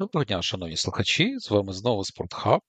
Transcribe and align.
Доброго 0.00 0.24
дня, 0.24 0.42
шановні 0.42 0.76
слухачі. 0.76 1.38
З 1.38 1.50
вами 1.50 1.72
знову 1.72 2.04
Спортхаб. 2.04 2.60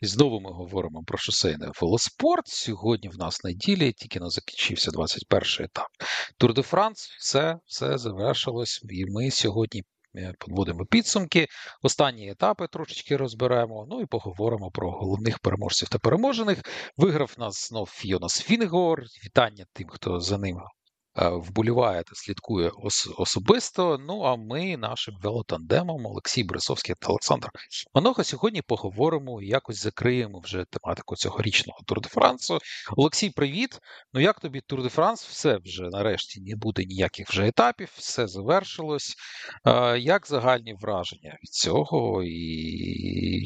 І 0.00 0.06
знову 0.06 0.40
ми 0.40 0.50
говоримо 0.50 1.02
про 1.06 1.18
шосейний 1.18 1.68
велоспорт. 1.80 2.46
Сьогодні 2.46 3.08
в 3.08 3.18
нас 3.18 3.44
неділя, 3.44 3.92
тільки 3.92 4.20
не 4.20 4.30
закінчився 4.30 4.90
21 4.90 5.42
етап. 5.64 5.86
Тур 6.38 6.54
де 6.54 6.62
Франс, 6.62 7.08
все, 7.18 7.58
все 7.66 7.98
завершилось. 7.98 8.80
І 8.90 9.04
ми 9.06 9.30
сьогодні 9.30 9.82
е, 10.16 10.34
підводимо 10.40 10.84
підсумки. 10.84 11.46
Останні 11.82 12.30
етапи 12.30 12.66
трошечки 12.72 13.16
розберемо. 13.16 13.86
Ну 13.90 14.00
і 14.00 14.06
поговоримо 14.06 14.70
про 14.70 14.90
головних 14.90 15.38
переможців 15.38 15.88
та 15.88 15.98
переможених. 15.98 16.58
Виграв 16.96 17.34
нас 17.38 17.68
знов 17.68 17.90
Йонас 17.92 18.42
Вінгегор. 18.42 19.02
Вітання 19.24 19.66
тим, 19.72 19.88
хто 19.88 20.20
за 20.20 20.38
ним 20.38 20.60
вболіває 21.26 22.02
та 22.02 22.14
слідкує 22.14 22.70
особисто. 23.18 23.98
Ну 24.00 24.22
а 24.22 24.36
ми 24.36 24.76
нашим 24.76 25.14
велотандемом 25.22 26.06
Олексій 26.06 26.44
Брисовський 26.44 26.94
та 27.00 27.08
Олександр 27.08 27.48
Маноха 27.94 28.24
сьогодні 28.24 28.62
поговоримо 28.62 29.42
і 29.42 29.46
якось 29.46 29.82
закриємо 29.82 30.40
вже 30.40 30.64
тематику 30.70 31.16
цьогорічного 31.16 31.78
Тур 31.86 32.00
де 32.00 32.08
Франсу. 32.08 32.58
Олексій, 32.96 33.30
привіт! 33.30 33.80
Ну 34.12 34.20
як 34.20 34.40
тобі 34.40 34.60
Тур 34.60 34.82
де 34.82 34.88
Франс? 34.88 35.26
Все 35.26 35.58
вже 35.64 35.82
нарешті 35.82 36.40
не 36.40 36.56
буде 36.56 36.84
ніяких 36.84 37.28
вже 37.28 37.46
етапів, 37.46 37.88
все 37.96 38.26
завершилось. 38.26 39.14
Е, 39.66 39.98
Як 39.98 40.26
загальні 40.26 40.74
враження 40.80 41.38
від 41.42 41.50
цього? 41.50 42.22
І 42.24 43.44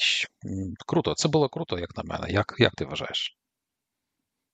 круто, 0.86 1.14
це 1.14 1.28
було 1.28 1.48
круто, 1.48 1.78
як 1.78 1.96
на 1.96 2.02
мене. 2.02 2.32
Як, 2.32 2.54
як 2.58 2.72
ти 2.74 2.84
вважаєш? 2.84 3.41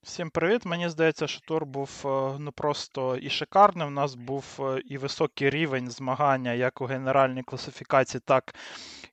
Всім 0.02 0.30
привіт. 0.30 0.66
Мені 0.66 0.88
здається, 0.88 1.26
що 1.26 1.40
тур 1.40 1.66
був 1.66 2.02
е, 2.04 2.36
ну 2.38 2.52
просто 2.52 3.16
і 3.16 3.30
шикарним. 3.30 3.88
У 3.88 3.90
нас 3.90 4.14
був 4.14 4.44
е, 4.60 4.82
і 4.84 4.98
високий 4.98 5.50
рівень 5.50 5.90
змагання 5.90 6.52
як 6.52 6.80
у 6.80 6.84
генеральній 6.84 7.42
класифікації, 7.42 8.20
так 8.24 8.54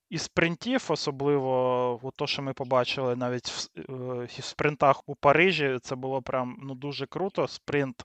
і 0.09 0.17
спринтів, 0.17 0.85
особливо 0.89 2.11
то, 2.15 2.27
що 2.27 2.41
ми 2.41 2.53
побачили 2.53 3.15
навіть 3.15 3.47
в, 3.47 3.69
е, 3.77 4.27
в 4.39 4.43
спринтах 4.43 5.01
у 5.05 5.15
Парижі. 5.15 5.79
Це 5.81 5.95
було 5.95 6.21
прям 6.21 6.57
ну 6.63 6.75
дуже 6.75 7.05
круто. 7.05 7.47
Спринт 7.47 8.03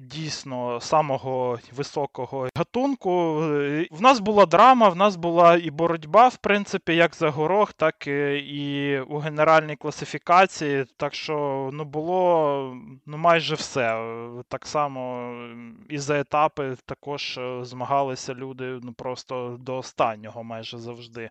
дійсно 0.00 0.80
самого 0.80 1.58
високого 1.76 2.48
гатунку. 2.56 3.42
Е, 3.42 3.88
В 3.90 4.00
нас 4.02 4.20
була 4.20 4.46
драма, 4.46 4.88
в 4.88 4.96
нас 4.96 5.16
була 5.16 5.56
і 5.56 5.70
боротьба, 5.70 6.28
в 6.28 6.36
принципі, 6.36 6.94
як 6.96 7.14
за 7.14 7.30
горох, 7.30 7.72
так 7.72 8.06
і 8.06 9.00
у 9.08 9.18
генеральній 9.18 9.76
класифікації. 9.76 10.84
Так 10.96 11.14
що 11.14 11.70
ну 11.72 11.84
було 11.84 12.76
ну 13.06 13.16
майже 13.18 13.54
все. 13.54 13.94
Е, 13.94 14.42
Так 14.48 14.66
само 14.66 15.32
е, 15.32 15.56
і 15.88 15.98
за 15.98 16.20
етапи 16.20 16.76
також 16.86 17.38
е, 17.38 17.64
змагалися 17.64 18.34
люди 18.34 18.78
ну 18.82 18.92
просто 18.92 19.56
до 19.60 19.76
останнього 19.76 20.44
майже 20.44 20.78
завжди. 20.78 21.30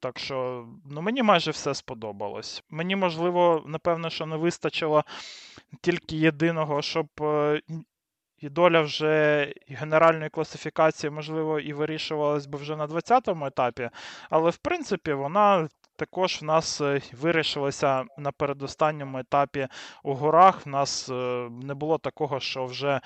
Так 0.00 0.18
що 0.18 0.66
ну 0.90 1.02
мені 1.02 1.22
майже 1.22 1.50
все 1.50 1.74
сподобалось. 1.74 2.62
Мені 2.70 2.96
можливо, 2.96 3.62
напевно, 3.66 4.10
що 4.10 4.26
не 4.26 4.36
вистачило 4.36 5.04
тільки 5.80 6.16
єдиного, 6.16 6.82
щоб. 6.82 7.06
І 8.42 8.48
доля 8.48 8.80
вже 8.80 9.46
генеральної 9.68 10.30
класифікації, 10.30 11.10
можливо, 11.10 11.60
і 11.60 11.72
вирішувалась 11.72 12.46
би 12.46 12.58
вже 12.58 12.76
на 12.76 12.86
20-му 12.86 13.46
етапі, 13.46 13.90
але 14.30 14.50
в 14.50 14.56
принципі 14.56 15.12
вона 15.12 15.68
також 16.02 16.38
в 16.42 16.44
нас 16.44 16.80
е, 16.80 17.00
вирішилася 17.20 18.04
на 18.18 18.32
передостанньому 18.32 19.18
етапі 19.18 19.68
у 20.02 20.14
горах. 20.14 20.66
В 20.66 20.68
нас 20.68 21.08
е, 21.08 21.48
не 21.62 21.74
було 21.74 21.98
такого, 21.98 22.40
що 22.40 22.64
вже 22.64 23.00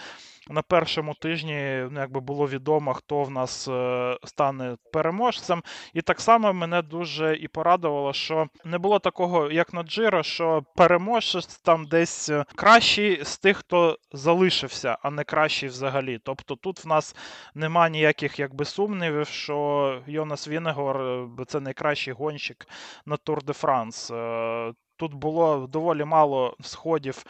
на 0.48 0.62
першому 0.62 1.14
тижні 1.14 1.86
ну, 1.91 2.00
якби 2.00 2.20
було 2.20 2.47
відомо, 2.48 2.94
хто 2.94 3.22
в 3.22 3.30
нас 3.30 3.69
е, 3.69 4.17
стане 4.24 4.77
переможцем. 4.92 5.62
І 5.94 6.02
так 6.02 6.20
само 6.20 6.52
мене 6.52 6.83
дуже 6.83 7.36
і 7.36 7.48
порадувало, 7.48 8.12
що 8.12 8.48
не 8.64 8.78
було 8.78 8.98
такого, 8.98 9.50
як 9.50 9.74
на 9.74 9.83
Джиро, 9.83 10.22
що 10.22 10.64
переможець 10.77 11.56
там 11.58 11.86
десь 11.86 12.30
кращий 12.55 13.24
з 13.24 13.39
тих, 13.39 13.57
хто 13.57 13.98
залишився, 14.13 14.98
а 15.02 15.11
не 15.11 15.24
кращий 15.24 15.68
взагалі. 15.68 16.20
Тобто 16.24 16.57
тут 16.57 16.84
в 16.84 16.89
нас 16.89 17.17
нема 17.55 17.89
ніяких 17.89 18.39
якби 18.39 18.64
сумнівів, 18.64 19.27
що 19.27 19.98
Йонас 20.07 20.48
Вінегор 20.48 21.28
це 21.46 21.61
найкращий 21.61 22.14
гонщик 22.14 22.68
на 23.07 23.17
Тур 23.17 23.45
де 23.45 23.52
Франс. 23.52 24.11
Е, 24.11 24.73
Тут 24.98 25.14
було 25.14 25.67
доволі 25.67 26.05
мало 26.05 26.57
сходів 26.61 27.24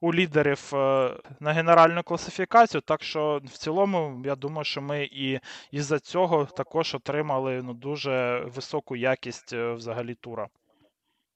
у 0.00 0.14
лідерів 0.14 0.70
е, 0.74 1.10
на 1.40 1.52
генеральну 1.52 2.02
класифікацію, 2.02 2.80
так 2.80 3.02
що 3.02 3.40
в 3.44 3.58
цілому 3.58 4.22
я 4.24 4.36
думаю, 4.36 4.64
що 4.64 4.82
ми 4.82 5.04
і 5.04 5.40
із-за 5.70 5.98
цього 5.98 6.44
також 6.44 6.94
отримали 6.94 7.62
ну, 7.62 7.74
дуже 7.74 8.44
високу 8.54 8.96
якість 8.96 9.52
е, 9.52 9.72
взагалі 9.72 10.14
тура. 10.14 10.48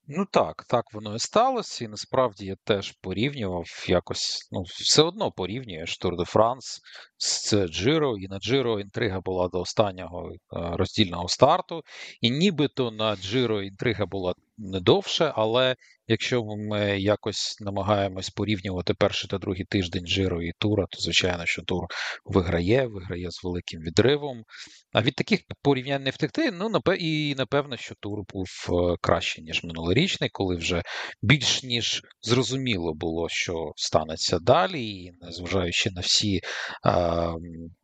Ну 0.08 0.24
так, 0.30 0.64
так 0.68 0.84
воно 0.92 1.14
і 1.14 1.18
сталося, 1.18 1.84
і 1.84 1.88
насправді 1.88 2.46
я 2.46 2.56
теж 2.64 2.92
порівнював 3.00 3.84
якось, 3.88 4.48
ну, 4.52 4.62
все 4.62 5.02
одно 5.02 5.32
порівнюєш 5.32 5.98
Тур 5.98 6.16
де 6.16 6.24
Франс 6.24 6.80
з 7.18 7.54
Джиро, 7.66 8.18
і 8.18 8.28
на 8.28 8.38
Джиро 8.38 8.80
інтрига 8.80 9.20
була 9.20 9.48
до 9.48 9.60
останнього 9.60 10.30
е, 10.32 10.36
роздільного 10.52 11.28
старту, 11.28 11.82
і 12.20 12.30
нібито 12.30 12.90
на 12.90 13.16
Джиро 13.16 13.62
інтрига 13.62 14.06
була 14.06 14.34
не 14.58 14.80
довше, 14.80 15.32
але 15.36 15.76
якщо 16.08 16.44
ми 16.44 17.00
якось 17.00 17.60
намагаємось 17.60 18.30
порівнювати 18.30 18.94
перший 18.94 19.30
та 19.30 19.38
другий 19.38 19.64
тиждень 19.64 20.06
Джиро 20.06 20.42
і 20.42 20.52
Тура, 20.58 20.86
то 20.90 21.00
звичайно, 21.00 21.46
що 21.46 21.62
Тур 21.62 21.86
виграє, 22.24 22.86
виграє 22.86 23.30
з 23.30 23.44
великим 23.44 23.80
відривом. 23.80 24.44
А 24.92 25.02
від 25.02 25.14
таких 25.14 25.40
порівнянь 25.62 26.02
не 26.02 26.10
втекти. 26.10 26.50
Ну, 26.50 26.80
і 26.98 27.34
напевно, 27.38 27.76
що 27.76 27.94
тур 28.00 28.18
був 28.34 28.46
е, 28.68 28.96
краще, 29.00 29.42
ніж 29.42 29.64
минулорічний, 29.64 30.30
коли 30.32 30.56
вже 30.56 30.82
більш 31.22 31.62
ніж 31.62 32.02
зрозуміло 32.22 32.94
було, 32.94 33.28
що 33.28 33.72
станеться 33.76 34.38
далі, 34.38 34.88
і 34.88 35.12
незважаючи 35.20 35.90
на 35.90 36.00
всі 36.00 36.36
е, 36.36 36.40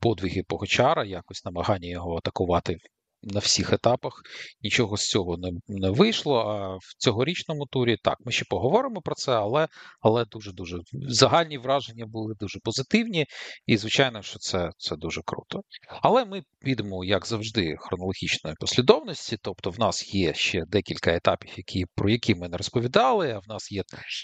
подвиги 0.01 0.43
Погочара, 0.49 1.05
якось 1.05 1.45
намагання 1.45 1.89
його 1.89 2.17
атакувати. 2.17 2.77
На 3.25 3.41
всіх 3.41 3.73
етапах 3.73 4.23
нічого 4.63 4.97
з 4.97 5.09
цього 5.09 5.37
не, 5.37 5.51
не 5.69 5.91
вийшло. 5.91 6.39
А 6.39 6.77
в 6.77 6.95
цьогорічному 6.99 7.67
турі 7.67 7.97
так, 8.03 8.17
ми 8.25 8.33
ще 8.33 8.45
поговоримо 8.49 9.01
про 9.03 9.15
це, 9.15 9.33
але 9.33 9.69
але 10.01 10.25
дуже 10.25 10.53
дуже 10.53 10.79
загальні 10.93 11.59
враження 11.59 12.07
були 12.07 12.35
дуже 12.41 12.59
позитивні, 12.65 13.27
і 13.67 13.77
звичайно, 13.77 14.23
що 14.23 14.39
це, 14.39 14.71
це 14.77 14.97
дуже 14.97 15.21
круто. 15.25 15.61
Але 16.01 16.25
ми 16.25 16.43
підемо, 16.61 17.05
як 17.05 17.27
завжди, 17.27 17.77
хронологічної 17.79 18.57
послідовності. 18.61 19.39
Тобто, 19.43 19.71
в 19.71 19.81
нас 19.81 20.15
є 20.15 20.35
ще 20.35 20.65
декілька 20.69 21.15
етапів, 21.15 21.51
які, 21.57 21.85
про 21.95 22.11
які 22.11 22.35
ми 22.35 22.49
не 22.49 22.57
розповідали. 22.57 23.33
А 23.33 23.39
в 23.39 23.49
нас 23.49 23.73
є 23.73 23.83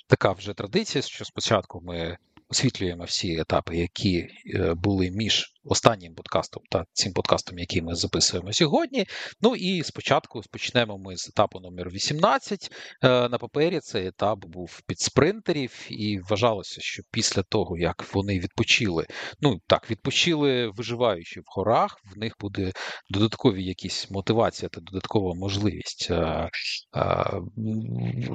така 0.08 0.32
вже 0.32 0.54
традиція, 0.54 1.02
що 1.02 1.24
спочатку 1.24 1.80
ми 1.82 2.16
освітлюємо 2.50 3.04
всі 3.04 3.38
етапи, 3.38 3.76
які 3.76 4.28
е, 4.54 4.74
були 4.74 5.10
між 5.10 5.57
останнім 5.64 6.14
подкастом 6.14 6.62
та 6.70 6.84
цим 6.92 7.12
подкастом, 7.12 7.58
який 7.58 7.82
ми 7.82 7.94
записуємо 7.94 8.52
сьогодні. 8.52 9.06
Ну 9.40 9.56
і 9.56 9.82
спочатку 9.82 10.40
почнемо 10.50 10.98
ми 10.98 11.16
з 11.16 11.28
етапу 11.28 11.60
номер 11.60 11.90
18. 11.90 12.72
Е, 13.04 13.28
На 13.28 13.38
папері 13.38 13.80
цей 13.80 14.06
етап 14.06 14.38
був 14.38 14.80
під 14.86 15.00
спринтерів, 15.00 15.86
і 15.88 16.18
вважалося, 16.18 16.80
що 16.80 17.02
після 17.10 17.42
того, 17.42 17.78
як 17.78 18.14
вони 18.14 18.38
відпочили, 18.38 19.06
ну 19.40 19.60
так, 19.66 19.90
відпочили 19.90 20.68
виживаючи 20.68 21.40
в 21.40 21.44
горах, 21.46 22.00
в 22.14 22.18
них 22.18 22.32
буде 22.40 22.72
додаткові 23.10 23.64
якісь 23.64 24.10
мотивація 24.10 24.68
та 24.68 24.80
додаткова 24.80 25.34
можливість 25.34 26.08
е, 26.10 26.50
е, 26.96 27.30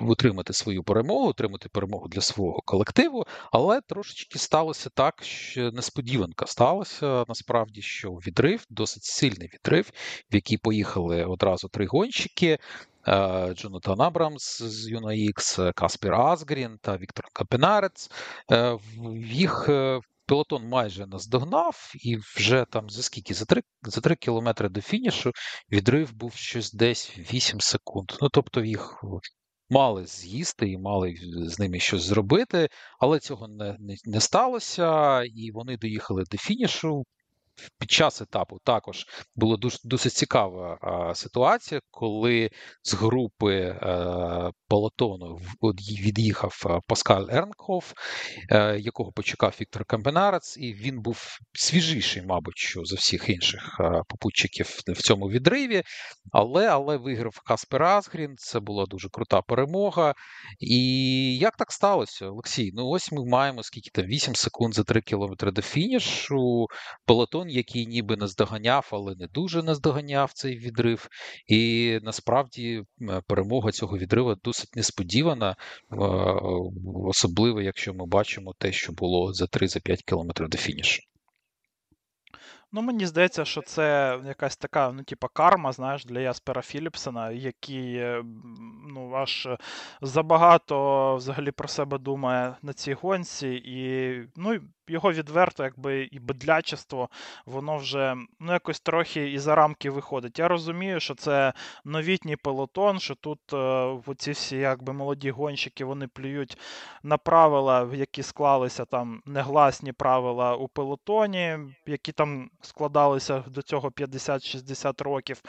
отримати 0.08 0.54
свою 0.54 0.84
перемогу, 0.84 1.30
отримати 1.30 1.70
перемогу 1.70 2.08
для 2.08 2.22
свого 2.22 2.62
колективу. 2.66 3.26
Але 3.52 3.82
трошечки 3.82 4.40
сталося 4.40 4.90
так, 4.90 5.24
що 5.24 5.72
несподіванка 5.72 6.46
сталася 6.46 7.13
насправді, 7.28 7.82
що 7.82 8.12
відрив, 8.12 8.66
досить 8.70 9.04
сильний 9.04 9.50
відрив, 9.54 9.92
в 10.32 10.36
який 10.36 10.58
поїхали 10.58 11.26
одразу 11.26 11.68
три 11.68 11.86
гонщики. 11.86 12.60
е, 13.08 13.54
Джонатан 13.56 14.02
Абрамс 14.02 14.62
з 14.62 14.92
UNAX, 14.92 15.74
Каспер 15.74 16.14
Асгрін 16.14 16.78
та 16.82 16.98
Віктор 16.98 17.26
Капенарец. 17.34 18.12
Е, 18.52 18.78
Їх 19.18 19.66
е, 19.70 20.00
пелотон 20.26 20.68
майже 20.68 21.08
наздогнав, 21.08 21.92
і 21.96 22.18
вже 22.18 22.66
там 22.70 22.90
за 22.90 23.04
скільки? 23.04 23.34
За 23.34 23.46
три, 23.46 23.62
за 23.84 24.02
три 24.02 24.16
кілометри 24.16 24.70
до 24.70 24.82
фінішу 24.82 25.32
відрив 25.72 26.14
був 26.14 26.34
щось 26.34 26.74
десь 26.74 27.12
8 27.34 27.62
секунд. 27.62 28.12
Ну 28.22 28.30
тобто 28.30 28.64
їх 28.64 29.04
мали 29.74 30.06
з'їсти 30.06 30.70
і 30.70 30.78
мали 30.78 31.16
з 31.36 31.60
ними 31.60 31.80
щось 31.80 32.04
зробити, 32.04 32.70
але 33.00 33.20
цього 33.20 33.48
не, 33.48 33.78
не, 33.80 33.96
не 34.06 34.22
сталося, 34.22 35.22
і 35.24 35.52
вони 35.52 35.78
доїхали 35.78 36.24
до 36.32 36.38
фінішу. 36.38 37.04
Під 37.80 37.92
час 37.92 38.22
етапу 38.22 38.58
також 38.64 39.06
була 39.36 39.58
дуже 39.58 39.78
досить 39.84 40.14
цікава 40.14 40.78
а, 40.82 41.16
ситуація, 41.16 41.82
коли 41.92 42.50
з 42.84 42.94
групи 42.94 43.56
е, 43.56 44.52
полотону 44.68 45.40
від'їхав 46.04 46.82
Паскаль 46.88 47.26
Ернкоф, 47.30 47.94
е, 48.50 48.80
якого 48.80 49.12
почекав 49.12 49.56
Віктор 49.62 49.86
Камбенарець, 49.86 50.58
і 50.58 50.74
він 50.74 51.02
був 51.02 51.38
свіжіший, 51.54 52.22
мабуть, 52.22 52.58
що 52.58 52.86
за 52.86 52.96
всіх 52.96 53.30
інших 53.30 53.78
е, 53.80 54.02
попутчиків 54.08 54.66
в 54.88 55.02
цьому 55.02 55.30
відриві. 55.30 55.84
Але 56.32 56.68
але 56.68 56.98
виграв 56.98 57.40
Каспер 57.46 57.84
Асгрін. 57.84 58.36
Це 58.38 58.60
була 58.60 58.86
дуже 58.86 59.10
крута 59.10 59.42
перемога. 59.42 60.14
І 60.60 61.38
як 61.38 61.56
так 61.56 61.72
сталося, 61.72 62.26
Олексій? 62.26 62.72
Ну 62.74 62.88
ось 62.88 63.12
ми 63.12 63.26
маємо 63.26 63.64
скільки 63.64 63.90
там 63.94 64.06
8 64.06 64.36
секунд 64.36 64.74
за 64.74 64.84
3 64.84 65.02
кілометри 65.02 65.52
до 65.52 65.62
фінішу. 65.62 66.68
Пелотон, 67.44 67.50
який 67.50 67.88
ніби 67.88 68.18
наздоганяв, 68.18 68.90
але 68.92 69.16
не 69.16 69.28
дуже 69.28 69.64
наздоганяв 69.64 70.34
цей 70.34 70.58
відрив. 70.58 71.10
І 71.48 72.00
насправді 72.04 72.84
перемога 73.28 73.72
цього 73.72 73.98
відрива 73.98 74.36
досить 74.44 74.76
несподівана, 74.76 75.56
особливо 77.06 77.62
якщо 77.62 77.94
ми 77.94 78.06
бачимо 78.06 78.54
те, 78.58 78.72
що 78.72 78.94
було 78.94 79.34
за 79.34 79.46
3-5 79.46 80.04
кілометрів 80.06 80.50
до 80.50 80.58
фінішу. 80.58 81.04
Ну, 82.76 82.82
мені 82.82 83.06
здається, 83.06 83.46
що 83.46 83.62
це 83.62 84.20
якась 84.26 84.58
така, 84.58 84.92
ну, 84.92 85.04
типа, 85.04 85.28
карма, 85.28 85.72
знаєш, 85.72 86.06
для 86.06 86.20
Яспера 86.20 86.62
Філіпсона, 86.62 87.32
який 87.32 87.96
е, 87.96 88.24
ну, 88.94 89.14
аж 89.16 89.48
забагато 90.02 91.16
взагалі 91.16 91.52
про 91.52 91.68
себе 91.68 91.98
думає 91.98 92.56
на 92.62 92.74
цій 92.74 92.94
гонці. 92.94 93.48
І 93.66 94.14
ну, 94.36 94.60
його 94.88 95.12
відверто, 95.12 95.64
якби 95.64 96.04
і 96.04 96.20
бедлячество, 96.20 97.10
воно 97.46 97.78
вже 97.78 98.16
ну, 98.40 98.54
якось 98.54 98.80
трохи 98.80 99.32
і 99.32 99.40
за 99.40 99.56
рамки 99.56 99.90
виходить. 99.90 100.40
Я 100.40 100.48
розумію, 100.48 101.00
що 101.00 101.16
це 101.16 101.54
новітній 101.86 102.36
пелотон, 102.36 103.00
що 103.00 103.16
тут 103.16 103.40
е, 103.54 103.58
оці 104.06 104.32
всі 104.32 104.58
якби 104.58 104.94
молоді 104.94 105.32
гонщики 105.32 105.86
вони 105.86 106.08
плюють 106.08 106.58
на 107.04 107.18
правила, 107.18 107.90
які 107.94 108.24
склалися 108.24 108.86
там 108.86 109.22
негласні 109.26 109.92
правила 109.92 110.56
у 110.56 110.68
пелотоні, 110.68 111.58
які 111.86 112.12
там 112.12 112.50
складалися 112.62 113.44
до 113.48 113.62
цього 113.62 113.90
50-60 113.90 115.04
років. 115.04 115.42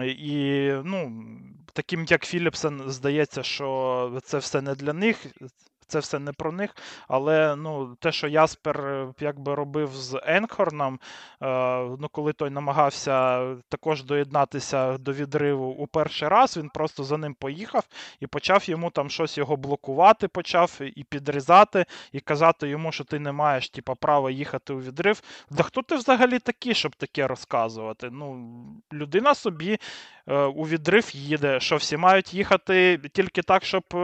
І 0.00 0.72
ну, 0.84 1.28
таким 1.72 2.04
як 2.08 2.24
Філіпсен, 2.24 2.82
здається, 2.86 3.42
що 3.42 4.20
це 4.24 4.38
все 4.38 4.60
не 4.60 4.74
для 4.74 4.92
них 4.92 5.26
це 5.88 5.98
все 5.98 6.18
не 6.18 6.32
про 6.32 6.52
них. 6.52 6.76
Але 7.08 7.56
ну, 7.56 7.96
те, 8.00 8.12
що 8.12 8.28
Яспер 8.28 8.80
е, 8.80 9.12
якби 9.20 9.54
робив 9.54 9.90
з 9.92 10.20
Енхорном, 10.26 11.00
е, 11.42 11.46
ну, 12.00 12.08
коли 12.12 12.32
той 12.32 12.50
намагався 12.50 13.46
також 13.68 14.04
доєднатися 14.04 14.98
до 14.98 15.12
відриву 15.12 15.66
у 15.66 15.86
перший 15.86 16.28
раз, 16.28 16.56
він 16.56 16.68
просто 16.68 17.04
за 17.04 17.16
ним 17.16 17.34
поїхав 17.34 17.84
і 18.20 18.26
почав 18.26 18.70
йому 18.70 18.90
там 18.90 19.10
щось 19.10 19.38
його 19.38 19.56
блокувати, 19.56 20.28
почав 20.28 20.80
і 20.80 21.04
підрізати, 21.04 21.84
і 22.12 22.20
казати 22.20 22.68
йому, 22.68 22.92
що 22.92 23.04
ти 23.04 23.18
не 23.18 23.32
маєш 23.32 23.70
типу, 23.70 23.94
права 23.94 24.30
їхати 24.30 24.72
у 24.72 24.80
відрив. 24.80 25.22
Да 25.50 25.62
хто 25.62 25.82
ти 25.82 25.96
взагалі 25.96 26.38
такий, 26.38 26.74
щоб 26.74 26.96
таке 26.96 27.26
розказувати? 27.26 28.08
Ну, 28.12 28.54
Людина 28.92 29.34
собі 29.34 29.78
у 30.34 30.68
відрив 30.68 31.10
їде, 31.12 31.60
що 31.60 31.76
всі 31.76 31.96
мають 31.96 32.34
їхати 32.34 33.00
тільки 33.12 33.42
так, 33.42 33.64
щоб 33.64 33.82
е, 33.94 33.98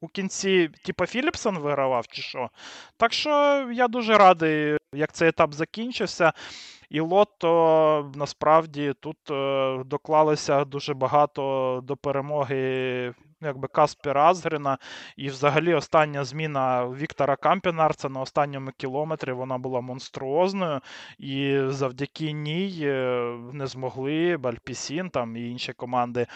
у 0.00 0.08
кінці 0.08 0.70
типа 0.84 1.06
Філіпсон 1.06 1.58
вигравав, 1.58 2.06
чи 2.06 2.22
що. 2.22 2.50
Так 2.96 3.12
що 3.12 3.30
я 3.72 3.88
дуже 3.88 4.18
радий, 4.18 4.76
як 4.94 5.12
цей 5.12 5.28
етап 5.28 5.54
закінчився. 5.54 6.32
І 6.90 7.00
лото 7.00 8.12
насправді 8.14 8.94
тут 9.00 9.30
е, 9.30 9.84
доклалися 9.84 10.64
дуже 10.64 10.94
багато 10.94 11.80
до 11.84 11.96
перемоги 11.96 13.14
якби 13.40 13.68
Каспіра 13.68 14.30
Азгрина. 14.30 14.78
І 15.16 15.28
взагалі 15.28 15.74
остання 15.74 16.24
зміна 16.24 16.88
Віктора 16.88 17.36
Кампінарца 17.36 18.08
на 18.08 18.20
останньому 18.20 18.70
кілометрі 18.76 19.32
вона 19.32 19.58
була 19.58 19.80
монструозною. 19.80 20.80
І 21.18 21.60
завдяки 21.68 22.32
ній 22.32 22.78
е, 22.82 23.34
не 23.52 23.66
змогли 23.66 24.36
Бальпісін 24.36 25.10
там 25.10 25.36
і 25.36 25.50
інші 25.50 25.72
команди 25.72 26.26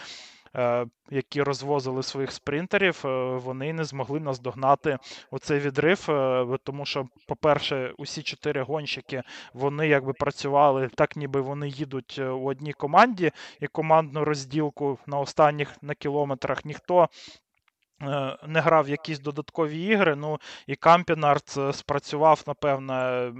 які 1.09 1.43
розвозили 1.43 2.03
своїх 2.03 2.31
спринтерів, 2.31 3.01
е, 3.05 3.37
вони 3.37 3.73
не 3.73 3.83
змогли 3.83 4.19
наздогнати 4.19 4.97
оцей 5.31 5.59
відрив. 5.59 6.05
Е, 6.09 6.57
тому 6.63 6.85
що, 6.85 7.07
по-перше, 7.27 7.93
усі 7.97 8.23
чотири 8.23 8.61
гонщики 8.61 9.23
вони 9.53 9.87
якби 9.87 10.13
працювали 10.13 10.89
так, 10.95 11.15
ніби 11.15 11.41
вони 11.41 11.69
їдуть 11.69 12.19
у 12.19 12.45
одній 12.45 12.73
команді, 12.73 13.31
і 13.59 13.67
командну 13.67 14.25
розділку 14.25 14.99
на 15.07 15.19
останніх 15.19 15.83
на 15.83 15.93
кілометрах 15.93 16.65
ніхто 16.65 16.95
Е, 17.03 17.07
не 18.47 18.61
грав 18.61 18.89
якісь 18.89 19.19
додаткові 19.19 19.83
ігри. 19.83 20.15
Ну 20.15 20.39
і 20.67 20.75
Кампінарт 20.75 21.57
спрацював, 21.71 22.43
напевне, 22.47 23.31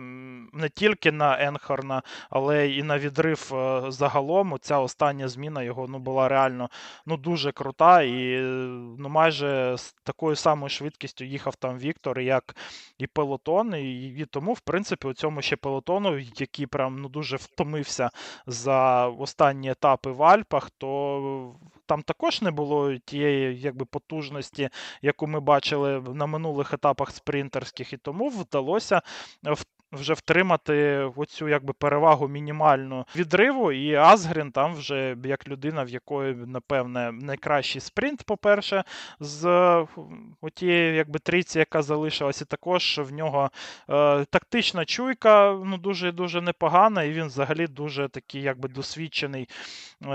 не 0.54 0.70
тільки 0.70 1.12
на 1.12 1.42
Енхорна, 1.44 2.02
але 2.30 2.70
і 2.70 2.84
на 2.84 3.00
відрив 3.00 3.52
е, 3.54 3.84
загалом. 3.88 4.58
Ця 4.62 4.80
остання 4.80 5.28
зміна 5.28 5.64
його 5.64 5.88
ну, 5.88 6.00
була 6.00 6.28
реально 6.28 6.70
ну, 7.06 7.18
дуже 7.18 7.52
крута. 7.52 8.02
І 8.02 8.40
ну, 9.00 9.10
майже 9.10 9.76
з 9.78 9.94
такою 10.04 10.36
самою 10.36 10.70
швидкістю 10.70 11.26
їхав 11.26 11.56
там 11.56 11.78
Віктор, 11.78 12.20
як 12.20 12.56
і 12.98 13.08
Пелотон. 13.08 13.76
І, 13.76 14.08
і 14.08 14.26
тому, 14.26 14.54
в 14.54 14.60
принципі, 14.60 15.08
у 15.08 15.14
цьому 15.14 15.42
ще 15.42 15.56
Пелотону, 15.56 16.18
який 16.18 16.66
прям 16.66 17.02
ну, 17.02 17.10
дуже 17.10 17.36
втомився 17.36 18.10
за 18.48 19.08
останні 19.08 19.72
етапи 19.72 20.12
в 20.12 20.24
Альпах, 20.24 20.70
то 20.70 21.56
там 21.86 22.02
також 22.02 22.42
не 22.42 22.52
було 22.52 22.98
тієї 22.98 23.60
якби 23.62 23.86
потужності, 23.86 24.70
яку 25.02 25.28
ми 25.28 25.40
бачили 25.40 26.02
на 26.02 26.26
минулих 26.26 26.74
етапах 26.74 27.12
спринтерських, 27.12 27.94
і 27.94 27.98
тому 27.98 28.30
вдалося 28.30 29.02
вже 29.96 30.14
втримати 30.14 30.98
оцю 31.16 31.48
якби 31.48 31.74
перевагу 31.74 32.28
мінімальну 32.28 33.06
відриву. 33.16 33.72
І 33.72 33.96
Азгрін 33.96 34.52
там 34.52 34.76
вже 34.76 35.18
як 35.24 35.48
людина, 35.48 35.84
в 35.84 35.90
якої, 35.90 36.36
напевне, 36.36 37.12
найкращий 37.12 37.82
спринт, 37.82 38.24
по-перше, 38.24 38.84
з 39.20 39.46
отієї 40.42 40.96
якби 40.96 41.20
трійці, 41.20 41.60
яка 41.60 41.82
залишилася, 41.82 42.46
також 42.46 43.00
в 43.04 43.14
нього 43.14 43.52
е, 43.90 44.26
тактична 44.26 44.86
чуйка 44.86 45.60
ну, 45.66 45.78
дуже 45.78 46.12
дуже 46.12 46.42
непогана, 46.42 47.04
і 47.04 47.12
він 47.12 47.26
взагалі 47.26 47.68
дуже 47.68 48.10
такий 48.10 48.42
якби 48.42 48.70
досвідчений 48.70 49.50
е, 50.04 50.08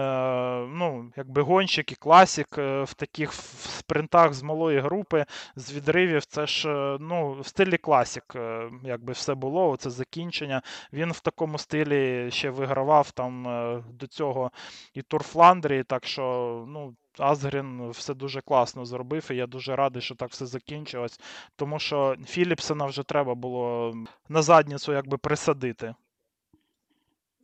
ну, 0.72 1.12
якби 1.16 1.42
гонщик 1.42 1.92
і 1.92 1.94
класік 1.94 2.58
е, 2.58 2.82
в 2.82 2.94
таких 2.94 3.32
спринтах 3.32 4.34
з 4.34 4.42
малої 4.42 4.80
групи, 4.80 5.24
з 5.56 5.72
відривів. 5.72 6.24
Це 6.24 6.46
ж 6.46 6.70
е, 6.70 6.98
ну, 7.00 7.36
в 7.40 7.46
стилі 7.46 7.76
класік, 7.76 8.24
е, 8.36 8.70
якби 8.84 9.12
все 9.12 9.34
було 9.34 9.69
це 9.76 9.90
закінчення. 9.90 10.62
Він 10.93 11.12
в 11.12 11.20
такому 11.20 11.58
стилі 11.58 12.31
ще 12.31 12.50
вигравав 12.50 13.11
там 13.11 13.49
е, 13.49 13.84
до 13.93 14.06
цього 14.06 14.50
і 14.94 15.02
Тур 15.02 15.22
Фландрії, 15.22 15.84
так 15.84 16.06
що, 16.06 16.64
ну. 16.69 16.96
Азгрін 17.19 17.90
все 17.90 18.14
дуже 18.14 18.40
класно 18.40 18.85
зробив, 18.85 19.28
і 19.30 19.37
я 19.37 19.47
дуже 19.47 19.76
радий, 19.76 20.02
що 20.02 20.14
так 20.14 20.30
все 20.30 20.47
закінчилось. 20.47 21.21
Тому 21.56 21.78
що 21.78 22.16
Філіпсена 22.26 22.87
вже 22.87 23.02
треба 23.02 23.35
було 23.35 23.94
на 24.28 24.42
задніцю 24.42 24.92
якби 24.92 25.18
присадити. 25.18 25.94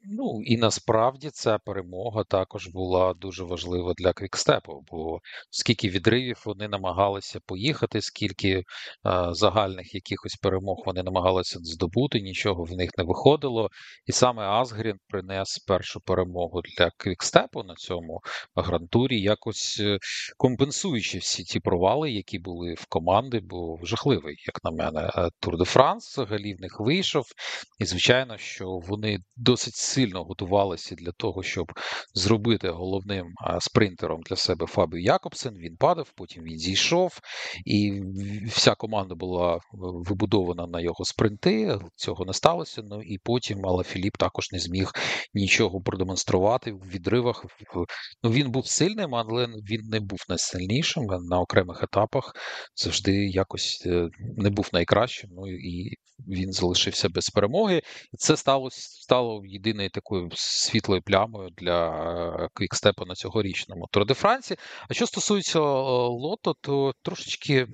Ну 0.09 0.41
і 0.45 0.57
насправді 0.57 1.31
ця 1.31 1.59
перемога 1.59 2.25
також 2.25 2.67
була 2.69 3.15
дуже 3.15 3.45
важлива 3.45 3.95
для 3.97 4.13
Квікстепу, 4.13 4.85
бо 4.91 5.19
скільки 5.51 5.89
відривів 5.89 6.43
вони 6.45 6.69
намагалися 6.69 7.41
поїхати, 7.47 8.03
скільки 8.03 8.51
е, 8.51 8.65
загальних 9.31 9.95
якихось 9.95 10.35
перемог 10.35 10.77
вони 10.87 11.03
намагалися 11.03 11.59
здобути, 11.63 12.21
нічого 12.21 12.65
в 12.65 12.73
них 12.73 12.91
не 12.99 13.05
виходило. 13.05 13.69
І 14.07 14.13
саме 14.13 14.43
Асгрін 14.43 14.97
принес 15.09 15.59
першу 15.59 16.01
перемогу 16.01 16.61
для 16.79 16.91
Квікстепу 16.97 17.63
на 17.63 17.75
цьому 17.75 18.21
гранд-турі, 18.55 19.21
якось 19.21 19.81
е, 19.81 19.99
компенсуючи 20.37 21.19
всі 21.19 21.45
ті 21.45 21.61
провали, 21.61 22.11
які 22.11 22.39
були 22.39 22.75
в 22.75 22.87
команди, 22.87 23.41
бо 23.43 23.79
жахливий, 23.83 24.37
як 24.47 24.65
на 24.65 24.71
мене, 24.71 25.31
Тур 25.41 25.59
де 25.59 25.65
Франс 25.65 26.13
взагалі 26.13 26.55
в 26.55 26.61
них 26.61 26.81
вийшов. 26.81 27.25
І 27.79 27.85
звичайно, 27.85 28.39
що 28.39 28.67
вони 28.69 29.19
досить 29.37 29.75
сильно 29.97 30.25
готувалися 30.25 30.95
для 30.95 31.13
того, 31.13 31.43
щоб 31.43 31.73
зробити 32.15 32.69
головним 32.69 33.27
спринтером 33.61 34.21
для 34.23 34.37
себе 34.37 34.67
Фабіо 34.67 35.03
Якобсен. 35.03 35.55
Він 35.59 35.77
падав, 35.77 36.13
потім 36.17 36.43
він 36.43 36.59
зійшов, 36.59 37.21
і 37.65 38.03
вся 38.49 38.75
команда 38.75 39.15
була 39.15 39.59
вибудована 40.09 40.67
на 40.67 40.81
його 40.81 41.05
спринти. 41.05 41.79
Цього 41.95 42.25
не 42.25 42.33
сталося. 42.33 42.83
Ну 42.85 43.03
і 43.03 43.19
потім, 43.25 43.59
але 43.65 43.85
Філіп 43.85 44.17
також 44.17 44.53
не 44.53 44.59
зміг 44.59 44.91
нічого 45.35 45.81
продемонструвати 45.81 46.73
в 46.73 46.89
відривах. 46.89 47.45
Ну 48.23 48.31
він 48.31 48.51
був 48.51 48.67
сильним, 48.67 49.15
але 49.15 49.47
він 49.47 49.81
не 49.91 50.01
був 50.01 50.19
найсильнішим 50.29 51.05
на 51.05 51.41
окремих 51.41 51.83
етапах. 51.83 52.33
Завжди 52.75 53.27
якось 53.27 53.83
е, 53.87 54.09
не 54.37 54.51
був 54.51 54.69
найкращим. 54.73 55.31
Ну 55.33 55.49
і 55.49 55.97
він 56.29 56.53
залишився 56.53 57.09
без 57.09 57.29
перемоги. 57.29 57.83
Це 58.19 58.37
стало 58.37 58.69
стало 58.71 59.43
єдиною 59.87 59.91
такою 59.91 60.29
світлою 60.35 61.03
плямою 61.03 61.51
для 61.57 62.49
квікстепу 62.55 63.05
на 63.05 63.15
цьогорічному 63.15 63.87
Тур 63.93 64.07
де 64.07 64.15
Франції. 64.15 64.59
А 64.89 64.95
що 64.95 65.07
стосується 65.07 65.61
лото, 65.61 66.55
то 66.61 66.93
трошечки 67.03 67.67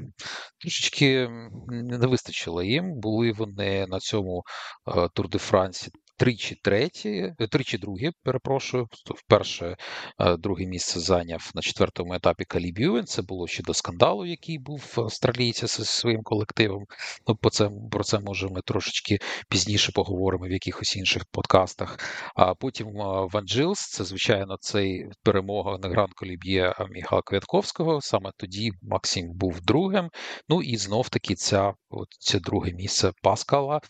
трошечки 0.59 1.29
не 1.69 2.07
вистачило 2.07 2.63
їм. 2.63 3.01
Були 3.01 3.33
вони 3.33 3.87
на 3.87 3.99
цьому 3.99 4.43
е, 4.89 5.09
Тур 5.15 5.29
де 5.29 5.39
Франції 5.39 5.93
тричі 6.17 6.55
треті, 6.63 7.35
е, 7.41 7.47
тричі 7.47 7.79
другі, 7.79 8.11
перепрошую. 8.23 8.89
Вперше 9.07 9.77
е, 10.19 10.37
друге 10.37 10.67
місце 10.67 11.01
зайняв 11.01 11.51
на 11.55 11.63
четвертому 11.63 12.15
етапі 12.15 12.45
Калі 12.45 12.73
Бюен. 12.73 13.07
Це 13.07 13.23
було 13.23 13.47
ще 13.47 13.63
до 13.63 13.75
скандалу, 13.75 14.27
який 14.27 14.59
був 14.59 14.95
австралійці 14.97 15.67
зі 15.67 15.85
своїм 15.85 16.23
колективом. 16.23 16.85
Ну, 17.27 17.37
по 17.37 17.51
це, 17.51 17.71
про 17.91 18.05
це 18.05 18.19
може 18.19 18.49
ми 18.49 18.61
трошечки 18.65 19.19
пізніше 19.49 19.93
поговоримо 19.93 20.47
в 20.47 20.51
якихось 20.51 20.97
інших 20.97 21.25
подкастах. 21.31 21.99
А 22.35 22.55
потім 22.55 22.89
е, 22.89 23.29
Ван 23.33 23.47
Джилс, 23.47 23.79
це, 23.91 24.05
звичайно, 24.05 24.57
цей 24.61 25.07
перемога 25.23 25.79
на 25.79 25.89
гран 25.89 26.09
коліб'є 26.17 26.75
Міхала 26.91 27.23
Квятковського. 27.23 28.01
Саме 28.01 28.31
тоді 28.37 28.73
Максим 28.83 29.33
був 29.35 29.61
другим. 29.61 30.11
Ну 30.49 30.63
і 30.63 30.77
знов 30.77 31.09
таки 31.09 31.35
ця, 31.35 31.75
це 32.19 32.41
друге 32.41 32.73
місце 32.73 33.13
Паскала. 33.23 33.81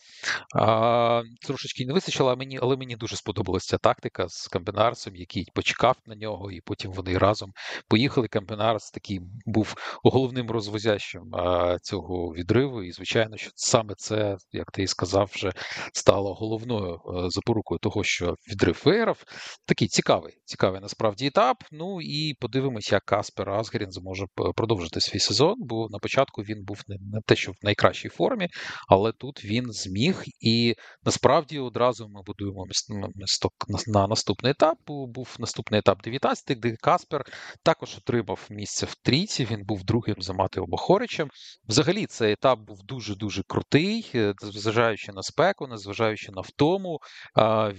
А, 0.57 1.23
Трошечки 1.47 1.87
не 1.87 1.93
вистачило 1.93 2.37
мені, 2.37 2.59
але 2.63 2.77
мені 2.77 2.97
дуже 2.97 3.17
сподобалася 3.17 3.67
ця 3.67 3.79
тактика 3.79 4.29
з 4.29 4.49
Кампенарсом, 4.49 5.17
який 5.17 5.47
почекав 5.55 5.97
на 6.07 6.15
нього, 6.15 6.51
і 6.51 6.61
потім 6.61 6.93
вони 6.93 7.19
разом 7.19 7.53
поїхали. 7.89 8.29
Кампенарс 8.29 8.91
такий 8.91 9.21
був 9.47 9.75
головним 10.03 10.51
розвозящим 10.51 11.23
цього 11.83 12.35
відриву. 12.35 12.83
І 12.83 12.93
звичайно, 12.93 13.37
що 13.37 13.51
саме 13.55 13.95
це, 13.97 14.37
як 14.53 14.71
ти 14.73 14.83
і 14.83 14.87
сказав, 14.87 15.31
вже 15.35 15.53
стало 15.93 16.35
головною 16.35 17.01
а, 17.07 17.31
запорукою 17.31 17.79
того, 17.79 18.05
що 18.05 18.35
відрив 18.51 18.83
виграв. 18.85 19.25
Такий 19.67 19.89
цікавий, 19.89 20.35
цікавий 20.45 20.81
насправді 20.81 21.27
етап. 21.27 21.57
Ну 21.73 22.01
і 22.01 22.35
подивимось, 22.41 22.93
як 22.93 23.05
Каспер 23.05 23.51
Асгерін 23.51 23.91
зможе 23.91 24.27
продовжити 24.57 25.01
свій 25.01 25.19
сезон. 25.19 25.55
Бо 25.59 25.89
на 25.91 25.99
початку 25.99 26.43
він 26.43 26.65
був 26.65 26.83
не, 26.89 27.21
те, 27.27 27.37
що 27.37 27.53
в 27.53 27.57
найкращій 27.93 28.09
формі, 28.09 28.49
але 28.89 29.13
тут 29.13 29.45
він 29.45 29.73
зміг 29.73 30.23
і 30.41 30.75
насправді 31.05 31.59
одразу 31.59 32.09
ми 32.09 32.23
будуємо 32.27 32.67
місток 33.15 33.53
на 33.87 34.07
наступний 34.07 34.51
етап. 34.51 34.79
Був 34.87 35.37
наступний 35.39 35.79
етап 35.79 36.03
19 36.03 36.61
де 36.61 36.77
Каспер 36.81 37.25
також 37.63 37.97
отримав 37.97 38.47
місце 38.51 38.87
в 38.87 38.95
трійці. 38.95 39.45
Він 39.45 39.65
був 39.65 39.85
другим 39.85 40.17
за 40.19 40.33
Матео 40.33 40.67
Бохоричем. 40.67 41.29
Взагалі, 41.69 42.07
цей 42.07 42.33
етап 42.33 42.59
був 42.59 42.79
дуже-дуже 42.85 43.43
крутий, 43.47 44.11
е, 44.15 44.35
зважаючи 44.43 45.13
на 45.13 45.23
спеку, 45.23 45.67
незважаючи 45.67 46.33
на 46.33 46.41
втому. 46.41 46.99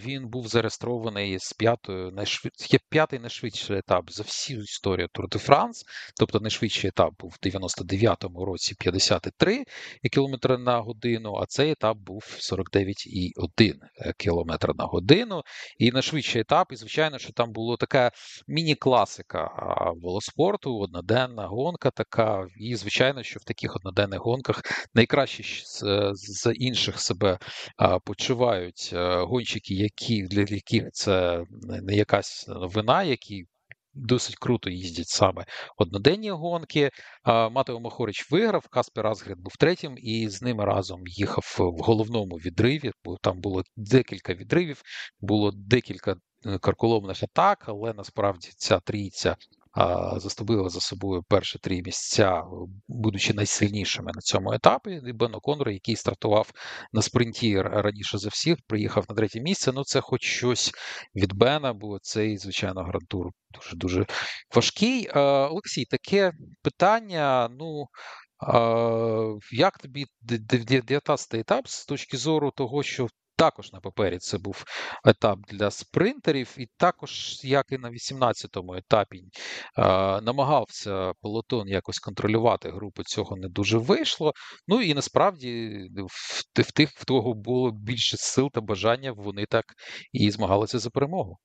Він 0.05 0.27
був 0.29 0.47
зареєстрований 0.47 1.39
з 1.39 1.53
п'ятою 1.53 2.11
найшвид... 2.11 2.53
п'ятий 2.89 3.19
найшвидший 3.19 3.77
етап 3.77 4.11
за 4.11 4.23
всю 4.23 4.61
історію 4.61 5.07
Тур 5.13 5.29
де 5.29 5.39
Франс. 5.39 5.83
Тобто 6.19 6.39
найшвидший 6.39 6.89
етап 6.89 7.13
був 7.19 7.35
в 7.41 7.45
99-му 7.45 8.45
році 8.45 8.75
53 8.79 9.63
км 10.09 10.57
на 10.59 10.79
годину, 10.79 11.35
а 11.35 11.45
цей 11.45 11.71
етап 11.71 11.97
був 11.97 12.23
49,1 12.39 13.73
км 14.17 14.51
на 14.77 14.85
годину. 14.85 15.41
І 15.77 15.91
на 15.91 16.01
швидший 16.01 16.41
етап, 16.41 16.71
і 16.71 16.75
звичайно, 16.75 17.19
що 17.19 17.33
там 17.33 17.51
була 17.51 17.77
така 17.77 18.11
міні-класика 18.47 19.49
велоспорту, 20.03 20.79
одноденна 20.79 21.47
гонка 21.47 21.91
така. 21.91 22.47
І, 22.59 22.75
звичайно, 22.75 23.23
що 23.23 23.39
в 23.39 23.43
таких 23.43 23.75
одноденних 23.75 24.19
гонках 24.19 24.61
найкраще 24.93 25.43
з 26.13 26.53
інших 26.53 26.99
себе 26.99 27.39
почувають 28.05 28.93
гонщики, 29.27 29.73
які 29.73 30.23
для 30.23 30.41
яких 30.41 30.91
це 30.91 31.43
не 31.61 31.95
якась 31.95 32.47
новина, 32.47 33.03
які 33.03 33.45
досить 33.93 34.35
круто 34.35 34.69
їздять 34.69 35.07
саме 35.07 35.45
одноденні 35.77 36.29
гонки. 36.31 36.89
Матео 37.25 37.79
Махорич 37.79 38.31
виграв, 38.31 38.67
Каспер 38.67 39.07
Асгрид 39.07 39.39
був 39.39 39.53
третім, 39.59 39.95
і 39.97 40.29
з 40.29 40.41
ними 40.41 40.65
разом 40.65 41.01
їхав 41.05 41.55
в 41.59 41.81
головному 41.83 42.35
відриві, 42.35 42.91
бо 43.03 43.17
там 43.21 43.41
було 43.41 43.63
декілька 43.75 44.33
відривів, 44.33 44.81
було 45.19 45.51
декілька 45.55 46.15
е, 46.45 46.57
карколомних 46.59 47.23
атак, 47.23 47.65
але 47.67 47.93
насправді 47.93 48.49
ця 48.57 48.79
трійця 48.79 49.35
заступила 50.17 50.69
за 50.69 50.79
собою 50.79 51.23
перші 51.27 51.59
три 51.59 51.81
місця, 51.81 52.43
будучи 52.87 53.33
найсильнішими 53.33 54.11
на 54.15 54.21
цьому 54.21 54.53
етапі. 54.53 55.01
І 55.07 55.13
Бен 55.13 55.35
О'Коннор, 55.35 55.69
який 55.69 55.95
стартував 55.95 56.51
на 56.93 57.01
спринті 57.01 57.61
раніше 57.61 58.17
за 58.17 58.29
всіх, 58.29 58.57
приїхав 58.67 59.05
на 59.09 59.15
третє 59.15 59.41
місце. 59.41 59.71
Ну 59.75 59.83
це 59.83 60.01
хоч 60.01 60.23
щось 60.23 60.71
від 61.15 61.33
Бена, 61.33 61.73
бо 61.73 61.99
цей, 62.01 62.37
звичайно, 62.37 62.83
грантур 62.83 63.31
дуже 63.53 63.75
дуже 63.75 64.05
важкий. 64.55 65.09
Олексій, 65.09 65.85
таке 65.85 66.31
питання. 66.61 67.49
Ну. 67.59 67.85
Як 69.51 69.77
тобі 69.77 70.05
19 70.21 71.33
етап 71.33 71.67
з 71.67 71.85
точки 71.85 72.17
зору 72.17 72.51
того, 72.51 72.83
що 72.83 73.07
також 73.35 73.73
на 73.73 73.79
папері 73.79 74.17
це 74.17 74.37
був 74.37 74.63
етап 75.05 75.39
для 75.47 75.71
спринтерів, 75.71 76.55
і 76.57 76.67
також, 76.77 77.39
як 77.43 77.65
і 77.71 77.77
на 77.77 77.89
18-му 77.89 78.75
етапі, 78.75 79.23
намагався 80.21 81.13
Пелотон 81.21 81.67
якось 81.67 81.99
контролювати 81.99 82.69
групу. 82.69 83.03
цього 83.03 83.35
не 83.37 83.47
дуже 83.49 83.77
вийшло. 83.77 84.33
Ну 84.67 84.81
і 84.81 84.93
насправді 84.93 85.79
в 86.55 86.71
тих, 86.71 86.89
в 86.89 87.05
того 87.05 87.33
було 87.33 87.71
більше 87.71 88.17
сил 88.17 88.49
та 88.53 88.61
бажання, 88.61 89.11
вони 89.11 89.45
так 89.45 89.65
і 90.11 90.31
змагалися 90.31 90.79
за 90.79 90.89
перемогу. 90.89 91.39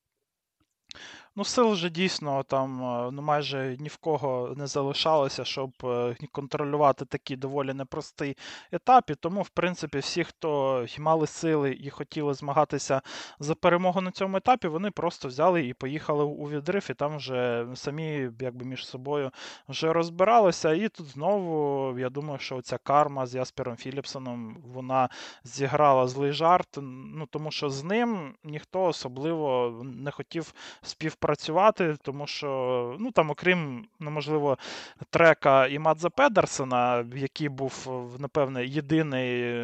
Ну, 1.38 1.44
сил 1.44 1.72
вже 1.72 1.90
дійсно 1.90 2.42
там 2.42 2.78
ну, 3.12 3.22
майже 3.22 3.76
ні 3.80 3.88
в 3.88 3.96
кого 3.96 4.54
не 4.56 4.66
залишалося, 4.66 5.44
щоб 5.44 5.70
е, 5.84 6.16
контролювати 6.32 7.04
такий 7.04 7.36
доволі 7.36 7.74
непростий 7.74 8.36
етап. 8.72 9.10
І 9.10 9.14
тому, 9.14 9.42
в 9.42 9.48
принципі, 9.48 9.98
всі, 9.98 10.24
хто 10.24 10.86
мали 10.98 11.26
сили 11.26 11.78
і 11.80 11.90
хотіли 11.90 12.34
змагатися 12.34 13.02
за 13.38 13.54
перемогу 13.54 14.00
на 14.00 14.10
цьому 14.10 14.36
етапі, 14.36 14.68
вони 14.68 14.90
просто 14.90 15.28
взяли 15.28 15.66
і 15.66 15.74
поїхали 15.74 16.24
у 16.24 16.48
відрив, 16.48 16.86
і 16.90 16.94
там 16.94 17.16
вже 17.16 17.66
самі 17.74 18.30
якби 18.40 18.64
між 18.64 18.86
собою 18.86 19.30
вже 19.68 19.92
розбиралися. 19.92 20.72
І 20.72 20.88
тут 20.88 21.06
знову, 21.06 21.98
я 21.98 22.10
думаю, 22.10 22.38
що 22.38 22.62
ця 22.62 22.78
карма 22.78 23.26
з 23.26 23.34
Яспером 23.34 23.76
Філіпсоном 23.76 24.56
вона 24.64 25.08
зіграла 25.44 26.08
злий 26.08 26.32
жарт, 26.32 26.78
ну 27.16 27.26
тому 27.30 27.50
що 27.50 27.70
з 27.70 27.84
ним 27.84 28.34
ніхто 28.44 28.84
особливо 28.84 29.72
не 29.84 30.10
хотів 30.10 30.54
співпрацювати 30.82 31.27
працювати, 31.28 31.96
тому 32.02 32.26
що, 32.26 32.96
ну 32.98 33.10
там, 33.10 33.30
окрім, 33.30 33.86
ну, 34.00 34.10
можливо, 34.10 34.58
трека 35.10 35.66
і 35.66 35.78
Мадза 35.78 36.10
Педерсона, 36.10 37.04
який 37.14 37.48
був, 37.48 37.88
напевне, 38.18 38.66
єдиний, 38.66 39.54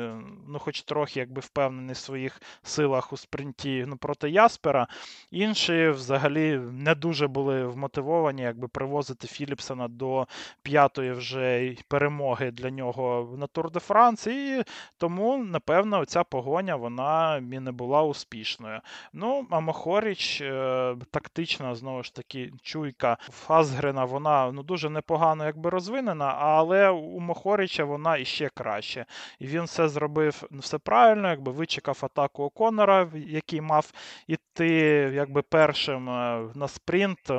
ну, 0.49 0.59
хоч 0.59 0.83
трохи 0.83 1.21
якби 1.21 1.41
впевнений 1.41 1.95
в 1.95 1.97
своїх 1.97 2.41
силах 2.63 3.13
у 3.13 3.17
спринті 3.17 3.85
ну, 3.89 3.97
проти 3.97 4.31
Яспера, 4.31 4.87
інші 5.31 5.89
взагалі 5.89 6.59
не 6.73 6.95
дуже 6.95 7.27
були 7.27 7.67
вмотивовані, 7.67 8.43
якби 8.43 8.69
привозити 8.69 9.27
Філіпсона 9.27 9.89
до 9.89 10.27
п'ятої 10.63 11.13
вже 11.13 11.75
перемоги 11.89 12.51
для 12.51 12.71
нього 12.71 13.35
на 13.39 13.47
Тур 13.47 13.71
де 13.71 13.81
Франс. 13.81 14.27
І 14.27 14.63
тому, 14.99 15.39
напевно, 15.39 16.05
ця 16.05 16.25
погоня 16.25 16.77
вона 16.77 17.37
і 17.37 17.61
не 17.61 17.73
була 17.73 18.03
успішною. 18.03 18.81
Ну, 19.13 19.47
а 19.51 19.61
Мохоріч 19.61 20.41
е, 20.41 20.97
тактично 21.11 21.44
технічна, 21.45 21.75
знову 21.75 22.03
ж 22.03 22.15
таки, 22.15 22.53
чуйка 22.63 23.17
Фазгрена, 23.21 24.05
вона 24.05 24.53
ну, 24.53 24.63
дуже 24.63 24.91
непогано 24.91 25.45
якби 25.45 25.71
розвинена, 25.71 26.25
але 26.25 26.91
у 26.91 27.21
Мохорича 27.21 27.85
вона 27.85 28.17
іще 28.17 28.51
краще. 28.55 29.07
І 29.39 29.47
він 29.47 29.63
все 29.63 29.89
зробив 29.89 30.43
все 30.51 30.79
правильно, 30.79 31.29
якби 31.29 31.53
вичекав 31.53 31.99
атаку 32.03 32.43
Оконора, 32.43 33.11
який 33.15 33.61
мав 33.61 33.93
іти 34.27 34.69
якби 35.15 35.43
першим 35.43 36.09
е, 36.09 36.49
на 36.55 36.69
спринт, 36.69 37.31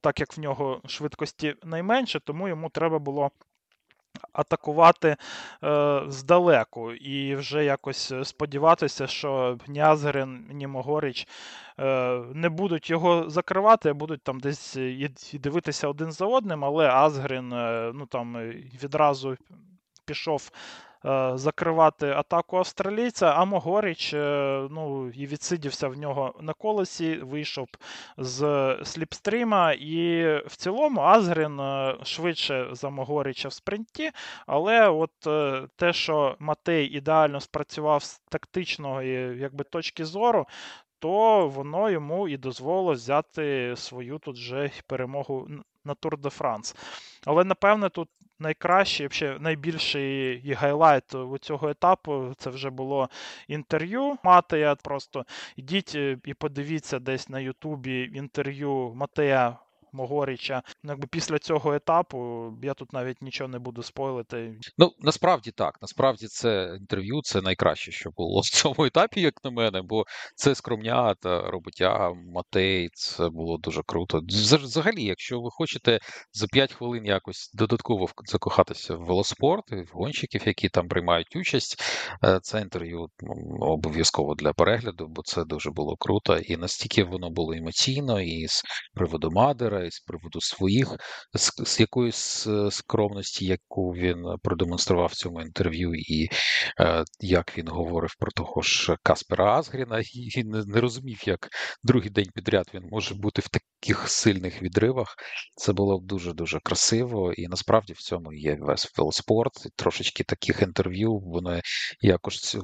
так 0.00 0.20
як 0.20 0.36
в 0.36 0.40
нього 0.40 0.80
швидкості 0.86 1.54
найменше, 1.64 2.20
тому 2.20 2.48
йому 2.48 2.68
треба 2.68 2.98
було 2.98 3.30
атакувати 4.32 5.16
е, 5.64 6.02
здалеку. 6.08 6.92
І 6.92 7.34
вже 7.34 7.64
якось 7.64 8.12
сподіватися, 8.22 9.06
що 9.06 9.58
ні 9.66 9.80
Азгрен, 9.80 10.46
ні 10.52 10.66
Могоріч 10.66 11.28
е, 11.78 12.18
не 12.34 12.48
будуть 12.48 12.90
його 12.90 13.30
закривати, 13.30 13.92
будуть 13.92 14.22
там 14.22 14.40
десь 14.40 14.76
і, 14.76 15.10
і 15.32 15.38
дивитися 15.38 15.88
один 15.88 16.12
за 16.12 16.26
одним, 16.26 16.64
але 16.64 16.88
Азгрин 16.88 17.52
е, 17.52 17.92
ну, 17.94 18.06
там, 18.06 18.36
відразу 18.82 19.36
пішов 20.04 20.50
Е, 20.93 20.93
закривати 21.34 22.10
атаку 22.10 22.56
австралійця, 22.56 23.26
а 23.26 23.44
Могоріч 23.44 24.14
е, 24.14 24.68
ну, 24.70 25.10
і 25.14 25.26
відсидівся 25.26 25.88
в 25.88 25.98
нього 25.98 26.34
на 26.40 26.52
колесі, 26.52 27.16
вийшов 27.16 27.68
з 28.16 28.76
сліпстріма. 28.84 29.72
І 29.72 30.24
в 30.46 30.56
цілому 30.56 31.00
Азгрін 31.00 31.60
е, 31.60 31.96
швидше 32.02 32.68
за 32.72 32.90
Могоріча 32.90 33.48
в 33.48 33.52
спринті. 33.52 34.10
Але 34.46 34.88
от 34.88 35.10
те, 35.76 35.92
що 35.92 36.36
Матей 36.38 36.86
ідеально 36.86 37.40
спрацював 37.40 38.02
з 38.02 38.18
тактичної 38.18 39.38
якби, 39.38 39.64
точки 39.64 40.04
зору, 40.04 40.46
то 40.98 41.48
воно 41.48 41.90
йому 41.90 42.28
і 42.28 42.36
дозволило 42.36 42.92
взяти 42.92 43.74
свою 43.76 44.18
тут 44.18 44.36
же 44.36 44.70
перемогу 44.86 45.48
на 45.84 45.94
Тур 45.94 46.18
де 46.18 46.30
Франс. 46.30 46.76
Але 47.24 47.44
напевне 47.44 47.88
тут 47.88 48.08
найкращий, 48.38 49.06
взагалі, 49.06 49.38
найбільший 49.40 50.40
highlight 50.44 51.14
у 51.14 51.38
цього 51.38 51.68
етапу 51.68 52.34
це 52.38 52.50
вже 52.50 52.70
було 52.70 53.08
інтерв'ю 53.48 54.16
Матея. 54.22 54.74
Просто 54.74 55.24
йдіть 55.56 55.94
і 56.24 56.34
подивіться 56.38 56.98
десь 56.98 57.28
на 57.28 57.40
Ютубі 57.40 58.10
інтерв'ю 58.14 58.92
Матея 58.94 59.58
Мохоріча. 59.94 60.62
Ну, 60.82 60.92
якби 60.92 61.06
після 61.10 61.38
цього 61.38 61.74
етапу 61.74 62.52
я 62.62 62.74
тут 62.74 62.92
навіть 62.92 63.22
нічого 63.22 63.48
не 63.48 63.58
буду 63.58 63.82
спойлити. 63.82 64.58
Ну 64.78 64.90
насправді 64.98 65.50
так. 65.50 65.78
Насправді 65.82 66.26
це 66.26 66.76
інтерв'ю 66.80 67.20
це 67.22 67.40
найкраще, 67.42 67.92
що 67.92 68.10
було 68.10 68.40
в 68.40 68.44
цьому 68.44 68.84
етапі, 68.84 69.20
як 69.20 69.34
на 69.44 69.50
мене, 69.50 69.82
бо 69.82 70.04
це 70.36 70.54
скромнята, 70.54 71.50
роботяга, 71.50 72.12
Матей. 72.34 72.88
Це 72.92 73.28
було 73.28 73.58
дуже 73.58 73.82
круто. 73.86 74.20
Взагалі, 74.28 75.04
якщо 75.04 75.40
ви 75.40 75.48
хочете 75.50 75.98
за 76.32 76.46
5 76.46 76.72
хвилин 76.72 77.04
якось 77.06 77.50
додатково 77.54 78.08
закохатися 78.24 78.96
в 78.96 79.04
велоспорт 79.04 79.64
і 79.72 79.76
в 79.76 79.90
гонщиків, 79.92 80.42
які 80.46 80.68
там 80.68 80.88
приймають 80.88 81.36
участь, 81.36 81.82
е, 82.24 82.38
це 82.42 82.60
інтерв'ю 82.60 83.06
ну, 83.20 83.66
обов'язково 83.66 84.34
для 84.34 84.52
перегляду, 84.52 85.06
бо 85.08 85.22
це 85.22 85.44
дуже 85.44 85.70
було 85.70 85.96
круто, 85.96 86.38
і 86.38 86.56
настільки 86.56 87.04
воно 87.04 87.30
було 87.30 87.52
емоційно, 87.52 88.20
і 88.20 88.48
з 88.48 88.62
приводу 88.94 89.30
Мадера 89.30 89.83
з 89.90 90.00
приводу 90.00 90.40
своїх 90.40 90.96
з, 91.64 91.80
якоїсь 91.80 92.46
е, 92.46 92.70
скромності, 92.70 93.46
яку 93.46 93.90
він 93.90 94.24
продемонстрував 94.42 95.08
в 95.08 95.14
цьому 95.14 95.40
інтерв'ю, 95.42 95.94
і 95.94 96.28
е, 96.80 97.04
як 97.20 97.58
він 97.58 97.68
говорив 97.68 98.14
про 98.18 98.30
того 98.32 98.62
ж 98.62 98.96
Каспера 99.02 99.58
Азгріна, 99.58 100.02
і 100.14 100.44
не, 100.44 100.64
не 100.64 100.80
розумів, 100.80 101.22
як 101.26 101.48
другий 101.82 102.10
день 102.10 102.30
підряд 102.34 102.70
він 102.74 102.82
може 102.90 103.14
бути 103.14 103.42
в 103.42 103.48
таких 103.48 104.08
сильних 104.08 104.62
відривах. 104.62 105.16
Це 105.56 105.72
було 105.72 106.00
дуже 106.00 106.32
дуже 106.32 106.60
красиво, 106.60 107.32
і 107.32 107.48
насправді 107.48 107.92
в 107.92 107.98
цьому 107.98 108.32
є 108.32 108.56
весь 108.60 108.92
велоспорт. 108.98 109.52
Трошечки 109.76 110.24
таких 110.24 110.62
інтерв'ю 110.62 111.18
вони 111.18 111.62
якось 112.00 112.56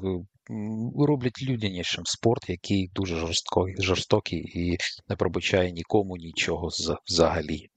роблять 0.98 1.42
людянішим 1.42 2.06
спорт, 2.06 2.48
який 2.48 2.90
дуже 2.94 3.16
жорсткий, 3.16 3.74
жорстокий 3.78 4.38
і 4.38 4.78
не 5.08 5.16
пробачає 5.16 5.72
нікому 5.72 6.16
нічого 6.16 6.68
взагалі. 7.06 7.70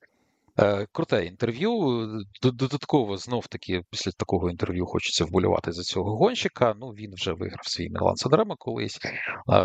Е, 0.60 0.88
круте 0.91 1.25
інтерв'ю. 1.25 2.07
Додатково 2.43 3.17
знов 3.17 3.48
таки 3.48 3.81
після 3.91 4.12
такого 4.12 4.50
інтерв'ю 4.50 4.86
хочеться 4.86 5.25
вболювати 5.25 5.72
за 5.72 5.83
цього 5.83 6.17
гонщика. 6.17 6.75
Ну 6.79 6.88
він 6.88 7.13
вже 7.13 7.33
виграв 7.33 7.67
свій 7.67 7.89
Мілан 7.89 8.15
Санремо 8.15 8.55
колись 8.60 9.00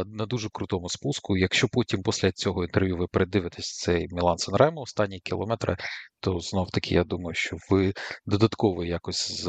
на 0.07 0.27
дуже 0.27 0.49
крутому 0.53 0.89
спуску. 0.89 1.37
Якщо 1.37 1.69
потім 1.73 2.03
після 2.03 2.33
цього 2.33 2.65
інтерв'ю 2.65 2.97
ви 2.97 3.07
передивитесь 3.07 3.77
цей 3.77 4.09
Мілан 4.11 4.39
Санремо 4.39 4.81
останні 4.81 5.21
кілометри, 5.21 5.77
то 6.21 6.39
знов 6.41 6.71
таки 6.71 6.95
я 6.95 7.05
думаю, 7.05 7.35
що 7.35 7.57
ви 7.71 7.93
додатково 8.27 8.85
якось 8.85 9.45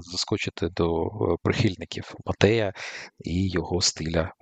заскочите 0.00 0.68
до 0.68 1.04
е, 1.04 1.08
прихильників 1.42 2.14
Матея 2.26 2.72
і 3.18 3.50
його 3.50 3.80
стиля 3.80 4.32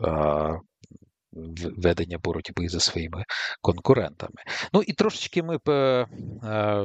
ведення 1.77 2.19
боротьби 2.19 2.69
за 2.69 2.81
своїми 2.81 3.25
конкурентами. 3.61 4.43
Ну 4.73 4.83
і 4.83 4.93
трошечки 4.93 5.43
ми 5.43 5.59
е, 5.69 6.07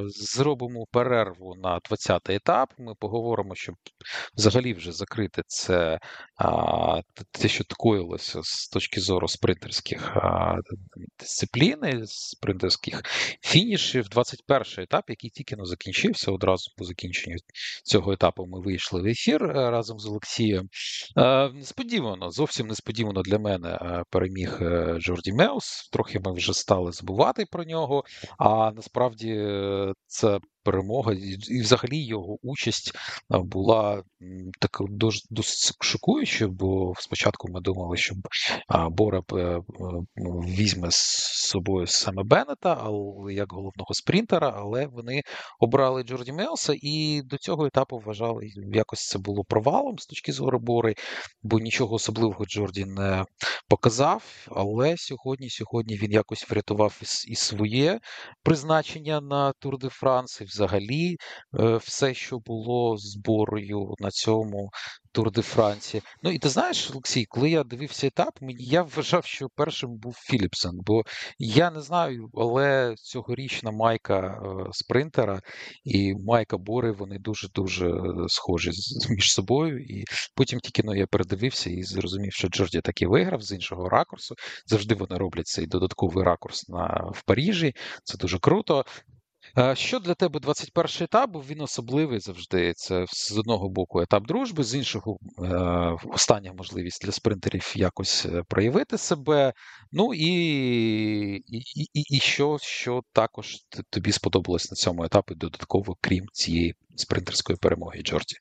зробимо 0.07 0.85
перерву 0.91 1.55
на 1.55 1.79
20-й 1.79 2.35
етап. 2.35 2.73
Ми 2.77 2.93
поговоримо, 2.99 3.55
щоб 3.55 3.75
взагалі 4.37 4.73
вже 4.73 4.91
закрити 4.91 5.41
це 5.47 5.99
те, 7.31 7.47
що 7.47 7.63
коїлося 7.77 8.39
з 8.43 8.67
точки 8.67 9.01
зору 9.01 9.27
спринтерських 9.27 10.17
дисциплін, 11.19 12.03
спринтерських 12.05 13.01
фінішів. 13.41 14.05
21-й 14.05 14.83
етап, 14.83 15.03
який 15.07 15.29
тільки 15.29 15.55
не 15.55 15.65
закінчився. 15.65 16.31
Одразу 16.31 16.71
по 16.77 16.83
закінченню 16.85 17.35
цього 17.83 18.11
етапу 18.11 18.45
ми 18.45 18.61
вийшли 18.61 19.01
в 19.01 19.05
ефір 19.05 19.43
е, 19.43 19.71
разом 19.71 19.99
з 19.99 20.05
Олексієм. 20.05 20.69
Несподівано, 21.53 22.31
зовсім 22.31 22.67
несподівано 22.67 23.21
для 23.21 23.39
мене 23.39 23.79
переміг 24.09 24.34
переміг 24.35 24.57
е, 24.61 24.99
Джорді 24.99 25.33
Меус. 25.33 25.89
Трохи 25.91 26.19
ми 26.19 26.33
вже 26.33 26.53
стали 26.53 26.91
забувати 26.91 27.45
про 27.51 27.63
нього. 27.63 28.03
А 28.37 28.71
насправді 28.71 29.31
е, 29.31 29.93
це 30.07 30.39
перемога, 30.65 31.13
і 31.49 31.61
взагалі 31.61 32.05
його 32.05 32.37
участь 32.43 32.91
була 33.29 34.03
така 34.59 34.83
досить 35.29 35.75
шокуюча, 35.79 36.47
бо 36.47 36.93
спочатку 36.97 37.47
ми 37.51 37.61
думали, 37.61 37.97
що 37.97 38.15
Бора 38.91 39.21
е, 39.33 39.61
візьме 40.47 40.91
з 40.91 40.95
собою 41.49 41.87
саме 41.87 42.23
Беннета, 42.23 42.89
як 43.31 43.51
головного 43.51 43.93
спринтера, 43.93 44.53
але 44.57 44.87
вони 44.87 45.21
обрали 45.59 46.03
Джорді 46.03 46.31
Мелса, 46.31 46.73
і 46.81 47.21
до 47.25 47.37
цього 47.37 47.65
етапу 47.65 48.01
вважали, 48.05 48.49
якось 48.73 49.07
це 49.07 49.19
було 49.19 49.43
провалом 49.43 49.99
з 49.99 50.05
точки 50.05 50.31
зору 50.31 50.59
Бори, 50.59 50.95
бо 51.43 51.59
нічого 51.59 51.95
особливого 51.95 52.45
Джорді 52.45 52.85
не 52.85 53.25
показав. 53.69 54.23
Але 54.47 54.97
сьогодні, 54.97 55.49
сьогодні 55.49 55.95
він 55.97 56.11
якось 56.11 56.49
врятував 56.49 57.01
і 57.27 57.35
своє 57.35 57.99
призначення 58.43 59.21
на 59.21 59.53
Тур 59.59 59.77
де 59.77 59.89
Франс 59.89 60.41
взагалі 60.55 61.17
е, 61.59 61.77
все, 61.77 62.13
що 62.13 62.39
було 62.39 62.97
зборою 62.97 63.93
на 63.99 64.11
цьому 64.11 64.69
Тур 65.11 65.31
де 65.31 65.41
Франції. 65.41 66.03
Ну 66.23 66.31
і 66.31 66.39
ти 66.39 66.49
знаєш, 66.49 66.91
Олексій, 66.91 67.25
коли 67.25 67.49
я 67.49 67.63
дивився 67.63 68.07
етап, 68.07 68.39
я 68.59 68.81
вважав, 68.81 69.25
що 69.25 69.47
першим 69.55 69.97
був 69.97 70.15
Філіпсен, 70.15 70.71
бо 70.85 71.03
я 71.39 71.71
не 71.71 71.81
знаю, 71.81 72.29
але 72.33 72.95
цьогорічна 72.97 73.71
майка 73.71 74.19
е, 74.19 74.69
спринтера 74.71 75.41
і 75.83 76.13
майка 76.13 76.57
Бори 76.57 76.91
вони 76.91 77.19
дуже-дуже 77.19 77.91
схожі 78.27 78.71
між 79.09 79.33
собою. 79.33 79.79
І 79.79 80.03
потім 80.35 80.59
тільки 80.59 80.81
ну, 80.83 80.95
я 80.95 81.07
передивився 81.07 81.69
і 81.69 81.83
зрозумів, 81.83 82.33
що 82.33 82.47
Джорді 82.47 82.81
таки 82.81 83.07
виграв 83.07 83.41
з 83.41 83.51
іншого 83.51 83.89
ракурсу. 83.89 84.35
Завжди 84.65 84.95
вони 84.95 85.17
роблять 85.17 85.47
цей 85.47 85.67
додатковий 85.67 86.25
ракурс 86.25 86.69
на 86.69 87.11
в 87.13 87.23
Парижі. 87.25 87.73
Це 88.03 88.17
дуже 88.17 88.39
круто. 88.39 88.85
Що 89.73 89.99
для 89.99 90.13
тебе 90.13 90.39
21 90.39 90.91
етап? 91.01 91.29
Він 91.49 91.61
особливий 91.61 92.19
завжди. 92.19 92.73
Це 92.73 93.05
з 93.07 93.37
одного 93.37 93.69
боку 93.69 94.01
етап 94.01 94.27
дружби, 94.27 94.63
з 94.63 94.75
іншого 94.75 95.17
е, 95.39 95.45
остання 96.05 96.53
можливість 96.53 97.05
для 97.05 97.11
спринтерів 97.11 97.73
якось 97.75 98.25
е, 98.25 98.43
проявити 98.47 98.97
себе. 98.97 99.53
Ну 99.91 100.13
і 100.13 100.25
і, 101.47 101.57
і, 101.93 102.15
і 102.15 102.19
що 102.19 102.57
що 102.61 103.01
також 103.13 103.57
тобі 103.89 104.11
сподобалось 104.11 104.71
на 104.71 104.75
цьому 104.75 105.03
етапі 105.03 105.35
додатково, 105.35 105.95
крім 106.01 106.25
цієї 106.33 106.75
спринтерської 106.95 107.57
перемоги, 107.61 108.01
Джорді? 108.01 108.35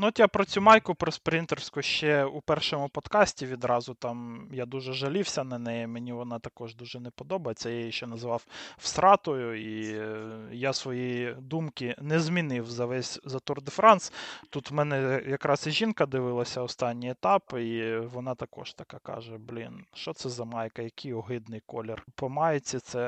Ну, 0.00 0.06
от 0.06 0.18
я 0.18 0.28
про 0.28 0.44
цю 0.44 0.60
майку 0.60 0.94
про 0.94 1.12
спринтерську 1.12 1.82
ще 1.82 2.24
у 2.24 2.40
першому 2.40 2.88
подкасті 2.88 3.46
відразу 3.46 3.94
там 3.94 4.48
я 4.52 4.66
дуже 4.66 4.92
жалівся 4.92 5.44
на 5.44 5.58
неї. 5.58 5.86
Мені 5.86 6.12
вона 6.12 6.38
також 6.38 6.76
дуже 6.76 7.00
не 7.00 7.10
подобається. 7.10 7.70
Я 7.70 7.78
її 7.78 7.92
ще 7.92 8.06
називав 8.06 8.46
всратою, 8.76 9.54
і 9.54 9.98
е, 9.98 10.38
я 10.52 10.72
свої 10.72 11.34
думки 11.38 11.94
не 12.00 12.20
змінив 12.20 12.70
за 12.70 12.86
весь 12.86 13.20
за 13.24 13.38
Тур 13.38 13.62
де 13.62 13.70
Франс. 13.70 14.12
Тут 14.50 14.70
в 14.70 14.74
мене 14.74 15.22
якраз 15.26 15.66
і 15.66 15.70
жінка 15.70 16.06
дивилася 16.06 16.62
останній 16.62 17.10
етап, 17.10 17.52
і 17.52 17.96
вона 17.96 18.34
також 18.34 18.72
така 18.72 18.98
каже: 18.98 19.38
Блін, 19.38 19.84
що 19.94 20.12
це 20.12 20.28
за 20.28 20.44
майка, 20.44 20.82
який 20.82 21.12
огидний 21.12 21.62
колір. 21.66 22.06
По 22.14 22.28
майці 22.28 22.78
це 22.78 22.98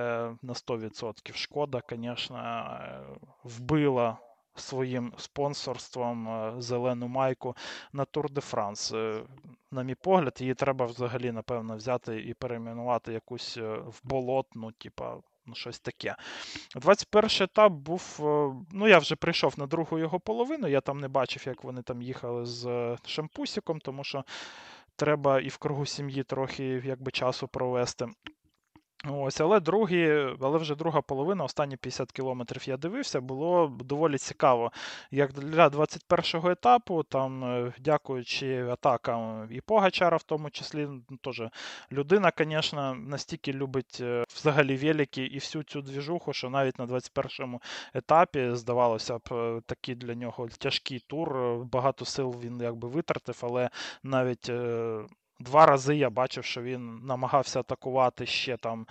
на 0.42 0.52
100%. 0.52 1.34
Шкода, 1.34 1.82
звісно, 1.90 2.78
вбила 3.44 4.18
своїм 4.60 5.12
спонсорством 5.16 6.28
е, 6.28 6.54
зелену 6.58 7.08
майку 7.08 7.56
на 7.92 8.04
Тур 8.04 8.30
де 8.30 8.40
Франс. 8.40 8.92
Е, 8.92 9.22
на 9.70 9.82
мій 9.82 9.94
погляд, 9.94 10.36
її 10.40 10.54
треба 10.54 10.86
взагалі, 10.86 11.32
напевно, 11.32 11.76
взяти 11.76 12.20
і 12.20 12.34
перейменувати 12.34 13.12
якусь 13.12 13.56
е, 13.56 13.74
в 13.76 14.00
болотну, 14.04 14.72
типа. 14.72 15.16
Ну, 15.46 15.54
щось 15.54 15.80
таке. 15.80 16.16
21 16.76 17.30
етап 17.40 17.72
був. 17.72 18.16
Ну, 18.72 18.88
я 18.88 18.98
вже 18.98 19.16
прийшов 19.16 19.54
на 19.58 19.66
другу 19.66 19.98
його 19.98 20.20
половину. 20.20 20.68
Я 20.68 20.80
там 20.80 21.00
не 21.00 21.08
бачив, 21.08 21.42
як 21.46 21.64
вони 21.64 21.82
там 21.82 22.02
їхали 22.02 22.46
з 22.46 22.96
шампусіком, 23.04 23.80
тому 23.80 24.04
що 24.04 24.24
треба 24.96 25.40
і 25.40 25.48
в 25.48 25.56
кругу 25.56 25.86
сім'ї 25.86 26.22
трохи 26.22 26.82
якби 26.84 27.10
часу 27.10 27.48
провести. 27.48 28.08
Ось, 29.08 29.40
але 29.40 29.60
другі, 29.60 30.26
але 30.40 30.58
вже 30.58 30.74
друга 30.74 31.00
половина, 31.00 31.44
останні 31.44 31.76
50 31.76 32.12
кілометрів 32.12 32.68
я 32.68 32.76
дивився, 32.76 33.20
було 33.20 33.76
доволі 33.84 34.18
цікаво. 34.18 34.72
Як 35.10 35.32
для 35.32 35.68
21-го 35.68 36.50
етапу, 36.50 37.02
там, 37.02 37.44
е, 37.44 37.72
дякуючи 37.78 38.68
атакам 38.68 39.48
і 39.50 39.60
Погачара, 39.60 40.16
в 40.16 40.22
тому 40.22 40.50
числі, 40.50 40.88
ну, 41.10 41.16
теж 41.16 41.42
людина, 41.92 42.32
звісно, 42.38 42.94
настільки 42.94 43.52
любить 43.52 43.98
е, 44.00 44.24
взагалі 44.34 44.76
велики 44.76 45.24
і 45.24 45.38
всю 45.38 45.64
цю 45.64 45.82
двіжуху, 45.82 46.32
що 46.32 46.50
навіть 46.50 46.78
на 46.78 46.86
21-му 46.86 47.60
етапі, 47.94 48.50
здавалося 48.52 49.18
б, 49.18 49.22
е, 49.32 49.60
такий 49.66 49.94
для 49.94 50.14
нього 50.14 50.48
тяжкий 50.58 50.98
тур. 51.06 51.56
Багато 51.64 52.04
сил 52.04 52.36
він 52.42 52.60
якби 52.60 52.88
витратив, 52.88 53.38
але 53.42 53.70
навіть 54.02 54.50
Два 55.40 55.66
рази 55.66 55.96
я 55.96 56.10
бачив, 56.10 56.44
що 56.44 56.62
він 56.62 57.00
намагався 57.04 57.60
атакувати 57.60 58.26
ще 58.26 58.56
там 58.56 58.86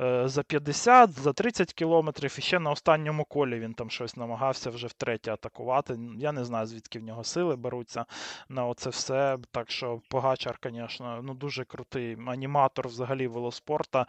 е, 0.00 0.28
за 0.28 0.42
50, 0.42 1.10
за 1.10 1.32
30 1.32 1.72
кілометрів, 1.72 2.36
і 2.38 2.42
ще 2.42 2.58
на 2.58 2.70
останньому 2.70 3.24
колі 3.24 3.58
він 3.58 3.74
там 3.74 3.90
щось 3.90 4.16
намагався 4.16 4.70
вже 4.70 4.86
втретє 4.86 5.32
атакувати. 5.32 5.98
Я 6.18 6.32
не 6.32 6.44
знаю, 6.44 6.66
звідки 6.66 6.98
в 6.98 7.02
нього 7.02 7.24
сили 7.24 7.56
беруться 7.56 8.04
на 8.48 8.66
оце 8.66 8.90
все. 8.90 9.38
Так 9.50 9.70
що 9.70 10.00
Погачар, 10.08 10.58
звісно, 10.62 11.20
ну 11.22 11.34
дуже 11.34 11.64
крутий 11.64 12.18
аніматор 12.26 12.88
взагалі 12.88 13.26
велоспорта. 13.26 14.06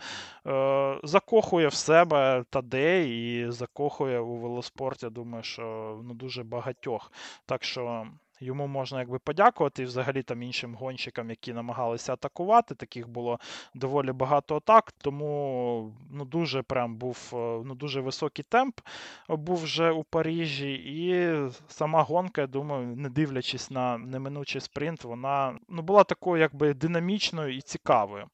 Е, 0.47 0.99
Закохує 1.03 1.67
в 1.67 1.73
себе 1.73 2.43
Тадей 2.49 3.33
і 3.41 3.51
закохує 3.51 4.19
у 4.19 4.35
велоспорт. 4.35 5.03
Я 5.03 5.09
думаю, 5.09 5.43
що 5.43 5.61
ну, 6.03 6.13
дуже 6.13 6.43
багатьох. 6.43 7.11
Так 7.45 7.63
що. 7.63 8.07
Йому 8.41 8.67
можна 8.67 8.99
якби 8.99 9.19
подякувати 9.19 9.83
і 9.83 9.85
взагалі 9.85 10.23
там 10.23 10.43
іншим 10.43 10.75
гонщикам, 10.75 11.29
які 11.29 11.53
намагалися 11.53 12.13
атакувати. 12.13 12.75
Таких 12.75 13.09
було 13.09 13.39
доволі 13.73 14.11
багато 14.11 14.55
атак, 14.55 14.91
тому 14.91 15.93
ну 16.11 16.25
дуже 16.25 16.61
прям 16.61 16.95
був 16.95 17.31
е, 17.33 17.35
ну 17.65 17.75
дуже 17.75 18.01
високий 18.01 18.45
темп 18.49 18.79
був 19.29 19.63
вже 19.63 19.91
у 19.91 20.03
Парижі, 20.03 20.73
і 20.73 21.35
сама 21.67 22.03
гонка, 22.03 22.41
я 22.41 22.47
думаю, 22.47 22.95
не 22.95 23.09
дивлячись 23.09 23.71
на 23.71 23.97
неминучий 23.97 24.61
спринт, 24.61 25.03
вона 25.03 25.59
ну 25.69 25.81
була 25.81 26.03
такою 26.03 26.41
якби 26.41 26.73
динамічною 26.73 27.57
і 27.57 27.61
цікавою. 27.61 28.27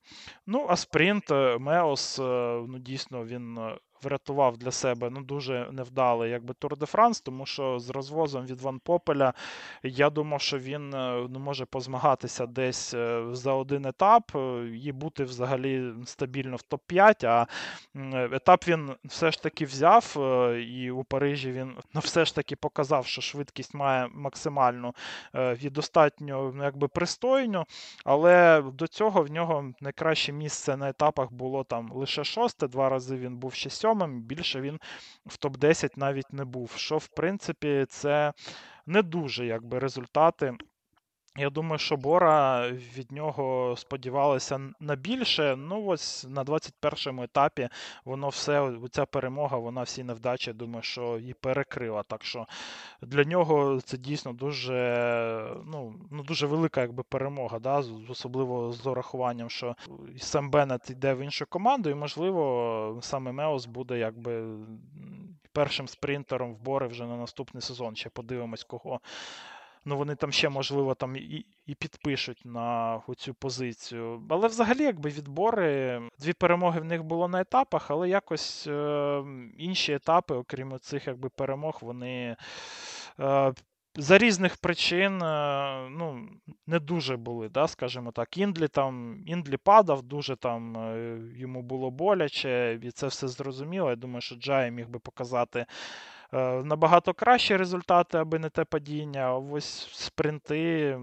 Ну, 0.48 0.66
а 0.70 0.76
спринт 0.76 1.32
е, 1.32 1.58
Меус, 1.58 2.20
е, 2.20 2.24
ну 2.68 2.80
дійсно 2.80 3.26
він 3.26 3.60
врятував 4.04 4.58
для 4.58 4.72
себе 4.72 5.10
ну, 5.10 5.22
дуже 5.22 5.68
невдалий 5.72 6.32
якби 6.32 6.54
Тур 6.54 6.78
де 6.78 6.86
Франс, 6.86 7.22
тому 7.22 7.46
що 7.46 7.80
з 7.80 7.90
розвозом 7.90 8.46
від 8.46 8.62
Ван 8.62 8.80
Попеля 8.80 9.34
я 9.84 10.10
думав, 10.10 10.42
що 10.42 10.58
він 10.58 10.94
е, 10.94 11.28
ну, 11.30 11.40
може 11.40 11.66
позмагатися 11.66 12.46
десь 12.46 12.94
е, 12.94 13.24
за 13.32 13.54
один 13.54 13.86
етап 13.86 14.32
е, 14.36 14.72
і 14.84 14.92
бути 14.92 15.24
взагалі 15.24 15.94
стабільно 16.06 16.56
в 16.56 16.64
топ-5. 16.70 17.26
А 17.26 17.48
етап 18.36 18.68
він 18.68 18.96
все 19.06 19.32
ж 19.32 19.44
таки 19.44 19.66
взяв, 19.66 20.18
і 20.60 20.92
у 20.92 21.04
Парижі 21.04 21.52
він 21.52 21.74
ну, 21.94 22.02
все 22.02 22.26
ж 22.26 22.36
таки 22.36 22.56
показав, 22.56 23.06
що 23.06 23.22
швидкість 23.22 23.74
має 23.74 24.08
максимальну 24.14 24.94
і 25.62 25.70
достатньо 25.70 26.52
ну, 26.56 26.64
якби 26.64 26.88
пристойну. 26.88 27.66
Але 28.06 28.62
до 28.74 28.88
цього 28.88 29.22
в 29.24 29.32
нього 29.32 29.72
найкраще 29.82 30.32
місце 30.32 30.78
на 30.78 30.90
етапах 30.90 31.32
було 31.32 31.64
там 31.64 31.92
лише 31.92 32.24
шосте, 32.24 32.68
два 32.68 32.90
рази 32.90 33.16
він 33.16 33.38
був 33.38 33.54
ще 33.54 33.70
сьомим, 33.88 34.22
більше 34.22 34.62
він 34.62 34.80
в 35.26 35.38
топ-10 35.38 35.90
навіть 35.96 36.34
не 36.34 36.46
був. 36.46 36.72
Що, 36.76 36.98
в 36.98 37.08
принципі, 37.08 37.86
це 37.90 38.34
не 38.86 39.02
дуже 39.02 39.46
якби 39.46 39.80
результати. 39.80 40.54
Я 41.40 41.50
думаю, 41.50 41.80
що 41.80 41.98
Бора 41.98 42.68
від 42.70 43.12
нього 43.12 43.76
сподівалися 43.78 44.60
на 44.80 44.96
більше. 44.96 45.56
Ну, 45.56 45.86
ось 45.86 46.26
на 46.30 46.44
21-му 46.44 47.24
етапі 47.24 47.70
воно 48.06 48.30
все, 48.30 48.72
ця 48.92 49.06
перемога, 49.06 49.58
вона 49.58 49.82
всі 49.82 50.04
невдачі, 50.04 50.54
думаю, 50.54 50.84
що 50.84 51.18
і 51.18 51.34
перекрила. 51.34 52.04
Так 52.04 52.24
що 52.24 52.48
для 53.02 53.24
нього 53.24 53.80
це 53.82 53.98
дійсно 53.98 54.34
дуже 54.34 54.78
ну, 55.66 55.94
ну 56.12 56.24
дуже 56.24 56.48
велика 56.48 56.82
якби, 56.82 57.04
перемога, 57.04 57.60
да? 57.60 57.84
особливо 58.10 58.72
з 58.72 58.88
урахуванням, 58.88 59.50
що 59.50 59.76
Сем 60.20 60.50
Беннет 60.50 60.90
йде 60.90 61.14
в 61.14 61.20
іншу 61.20 61.46
команду, 61.46 61.90
і, 61.90 61.96
можливо, 61.96 63.00
саме 63.02 63.32
Меос 63.32 63.66
буде 63.66 63.98
якби 63.98 64.44
першим 65.52 65.88
спринтером 65.88 66.54
в 66.54 66.60
Бори 66.60 66.88
вже 66.88 67.06
на 67.06 67.18
наступний 67.18 67.62
сезон. 67.62 67.96
Ще 67.96 68.10
подивимось, 68.10 68.64
кого 68.64 69.00
ну 69.88 69.98
вони 69.98 70.16
там 70.16 70.32
ще, 70.32 70.50
можливо, 70.50 70.96
там 70.96 71.16
і 71.16 71.46
і 71.66 71.76
підпишуть 71.76 72.42
на 72.46 73.02
цю 73.18 73.34
позицію. 73.34 74.24
Але 74.30 74.48
взагалі, 74.48 74.84
якби 74.84 75.10
відбори, 75.10 76.02
дві 76.20 76.34
перемоги 76.34 76.80
в 76.80 76.86
них 76.86 77.04
було 77.04 77.28
на 77.28 77.42
етапах, 77.42 77.92
але 77.92 78.10
якось 78.10 78.68
е, 78.68 79.24
інші 79.58 79.94
етапи, 79.94 80.36
окрім 80.36 80.80
цих 80.80 81.08
якби 81.08 81.30
перемог, 81.30 81.78
вони. 81.82 82.36
Е, 83.20 83.54
за 84.00 84.18
різних 84.18 84.58
причин 84.58 85.22
е, 85.22 85.88
ну, 85.92 86.30
не 86.68 86.80
дуже 86.80 87.18
були, 87.18 87.50
да, 87.50 87.68
скажімо 87.68 88.12
так. 88.12 88.38
Індлі 88.38 88.68
там, 88.68 89.24
Індлі 89.26 89.58
падав, 89.58 90.02
дуже 90.02 90.36
там 90.36 90.78
е, 90.78 91.20
йому 91.36 91.62
було 91.62 91.92
боляче, 91.92 92.80
і 92.84 92.92
це 92.92 93.08
все 93.08 93.28
зрозуміло. 93.28 93.90
Я 93.90 93.96
думаю, 93.96 94.22
що 94.22 94.36
Джай 94.36 94.72
міг 94.72 94.90
би 94.90 95.00
показати 95.00 95.66
набагато 96.64 97.14
кращі 97.14 97.58
результати, 97.58 98.18
аби 98.18 98.40
не 98.40 98.50
те 98.50 98.66
падіння. 98.66 99.36
Ось 99.38 99.90
спринти 99.94 101.00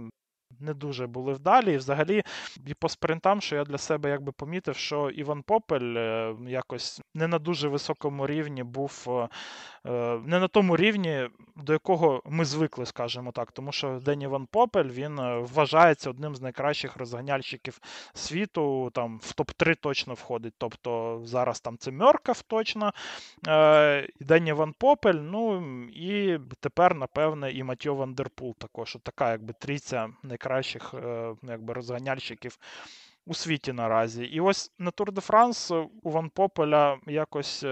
не 0.61 0.75
дуже 0.75 1.07
були 1.07 1.33
вдалі. 1.33 1.73
І 1.73 1.77
взагалі, 1.77 2.23
і 2.67 2.75
по 2.75 2.89
спринтам, 2.89 3.41
що 3.41 3.57
я 3.57 3.65
для 3.65 3.79
себе 3.79 4.11
якби 4.11 4.33
помітив, 4.33 4.77
що 4.77 5.11
Іван 5.11 5.43
Попель 5.43 5.95
е, 5.97 6.37
якось 6.47 7.01
не 7.15 7.29
на 7.29 7.39
дуже 7.39 7.69
високому 7.69 8.27
рівні 8.27 8.63
був, 8.63 9.07
е, 9.09 9.29
е, 9.91 10.21
не 10.25 10.41
на 10.41 10.49
тому 10.49 10.77
рівні, 10.77 11.29
до 11.57 11.73
якого 11.73 12.23
ми 12.27 12.45
звикли, 12.45 12.87
скажімо 12.87 13.33
так. 13.33 13.53
Тому 13.53 13.73
що 13.73 14.01
Ден 14.05 14.23
Іван 14.23 14.47
Попель 14.47 14.89
він 14.89 15.21
вважається 15.41 16.11
одним 16.11 16.37
з 16.37 16.41
найкращих 16.41 16.97
розганяльщиків 16.97 17.81
світу. 18.15 18.91
Там 18.95 19.19
в 19.23 19.35
топ-3 19.37 19.77
точно 19.81 20.15
входить. 20.15 20.55
Тобто 20.59 21.21
зараз 21.25 21.61
там 21.61 21.79
це 21.79 21.91
Мьоркав 21.91 22.43
точно. 22.43 22.93
Ден 24.21 24.47
Іван 24.47 24.75
Попель, 24.79 25.15
ну 25.15 25.63
і 25.89 26.39
тепер, 26.61 26.95
напевне, 26.95 27.53
і 27.53 27.63
Матьо 27.63 27.95
Вандерпул 27.95 28.55
також. 28.59 28.99
Така 29.03 29.31
якби 29.31 29.53
трійця 29.53 30.09
найкращих 30.23 30.44
найкращих 30.45 30.95
е, 30.95 31.35
якби, 31.43 31.75
розганяльщиків 31.75 32.59
у 33.27 33.35
світі 33.35 33.73
наразі. 33.73 34.25
І 34.25 34.41
ось 34.41 34.73
на 34.79 34.91
Тур 34.91 35.13
де 35.13 35.21
Франс 35.21 35.71
у 36.03 36.11
Ван 36.11 36.31
Попеля 36.31 36.99
якось. 37.07 37.65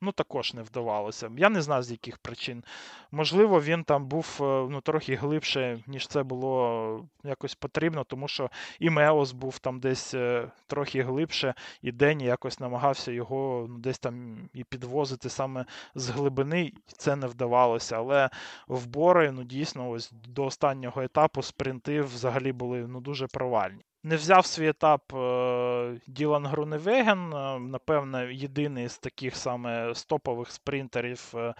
Е, 0.00 0.04
ну, 0.04 0.12
також 0.12 0.54
не 0.54 0.62
вдавалося. 0.62 1.30
Я 1.36 1.48
не 1.48 1.62
знаю, 1.62 1.82
з 1.82 1.90
яких 1.90 2.18
причин. 2.18 2.64
Можливо, 3.10 3.60
він 3.60 3.84
там 3.84 4.06
був 4.06 4.38
е, 4.40 4.44
ну, 4.70 4.80
трохи 4.80 5.14
глибше, 5.14 5.82
ніж 5.86 6.06
це 6.06 6.22
було 6.22 7.06
якось 7.24 7.54
потрібно, 7.54 8.04
тому 8.04 8.28
що 8.28 8.50
і 8.78 8.90
Меос 8.90 9.32
був 9.32 9.58
там 9.58 9.80
десь 9.80 10.14
трохи 10.66 11.02
глибше, 11.02 11.54
і 11.82 11.92
Дені 11.92 12.24
якось 12.24 12.60
намагався 12.60 13.12
його 13.12 13.66
ну, 13.68 13.78
десь 13.78 13.98
там 13.98 14.38
і 14.54 14.64
підвозити 14.64 15.28
саме 15.28 15.64
з 15.94 16.08
глибини, 16.08 16.72
це 16.86 17.16
не 17.16 17.26
вдавалося. 17.26 17.96
Але 17.96 18.30
в 18.68 18.86
Бори, 18.86 19.32
ну 19.32 19.44
дійсно, 19.44 19.90
ось 19.90 20.12
до 20.12 20.44
останнього 20.44 21.02
етапу 21.02 21.42
спринти 21.42 22.02
взагалі 22.02 22.52
були 22.52 22.86
ну, 22.88 23.00
дуже 23.00 23.26
провальні. 23.26 23.84
Не 24.02 24.16
взяв 24.16 24.46
свій 24.46 24.68
етап 24.68 25.14
е, 25.14 26.00
Ділан 26.06 26.46
Груневеген, 26.46 27.32
е, 27.32 27.58
напевне, 27.58 28.34
єдиний 28.34 28.88
з 28.88 28.98
таких 28.98 29.36
саме 29.36 29.94
стопових 29.94 30.50
спринтерів 30.50 31.32
е, 31.34 31.54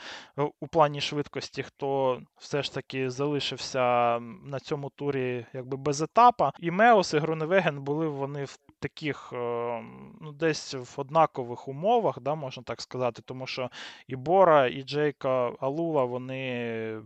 у 0.60 0.66
плані 0.66 1.00
швидкості, 1.00 1.62
хто 1.62 2.20
все 2.38 2.62
ж 2.62 2.74
таки 2.74 3.10
залишився 3.10 4.18
на 4.44 4.60
цьому 4.60 4.90
турі 4.90 5.46
якби 5.52 5.76
без 5.76 6.02
етапа. 6.02 6.52
І 6.58 6.70
Меос 6.70 7.14
і 7.14 7.18
Груневеген 7.18 7.80
були 7.82 8.08
вони 8.08 8.44
в 8.44 8.58
таких 8.80 9.28
ну, 9.32 10.32
десь 10.32 10.74
в 10.74 10.94
однакових 10.96 11.68
умовах, 11.68 12.20
да, 12.20 12.34
можна 12.34 12.62
так 12.62 12.80
сказати, 12.80 13.22
тому 13.24 13.46
що 13.46 13.70
і 14.08 14.16
Бора, 14.16 14.66
і 14.66 14.82
Джейка 14.82 15.52
Алула 15.60 16.04
вони 16.04 16.40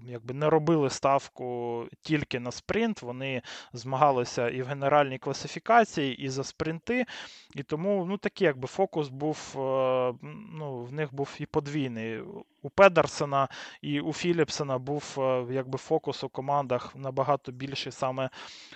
якби 0.08 0.34
не 0.34 0.50
робили 0.50 0.90
ставку 0.90 1.84
тільки 2.00 2.40
на 2.40 2.50
спринт, 2.50 3.02
вони 3.02 3.42
змагалися 3.72 4.48
і 4.48 4.62
в 4.62 4.66
генеральній 4.66 5.18
класифікації, 5.18 6.16
і 6.16 6.28
за 6.28 6.44
спринти. 6.44 7.06
І 7.54 7.62
тому 7.62 8.04
ну, 8.08 8.18
такий 8.18 8.46
якби 8.46 8.68
фокус 8.68 9.08
був, 9.08 9.54
е, 9.56 10.14
ну, 10.52 10.84
в 10.84 10.92
них 10.92 11.14
був 11.14 11.36
і 11.38 11.46
подвійний. 11.46 12.22
У 12.64 12.70
Педерсена 12.70 13.48
і 13.82 14.00
у 14.00 14.12
Філіпсена 14.12 14.78
був 14.78 15.16
е, 15.18 15.46
якби 15.50 15.78
фокус 15.78 16.24
у 16.24 16.28
командах 16.28 16.96
набагато 16.96 17.52
більший 17.52 17.92
саме 17.92 18.30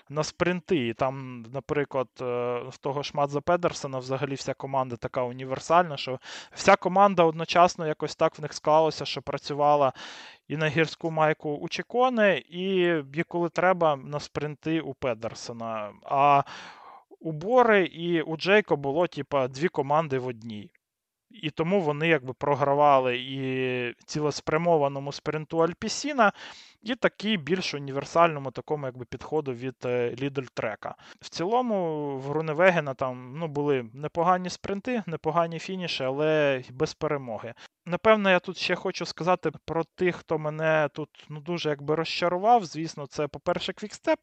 на 0.09 0.25
спринти. 0.25 0.89
І 0.89 0.95
там, 0.95 1.43
наприклад, 1.53 2.09
е, 2.21 2.25
в 2.69 2.79
того 2.81 3.03
ж 3.03 3.11
Мадза 3.15 3.41
Педерсена 3.41 3.99
взагалі 3.99 4.35
вся 4.35 4.55
команда 4.55 4.97
така 4.97 5.23
універсальна, 5.23 5.97
що 5.97 6.19
вся 6.53 6.77
команда 6.77 7.23
одночасно 7.23 7.87
якось 7.87 8.17
так 8.17 8.39
в 8.39 8.43
них 8.43 8.53
склалося, 8.53 9.05
що 9.05 9.23
працювала 9.23 9.93
і 10.49 10.57
на 10.57 10.69
гірську 10.69 11.11
майку 11.11 11.51
у 11.51 11.69
Чекони, 11.69 12.45
і 12.49 12.95
коли 13.29 13.49
треба 13.49 13.97
на 13.97 14.21
спринти 14.21 14.81
у 14.81 14.95
Педерсена. 14.95 15.93
А 16.03 16.43
у 17.21 17.33
Бори 17.33 17.85
і 17.85 18.23
у 18.23 18.37
Джейко 18.37 18.77
було, 18.77 19.07
типа, 19.07 19.49
дві 19.49 19.69
команди 19.69 20.19
в 20.19 20.27
одній. 20.27 20.71
І 21.43 21.51
тому 21.51 21.81
вони 21.81 22.09
якби 22.09 22.33
програвали 22.33 23.19
і 23.19 23.95
цілеспрямованому 24.05 25.13
спринту 25.13 25.59
Alpecin 25.59 26.17
а, 26.17 26.33
і 26.83 26.95
такий 26.95 27.37
більш 27.37 27.75
універсальному 27.75 28.51
такому 28.51 28.87
якби 28.87 29.05
підходу 29.05 29.53
від 29.53 29.75
Lidl 30.23 30.47
Trek 30.55 30.82
а. 30.82 30.95
В 31.21 31.29
цілому 31.29 32.07
в 32.19 32.23
Груневегена 32.23 32.95
там 32.95 33.35
ну, 33.39 33.49
були 33.49 33.87
непогані 33.95 34.51
спринти, 34.51 35.03
непогані 35.07 35.59
фініші, 35.59 36.05
але 36.05 36.63
без 36.71 36.95
перемоги. 36.95 37.55
Напевно, 37.87 38.31
я 38.31 38.39
тут 38.39 38.59
ще 38.59 38.75
хочу 38.75 39.07
сказати 39.07 39.51
про 39.65 39.85
тих, 39.85 40.17
хто 40.17 40.39
мене 40.39 40.89
тут 40.93 41.27
ну, 41.29 41.41
дуже 41.41 41.69
якби 41.69 41.95
розчарував. 41.95 42.65
Звісно, 42.65 43.07
це, 43.07 43.29
по-перше, 43.29 43.73
Quick-Step. 43.73 44.19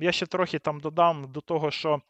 Я 0.00 0.12
ще 0.12 0.26
трохи 0.26 0.58
там 0.58 0.80
додам 0.80 1.24
до 1.32 1.40
того, 1.40 1.70
що 1.70 2.00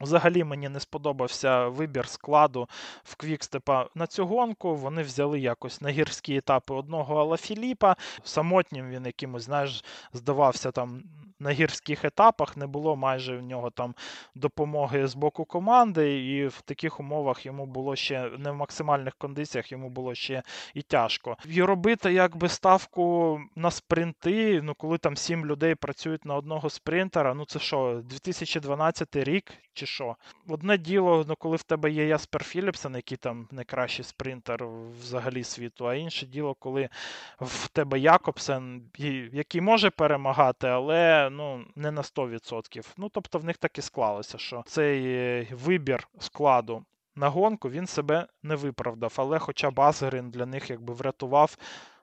Взагалі 0.00 0.44
мені 0.44 0.68
не 0.68 0.80
сподобався 0.80 1.68
вибір 1.68 2.08
складу 2.08 2.68
в 3.04 3.16
Квікстепа 3.16 3.88
на 3.94 4.06
цю 4.06 4.26
гонку. 4.26 4.74
Вони 4.74 5.02
взяли 5.02 5.40
якось 5.40 5.80
на 5.80 5.90
гірські 5.90 6.36
етапи 6.36 6.74
одного 6.74 7.16
Алафіліпа. 7.16 7.96
Самотнім 8.24 8.90
він 8.90 9.06
якимось, 9.06 9.42
знаєш, 9.42 9.84
здавався 10.12 10.70
там 10.70 11.02
на 11.40 11.50
гірських 11.50 12.04
етапах. 12.04 12.56
Не 12.56 12.66
було 12.66 12.96
майже 12.96 13.36
в 13.36 13.42
нього 13.42 13.70
там 13.70 13.94
допомоги 14.34 15.06
з 15.06 15.14
боку 15.14 15.44
команди, 15.44 16.26
і 16.26 16.46
в 16.46 16.60
таких 16.60 17.00
умовах 17.00 17.46
йому 17.46 17.66
було 17.66 17.96
ще 17.96 18.30
не 18.38 18.50
в 18.50 18.54
максимальних 18.54 19.14
кондиціях, 19.14 19.72
йому 19.72 19.90
було 19.90 20.14
ще 20.14 20.42
і 20.74 20.82
тяжко. 20.82 21.36
І 21.44 21.62
робити 21.62 22.12
якби 22.12 22.48
ставку 22.48 23.40
на 23.56 23.70
спринти, 23.70 24.62
ну 24.62 24.74
коли 24.74 24.98
там 24.98 25.16
сім 25.16 25.46
людей 25.46 25.74
працюють 25.74 26.24
на 26.24 26.34
одного 26.34 26.70
спринтера, 26.70 27.34
ну 27.34 27.44
це 27.44 27.58
що, 27.58 28.02
2012 28.04 29.16
рік? 29.16 29.52
чи 29.78 29.86
що. 29.86 30.16
Одне 30.48 30.78
діло, 30.78 31.24
ну, 31.28 31.36
коли 31.36 31.56
в 31.56 31.62
тебе 31.62 31.90
є 31.90 32.06
Яспер 32.06 32.44
Філіпсен, 32.44 32.94
який 32.94 33.16
там 33.16 33.48
найкращий 33.50 34.04
спринтер 34.04 34.66
взагалі 35.00 35.44
світу, 35.44 35.88
а 35.88 35.94
інше 35.94 36.26
діло, 36.26 36.54
коли 36.54 36.88
в 37.40 37.68
тебе 37.68 37.98
Якобсен, 37.98 38.82
який 39.32 39.60
може 39.60 39.90
перемагати, 39.90 40.66
але 40.66 41.27
ну, 41.30 41.64
не 41.76 41.90
на 41.90 42.02
100%. 42.02 42.86
Ну, 42.96 43.08
тобто 43.08 43.38
в 43.38 43.44
них 43.44 43.56
так 43.56 43.78
і 43.78 43.82
склалося, 43.82 44.38
що 44.38 44.62
цей 44.66 45.06
е, 45.06 45.46
вибір 45.52 46.08
складу. 46.18 46.84
На 47.16 47.28
гонку 47.28 47.70
він 47.70 47.86
себе 47.86 48.26
не 48.42 48.56
виправдав, 48.56 49.14
але 49.16 49.38
хоча 49.38 49.70
б 49.70 49.92
для 50.30 50.46
них 50.46 50.70
якби 50.70 50.94
врятував 50.94 51.56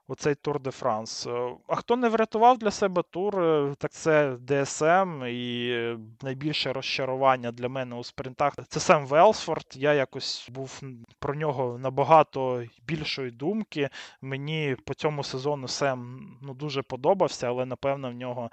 оцей 0.08 0.36
Тур 0.36 0.60
де 0.60 0.72
Франс. 0.72 1.28
Е, 1.28 1.52
а 1.68 1.76
хто 1.76 1.96
не 1.96 2.10
врятував 2.10 2.58
для 2.58 2.72
себе 2.72 3.04
тур, 3.10 3.40
е, 3.40 3.76
так 3.78 3.92
це 3.92 4.38
ДСМ 4.48 5.24
і 5.28 5.98
найбільше 6.22 6.74
розчарування 6.74 7.52
для 7.52 7.70
мене 7.70 7.96
у 7.96 8.04
спринтах 8.04 8.54
це 8.68 8.80
Сем 8.80 9.06
Велсфорд. 9.06 9.66
Я 9.74 9.94
якось 9.94 10.50
був 10.52 10.82
про 11.20 11.36
нього 11.36 11.78
набагато 11.78 12.64
більшої 12.88 13.32
думки. 13.32 13.90
Мені 14.22 14.76
по 14.86 14.94
цьому 14.94 15.24
сезону 15.24 15.68
Сем 15.68 16.30
ну, 16.42 16.54
дуже 16.54 16.82
подобався, 16.82 17.48
але 17.48 17.66
напевно 17.66 18.10
в 18.10 18.14
нього 18.14 18.50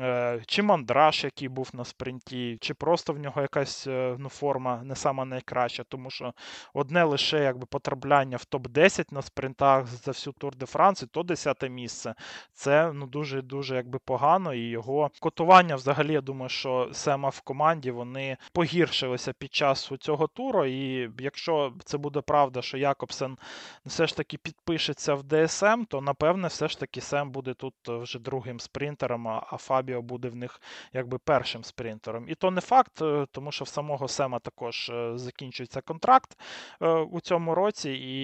е, 0.00 0.42
чи 0.46 0.62
мандраж, 0.62 1.24
який 1.24 1.48
був 1.48 1.70
на 1.72 1.84
спринті, 1.84 2.58
чи 2.60 2.74
просто 2.74 3.12
в 3.12 3.18
нього 3.18 3.42
якась 3.42 3.86
ну, 4.18 4.28
форма 4.28 4.82
не 4.84 4.96
сама 4.96 5.24
найкраща, 5.24 5.84
тому 5.84 6.10
що 6.10 6.32
одне 6.74 7.04
лише 7.04 7.42
якби 7.44 7.66
потрапляння 7.66 8.36
в 8.36 8.46
топ-10 8.50 9.12
на 9.12 9.22
спринтах 9.22 9.86
за 9.86 10.10
всю 10.10 10.34
Тур 10.34 10.56
де 10.56 10.66
Франс. 10.66 10.81
Франції, 10.82 11.08
то 11.12 11.22
10 11.22 11.70
місце. 11.70 12.14
Це 12.52 12.92
ну 12.92 13.06
дуже-дуже 13.06 13.76
якби 13.76 13.98
погано. 13.98 14.54
І 14.54 14.60
його 14.60 15.10
котування, 15.20 15.76
взагалі, 15.76 16.12
я 16.12 16.20
думаю, 16.20 16.48
що 16.48 16.88
Сема 16.92 17.28
в 17.28 17.40
команді 17.40 17.90
вони 17.90 18.36
погіршилися 18.52 19.32
під 19.32 19.54
час 19.54 19.92
цього 20.00 20.26
туру. 20.26 20.64
І 20.64 21.10
якщо 21.18 21.72
це 21.84 21.98
буде 21.98 22.20
правда, 22.20 22.62
що 22.62 22.78
Якобсен 22.78 23.38
все 23.86 24.06
ж 24.06 24.16
таки 24.16 24.38
підпишеться 24.38 25.14
в 25.14 25.22
ДСМ, 25.22 25.84
то 25.88 26.00
напевне, 26.00 26.48
все 26.48 26.68
ж 26.68 26.80
таки 26.80 27.00
Сем 27.00 27.30
буде 27.30 27.54
тут 27.54 27.74
вже 27.86 28.18
другим 28.18 28.60
спринтером, 28.60 29.28
а 29.28 29.56
Фабіо 29.56 30.02
буде 30.02 30.28
в 30.28 30.36
них 30.36 30.60
якби 30.92 31.18
першим 31.18 31.64
спринтером. 31.64 32.24
І 32.28 32.34
то 32.34 32.50
не 32.50 32.60
факт, 32.60 33.02
е, 33.02 33.26
тому 33.32 33.52
що 33.52 33.64
в 33.64 33.68
самого 33.68 34.08
Сема 34.08 34.38
також 34.38 34.90
е, 34.90 35.12
закінчується 35.14 35.80
контракт 35.80 36.38
е, 36.82 36.88
у 36.88 37.20
цьому 37.20 37.54
році, 37.54 37.90
і 37.90 38.22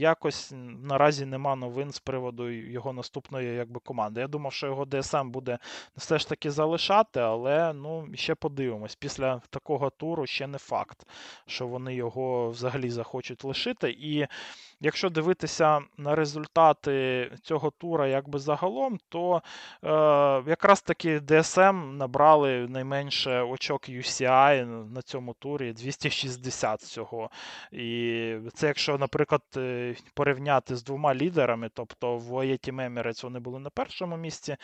якось 0.00 0.52
наразі 0.82 1.26
нема 1.26 1.56
новин 1.56 1.71
новин 1.72 1.92
з 1.92 1.98
приводу 1.98 2.50
його 2.50 2.92
наступної 2.92 3.54
якби, 3.54 3.80
команди. 3.80 4.20
Я 4.20 4.28
думав, 4.28 4.52
що 4.52 4.66
його 4.66 4.86
ДСМ 4.86 5.30
буде 5.30 5.58
все 5.96 6.18
ж 6.18 6.28
таки 6.28 6.50
залишати, 6.50 7.20
але 7.20 7.72
ну, 7.72 8.08
ще 8.14 8.34
подивимось. 8.34 8.94
Після 8.94 9.42
такого 9.50 9.90
туру 9.90 10.26
ще 10.26 10.46
не 10.46 10.58
факт, 10.58 11.06
що 11.46 11.66
вони 11.66 11.94
його 11.94 12.50
взагалі 12.50 12.90
захочуть 12.90 13.44
лишити. 13.44 13.90
І 13.90 14.26
якщо 14.82 15.10
дивитися 15.10 15.80
на 15.98 16.14
результати 16.14 17.30
цього 17.42 17.70
тура 17.70 18.06
якби 18.06 18.38
загалом, 18.38 18.98
то 19.08 19.42
е, 19.84 19.88
якраз 20.50 20.82
таки 20.82 21.18
DSM 21.18 21.92
набрали 21.92 22.68
найменше 22.68 23.40
очок 23.40 23.88
UCI 23.88 24.64
на 24.94 25.02
цьому 25.02 25.34
турі 25.34 25.72
260 25.72 26.80
всього. 26.80 27.30
І 27.72 28.36
це 28.54 28.66
якщо, 28.66 28.98
наприклад, 28.98 29.42
е, 29.56 29.94
порівняти 30.14 30.76
з 30.76 30.84
двома 30.84 31.14
лідерами, 31.14 31.70
тобто 31.74 32.16
в 32.16 32.34
Оєті 32.34 32.72
Мемірець 32.72 33.22
вони 33.22 33.38
були 33.38 33.58
на 33.58 33.70
першому 33.70 34.16
місці. 34.16 34.56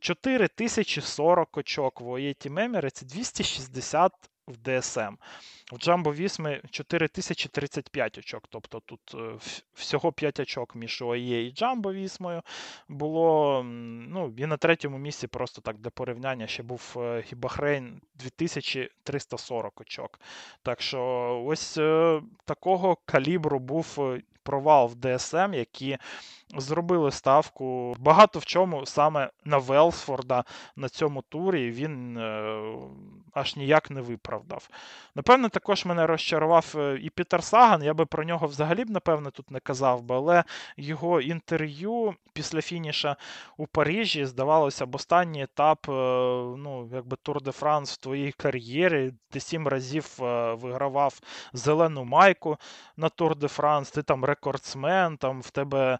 4040 0.00 1.56
очок 1.56 2.00
в 2.00 2.08
Оєті 2.08 2.50
Мемірець, 2.50 3.02
260 3.02 4.12
в 4.50 4.56
DSM. 4.56 5.16
В 5.72 5.78
Джамбо 5.78 6.14
Вісми 6.14 6.62
4035 6.70 8.18
очок. 8.18 8.44
Тобто 8.50 8.80
тут 8.80 9.00
е, 9.14 9.18
всього 9.74 10.12
5 10.12 10.40
очок 10.40 10.74
між 10.74 11.02
ОАЄ 11.02 11.46
і 11.46 11.52
Джамбо 11.52 11.92
Вісмою 11.92 12.42
було. 12.88 13.62
Ну, 13.64 14.34
І 14.36 14.46
на 14.46 14.56
третьому 14.56 14.98
місці 14.98 15.26
просто 15.26 15.60
так 15.60 15.78
для 15.78 15.90
порівняння 15.90 16.46
ще 16.46 16.62
був 16.62 16.94
е, 16.96 17.24
і 17.32 17.34
Бахрейн 17.34 18.00
2340 18.14 19.80
очок. 19.80 20.20
Так 20.62 20.82
що 20.82 21.42
ось 21.46 21.78
е, 21.78 22.22
такого 22.44 22.96
калібру 23.06 23.58
був 23.58 24.18
провал 24.42 24.86
в 24.86 24.94
ДСМ, 24.94 25.54
які 25.54 25.98
зробили 26.56 27.10
ставку 27.10 27.96
багато 27.98 28.38
в 28.38 28.44
чому 28.44 28.86
саме 28.86 29.30
на 29.44 29.58
Велсфорда 29.58 30.44
на 30.76 30.88
цьому 30.88 31.22
турі. 31.22 31.70
Він 31.70 32.18
аж 33.34 33.56
ніяк 33.56 33.90
не 33.90 34.00
виправдав. 34.00 34.68
Напевне, 35.14 35.48
також 35.48 35.84
мене 35.84 36.06
розчарував 36.06 36.74
е, 36.76 36.98
і 37.02 37.10
Пітер 37.10 37.44
Саган. 37.44 37.82
Я 37.82 37.94
би 37.94 38.06
про 38.06 38.24
нього 38.24 38.46
взагалі 38.46 38.84
б, 38.84 38.90
напевне, 38.90 39.30
тут 39.30 39.50
не 39.50 39.60
казав 39.60 40.02
би, 40.02 40.14
але 40.14 40.44
його 40.76 41.20
інтерв'ю 41.20 42.14
після 42.32 42.60
фініша 42.60 43.16
у 43.56 43.66
Парижі, 43.66 44.26
здавалося 44.26 44.86
б, 44.86 44.94
останній 44.94 45.42
етап 45.42 45.88
е, 45.88 45.92
ну, 46.58 46.88
якби 46.92 47.16
Тур 47.22 47.42
де 47.42 47.52
Франс 47.52 47.92
в 47.92 47.96
твоїй 47.96 48.32
кар'єрі. 48.32 49.12
Ти 49.30 49.40
сім 49.40 49.68
разів 49.68 50.18
е, 50.20 50.54
вигравав 50.54 51.20
зелену 51.52 52.04
майку 52.04 52.56
на 52.96 53.08
Тур 53.08 53.36
де 53.36 53.48
Франс, 53.48 53.90
ти 53.90 54.02
там 54.02 54.24
рекордсмен, 54.24 55.16
там 55.16 55.40
в 55.40 55.50
тебе 55.50 55.98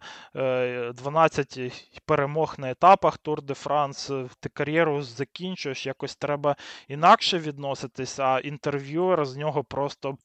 12 0.93 1.99
перемог 2.05 2.55
на 2.57 2.71
етапах 2.71 3.17
Тур 3.17 3.41
де 3.41 3.53
Франс, 3.53 4.11
ти 4.39 4.49
кар'єру 4.49 5.01
закінчуєш, 5.01 5.85
якось 5.85 6.15
треба 6.15 6.55
інакше 6.87 7.39
відноситись, 7.39 8.19
а 8.19 8.39
інтерв'юер 8.39 9.25
з 9.25 9.35
нього 9.35 9.63
просто. 9.63 10.17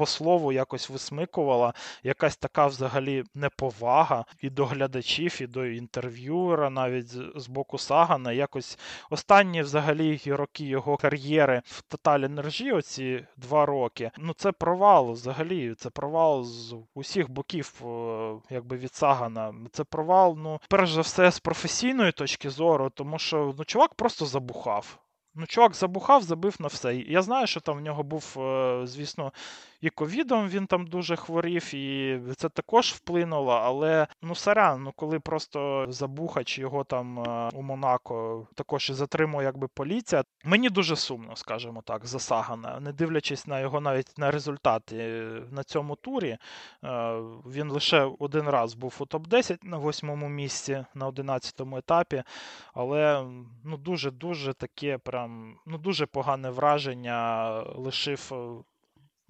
По 0.00 0.06
слову 0.06 0.52
якось 0.52 0.90
висмикувала 0.90 1.74
якась 2.02 2.36
така 2.36 2.66
взагалі 2.66 3.24
неповага 3.34 4.24
і 4.40 4.50
до 4.50 4.66
глядачів, 4.66 5.42
і 5.42 5.46
до 5.46 5.66
інтерв'юера, 5.66 6.70
навіть 6.70 7.08
з 7.36 7.46
боку 7.48 7.78
Сагана. 7.78 8.32
Якось 8.32 8.78
останні 9.10 9.62
взагалі 9.62 10.20
роки 10.26 10.64
його 10.64 10.96
кар'єри 10.96 11.62
в 11.64 11.82
Total 11.90 12.34
Energy, 12.34 12.76
оці 12.76 13.26
два 13.36 13.66
роки. 13.66 14.10
Ну 14.18 14.32
це 14.32 14.52
провал 14.52 15.12
взагалі. 15.12 15.74
Це 15.74 15.90
провал 15.90 16.44
з 16.44 16.74
усіх 16.94 17.30
боків, 17.30 17.82
е, 17.84 18.34
якби 18.50 18.76
від 18.76 18.94
Сагана. 18.94 19.54
Це 19.72 19.84
провал, 19.84 20.36
ну, 20.38 20.60
перш 20.68 20.92
за 20.92 21.00
все, 21.00 21.30
з 21.30 21.40
професійної 21.40 22.12
точки 22.12 22.50
зору, 22.50 22.90
тому 22.90 23.18
що 23.18 23.54
ну, 23.58 23.64
чувак 23.64 23.94
просто 23.94 24.26
забухав. 24.26 24.98
Ну, 25.34 25.46
чувак 25.46 25.74
забухав, 25.74 26.22
забив 26.22 26.56
на 26.58 26.66
все. 26.66 26.96
Я 26.96 27.22
знаю, 27.22 27.46
що 27.46 27.60
там 27.60 27.78
в 27.78 27.80
нього 27.80 28.02
був, 28.02 28.36
е, 28.38 28.80
звісно, 28.86 29.32
і 29.80 29.90
ковідом 29.90 30.48
він 30.48 30.66
там 30.66 30.86
дуже 30.86 31.16
хворів, 31.16 31.74
і 31.74 32.20
це 32.36 32.48
також 32.48 32.92
вплинуло. 32.92 33.52
Але 33.52 34.06
ну 34.22 34.34
сорян, 34.34 34.82
ну 34.82 34.92
коли 34.96 35.20
просто 35.20 35.86
забухач 35.88 36.58
його 36.58 36.84
там 36.84 37.18
е, 37.20 37.50
у 37.54 37.62
Монако 37.62 38.46
також 38.54 38.90
і 38.90 38.92
затримує 38.92 39.44
якби 39.44 39.68
поліція. 39.68 40.24
Мені 40.44 40.68
дуже 40.68 40.96
сумно, 40.96 41.36
скажімо 41.36 41.82
так, 41.86 42.06
за 42.06 42.18
Сагана, 42.18 42.80
не 42.80 42.92
дивлячись 42.92 43.46
на 43.46 43.60
його 43.60 43.80
навіть 43.80 44.18
на 44.18 44.30
результати 44.30 44.96
на 45.50 45.64
цьому 45.64 45.96
турі. 45.96 46.38
Він 47.46 47.70
лише 47.70 48.10
один 48.18 48.48
раз 48.48 48.74
був 48.74 48.96
у 48.98 49.04
топ-10 49.04 49.58
на 49.62 49.76
восьмому 49.76 50.28
місці 50.28 50.84
на 50.94 51.06
одинадцятому 51.06 51.76
етапі, 51.76 52.22
але 52.74 53.24
ну 53.64 53.76
дуже-дуже 53.76 54.52
таке 54.52 54.98
прям 54.98 55.56
ну 55.66 55.78
дуже 55.78 56.06
погане 56.06 56.50
враження 56.50 57.50
лишив 57.76 58.32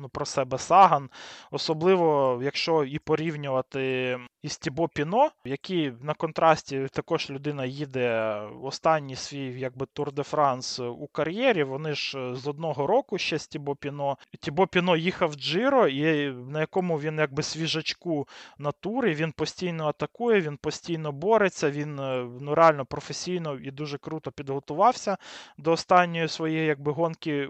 ну, 0.01 0.09
про 0.09 0.27
себе 0.27 0.59
Саган. 0.59 1.11
Особливо, 1.51 2.41
якщо 2.43 2.85
і 2.85 2.99
порівнювати 2.99 4.19
із 4.43 4.59
Тібо 4.59 4.89
Піно, 4.89 5.31
який 5.45 5.93
на 6.03 6.15
контрасті 6.15 6.87
також 6.93 7.31
людина 7.31 7.65
їде 7.65 8.35
останній 8.63 9.17
свій 9.17 9.61
якби 9.61 9.87
Тур 9.93 10.13
де 10.13 10.23
Франс 10.23 10.81
у 10.81 11.07
кар'єрі. 11.13 11.63
Вони 11.63 11.95
ж 11.95 12.35
з 12.35 12.47
одного 12.47 12.87
року 12.87 13.19
ще 13.19 13.39
з 13.39 13.47
Тібо 13.47 13.77
Піно. 13.77 14.17
Тібо 14.41 14.67
Піно 14.67 14.97
їхав 14.97 15.35
Джиро, 15.35 15.89
і 15.89 16.31
на 16.33 16.61
якому 16.61 17.01
він 17.01 17.19
якби 17.19 17.43
свіжачку 17.43 18.29
на 18.59 18.73
турі, 18.73 19.15
він 19.15 19.33
постійно 19.33 19.87
атакує, 19.87 20.41
він 20.41 20.57
постійно 20.57 21.13
бореться, 21.13 21.71
він 21.71 21.95
ну 22.41 22.55
реально 22.55 22.87
професійно 22.87 23.55
і 23.55 23.71
дуже 23.71 23.99
круто 23.99 24.33
підготувався 24.33 25.17
до 25.59 25.73
останньої 25.73 26.29
своєї 26.29 26.67
якби 26.67 26.93
гонки 26.93 27.49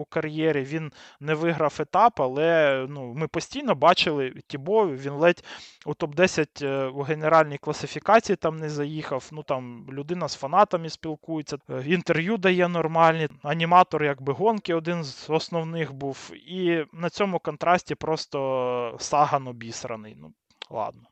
у 0.00 0.04
кар'єрі. 0.04 0.62
Він 0.62 0.92
не 1.20 1.34
виграв 1.34 1.76
етап, 1.80 2.20
але 2.20 2.86
ну, 2.88 3.14
ми 3.14 3.28
постійно 3.28 3.74
бачили 3.74 4.34
Тібо, 4.46 4.88
він 4.88 5.12
ледь 5.12 5.44
у 5.86 5.90
топ-10 5.90 6.66
е, 6.66 6.86
у 6.86 7.02
генеральній 7.02 7.58
класифікації 7.58 8.36
там 8.36 8.56
не 8.56 8.70
заїхав. 8.70 9.28
Ну 9.32 9.42
там 9.42 9.86
людина 9.92 10.28
з 10.28 10.34
фанатами 10.34 10.90
спілкується, 10.90 11.58
е, 11.70 11.84
інтерв'ю 11.86 12.36
дає 12.36 12.68
нормальні, 12.68 13.28
аніматор, 13.42 14.04
якби 14.04 14.32
гонки 14.32 14.74
один 14.74 15.04
з 15.04 15.30
основних 15.30 15.92
був. 15.92 16.32
І 16.34 16.84
на 16.92 17.10
цьому 17.10 17.38
контрасті 17.38 17.94
просто 17.94 18.96
саган 18.98 19.48
обісраний. 19.48 20.16
Ну, 20.20 20.32
ладно. 20.70 21.02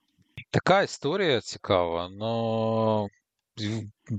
Така 0.51 0.83
історія 0.83 1.41
цікава, 1.41 2.11
але 2.21 3.09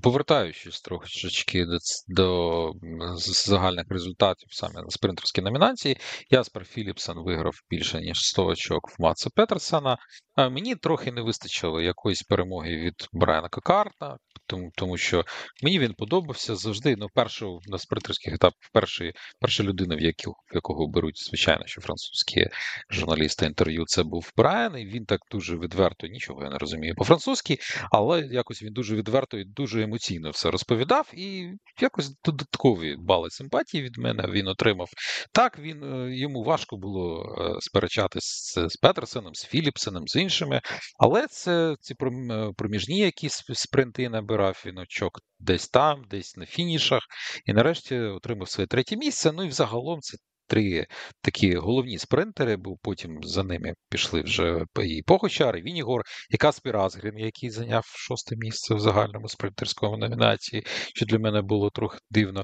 повертаючись 0.04 0.82
трошечки 0.82 1.66
до 1.66 1.78
до 2.08 2.74
загальних 3.16 3.86
результатів 3.90 4.48
саме 4.52 4.82
на 4.82 4.90
спринтерській 4.90 5.42
номінації, 5.42 5.98
Яспер 6.30 6.66
Філіпсен 6.66 7.18
виграв 7.18 7.56
більше 7.70 8.02
ніж 8.02 8.20
100 8.20 8.46
очок 8.46 8.90
в 8.90 9.02
Матса 9.02 9.30
Петерсена. 9.36 9.98
Мені 10.38 10.76
трохи 10.76 11.12
не 11.12 11.22
вистачило 11.22 11.82
якоїсь 11.82 12.22
перемоги 12.22 12.76
від 12.76 12.94
Брайана 13.14 13.50
Кокарта, 13.50 14.18
тому 14.48 14.72
тому 14.76 14.98
що 14.98 15.26
мені 15.64 15.80
він 15.80 15.94
подобався 15.94 16.56
завжди. 16.56 16.96
Ну, 16.96 17.08
першу 17.14 17.60
на 17.66 17.78
спринтерських 17.78 18.34
етапах 18.34 18.70
перший, 18.74 19.14
перша 19.40 19.64
людина, 19.64 19.96
в 19.96 20.02
яку, 20.02 20.32
в 20.32 20.56
якого 20.56 20.88
беруть, 20.88 21.26
звичайно, 21.28 21.64
що 21.66 21.82
французькі 21.82 22.48
журналісти 22.90 23.46
інтерв'ю, 23.46 23.84
це 23.88 24.04
був 24.04 24.32
Брайан, 24.38 24.78
і 24.78 24.86
він 24.86 25.06
так 25.06 25.20
дуже 25.32 25.58
відверто, 25.58 26.08
нічого 26.08 26.44
я 26.44 26.50
не 26.50 26.58
розумію 26.58 26.96
по-французьки, 26.96 27.58
але 27.92 28.22
якось 28.22 28.64
він 28.64 28.74
дуже 28.74 28.96
відверто 28.96 29.38
і 29.38 29.44
дуже 29.44 29.79
емоційно 29.82 30.30
все 30.30 30.52
розповідав, 30.52 31.12
і 31.14 31.54
якось 31.82 32.16
додаткові 32.26 32.96
бали 33.00 33.30
симпатії 33.30 33.84
від 33.84 33.98
мене 33.98 34.24
він 34.30 34.48
отримав. 34.48 34.88
Так, 35.32 35.60
він 35.60 35.84
е, 35.84 36.18
йому 36.18 36.44
важко 36.44 36.78
було 36.78 37.24
е, 37.24 37.62
сперечатись 37.62 38.24
з, 38.24 38.70
з 38.70 38.78
Петерсеном, 38.78 39.36
з 39.36 39.46
Філіпсеном, 39.46 40.08
з 40.08 40.16
іншими, 40.16 40.62
але 41.00 41.28
це 41.28 41.76
ці 41.80 41.94
е, 42.02 42.52
проміжні 42.58 43.00
якісь 43.00 43.44
спринти 43.54 44.10
набирав 44.10 44.64
він 44.66 44.78
очок 44.78 45.20
десь 45.40 45.68
там, 45.68 46.04
десь 46.10 46.38
на 46.38 46.46
фінішах, 46.46 47.02
і 47.46 47.54
нарешті 47.54 48.00
отримав 48.00 48.50
своє 48.50 48.68
третє 48.68 48.98
місце. 48.98 49.32
Ну 49.32 49.44
і 49.44 49.48
взагалом 49.48 50.00
це 50.00 50.18
три 50.50 50.88
такі 51.22 51.56
головні 51.56 51.98
спринтери, 51.98 52.56
бо 52.58 52.78
потім 52.82 53.24
за 53.24 53.44
ними 53.44 53.74
пішли 53.90 54.22
вже 54.22 54.66
і 54.84 55.04
Погочар, 55.04 55.58
і 55.58 55.62
Вінігор, 55.62 56.02
і 56.30 56.38
Каспір 56.38 56.78
Азгрін, 56.78 57.18
який 57.18 57.50
зайняв 57.50 57.86
шосте 57.86 58.36
місце 58.36 58.76
в 58.76 58.80
загальному 58.80 59.30
спринтерському 59.30 59.98
номінації, 59.98 60.64
що 60.96 61.06
для 61.06 61.20
мене 61.20 61.42
було 61.42 61.70
трохи 61.70 62.00
дивно. 62.10 62.44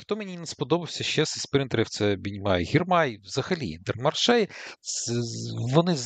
Хто 0.00 0.16
мені 0.16 0.38
не 0.38 0.46
сподобався 0.46 1.04
ще 1.04 1.26
з 1.26 1.30
спринтерів, 1.30 1.88
це 1.88 2.16
Біньмай 2.16 2.64
Гірмай, 2.64 3.18
взагалі 3.22 3.68
Інтермаршей. 3.68 4.48
Вони 5.72 5.96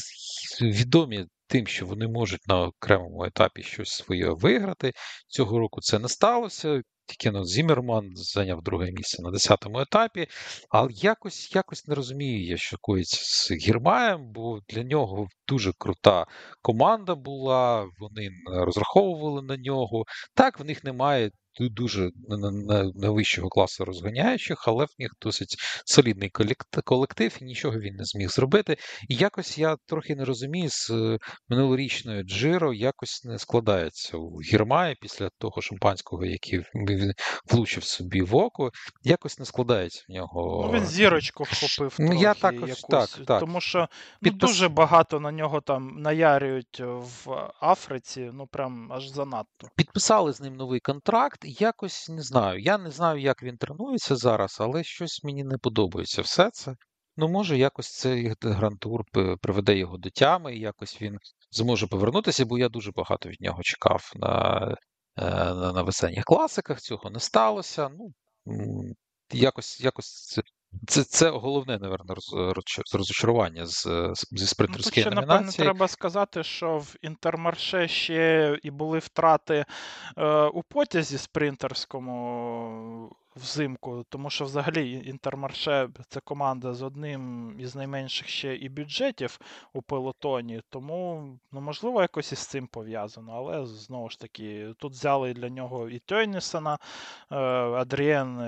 відомі. 0.60 1.26
Тим, 1.50 1.66
що 1.66 1.86
вони 1.86 2.08
можуть 2.08 2.48
на 2.48 2.62
окремому 2.62 3.24
етапі 3.24 3.62
щось 3.62 3.88
своє 3.88 4.30
виграти. 4.30 4.92
Цього 5.28 5.58
року 5.58 5.80
це 5.80 5.98
не 5.98 6.08
сталося. 6.08 6.82
Тільки 7.08 7.30
ну, 7.30 7.44
Зімерман 7.44 8.10
зайняв 8.14 8.62
друге 8.62 8.90
місце 8.92 9.22
на 9.22 9.30
10-му 9.30 9.80
етапі, 9.80 10.26
але 10.68 10.88
якось 10.92 11.54
якось 11.54 11.88
не 11.88 11.94
розумію, 11.94 12.46
я 12.46 12.56
що 12.56 12.76
коїться 12.80 13.18
з 13.22 13.52
Гірмаєм, 13.52 14.32
бо 14.32 14.60
для 14.68 14.82
нього 14.82 15.28
дуже 15.48 15.72
крута 15.78 16.26
команда 16.62 17.14
була, 17.14 17.86
вони 17.98 18.30
розраховували 18.46 19.42
на 19.42 19.56
нього. 19.56 20.04
Так, 20.34 20.60
в 20.60 20.64
них 20.64 20.84
немає 20.84 21.30
дуже 21.60 22.10
найвищого 22.94 23.48
класу 23.48 23.84
розганяючих, 23.84 24.64
але 24.66 24.84
в 24.84 24.94
них 24.98 25.10
досить 25.22 25.56
солідний 25.84 26.30
колектив, 26.84 27.38
і 27.40 27.44
нічого 27.44 27.78
він 27.78 27.94
не 27.94 28.04
зміг 28.04 28.28
зробити. 28.28 28.76
І 29.08 29.14
якось 29.14 29.58
я 29.58 29.76
трохи 29.86 30.16
не 30.16 30.24
розумію, 30.24 30.68
з 30.70 30.90
е, 30.90 31.18
минулорічною 31.48 32.22
Джиро 32.22 32.74
якось 32.74 33.24
не 33.24 33.38
складається 33.38 34.16
у 34.16 34.38
Гірмаї 34.40 34.96
після 35.00 35.30
того 35.38 35.62
шампанського, 35.62 36.24
який 36.24 36.58
він 36.74 37.12
влучив 37.50 37.84
собі 37.84 38.22
в 38.22 38.36
око, 38.36 38.70
якось 39.02 39.38
не 39.38 39.44
складається 39.44 40.04
в 40.08 40.12
нього. 40.12 40.70
Ну, 40.72 40.78
Він 40.78 40.86
зірочку 40.86 41.44
вхопив. 41.44 41.96
Ну, 41.98 42.06
трохи 42.06 42.22
я 42.24 42.34
також, 42.34 42.68
якусь, 42.68 42.82
так, 42.82 43.08
так. 43.26 43.40
Тому 43.40 43.60
що 43.60 43.78
ну, 43.78 43.86
Підпис... 44.22 44.50
дуже 44.50 44.68
багато 44.68 45.20
на 45.20 45.32
нього 45.32 45.60
там 45.60 45.94
наярюють 45.98 46.80
в 46.80 47.50
Африці, 47.60 48.30
ну 48.32 48.46
прям 48.46 48.92
аж 48.92 49.08
занадто. 49.08 49.68
Підписали 49.76 50.32
з 50.32 50.40
ним 50.40 50.56
новий 50.56 50.80
контракт 50.80 51.40
якось 51.48 52.08
не 52.08 52.22
знаю. 52.22 52.60
Я 52.60 52.78
не 52.78 52.90
знаю, 52.90 53.20
як 53.20 53.42
він 53.42 53.56
тренується 53.56 54.16
зараз, 54.16 54.56
але 54.60 54.84
щось 54.84 55.24
мені 55.24 55.44
не 55.44 55.58
подобається 55.58 56.22
все 56.22 56.50
це. 56.50 56.74
Ну, 57.16 57.28
може, 57.28 57.58
якось 57.58 57.96
цей 57.96 58.34
грантур 58.42 59.04
приведе 59.40 59.78
його 59.78 59.98
до 59.98 60.10
тями, 60.10 60.56
і 60.56 60.60
якось 60.60 61.02
він 61.02 61.18
зможе 61.50 61.86
повернутися, 61.86 62.44
бо 62.44 62.58
я 62.58 62.68
дуже 62.68 62.92
багато 62.92 63.28
від 63.28 63.40
нього 63.40 63.62
чекав 63.62 64.12
на 64.14 64.60
е, 65.16 65.24
на, 65.54 65.72
на 65.72 65.82
весенніх 65.82 66.24
класиках. 66.24 66.80
Цього 66.80 67.10
не 67.10 67.20
сталося. 67.20 67.90
Ну, 67.98 68.12
якось 69.32 69.80
якось 69.80 70.40
це 70.86 71.04
це 71.04 71.30
головне, 71.30 71.78
напевно, 71.78 72.14
розчарування 72.94 73.66
з, 73.66 73.86
зі 74.32 74.46
спринтерської 74.46 75.04
ну, 75.04 75.10
ще, 75.10 75.14
номінації. 75.14 75.46
Напевно, 75.46 75.52
треба 75.52 75.88
сказати, 75.88 76.42
що 76.42 76.78
в 76.78 76.94
інтермарше 77.02 77.88
ще 77.88 78.58
і 78.62 78.70
були 78.70 78.98
втрати 78.98 79.64
е, 80.16 80.44
у 80.44 80.62
потязі 80.62 81.18
спринтерському 81.18 83.16
взимку, 83.38 84.04
тому 84.08 84.30
що 84.30 84.44
взагалі 84.44 84.92
Інтермарше 84.92 85.88
це 86.08 86.20
команда 86.20 86.74
з 86.74 86.82
одним 86.82 87.54
із 87.60 87.74
найменших 87.74 88.28
ще 88.28 88.56
і 88.56 88.68
бюджетів 88.68 89.38
у 89.72 89.82
пелотоні, 89.82 90.62
тому 90.70 91.24
ну, 91.52 91.60
можливо 91.60 92.02
якось 92.02 92.32
із 92.32 92.38
цим 92.38 92.66
пов'язано. 92.66 93.32
Але 93.32 93.66
знову 93.66 94.10
ж 94.10 94.20
таки, 94.20 94.74
тут 94.78 94.92
взяли 94.92 95.32
для 95.32 95.48
нього 95.48 95.88
і 95.88 95.98
Тьойнісена, 95.98 96.78
е, 97.30 97.36
Адріен 97.36 98.40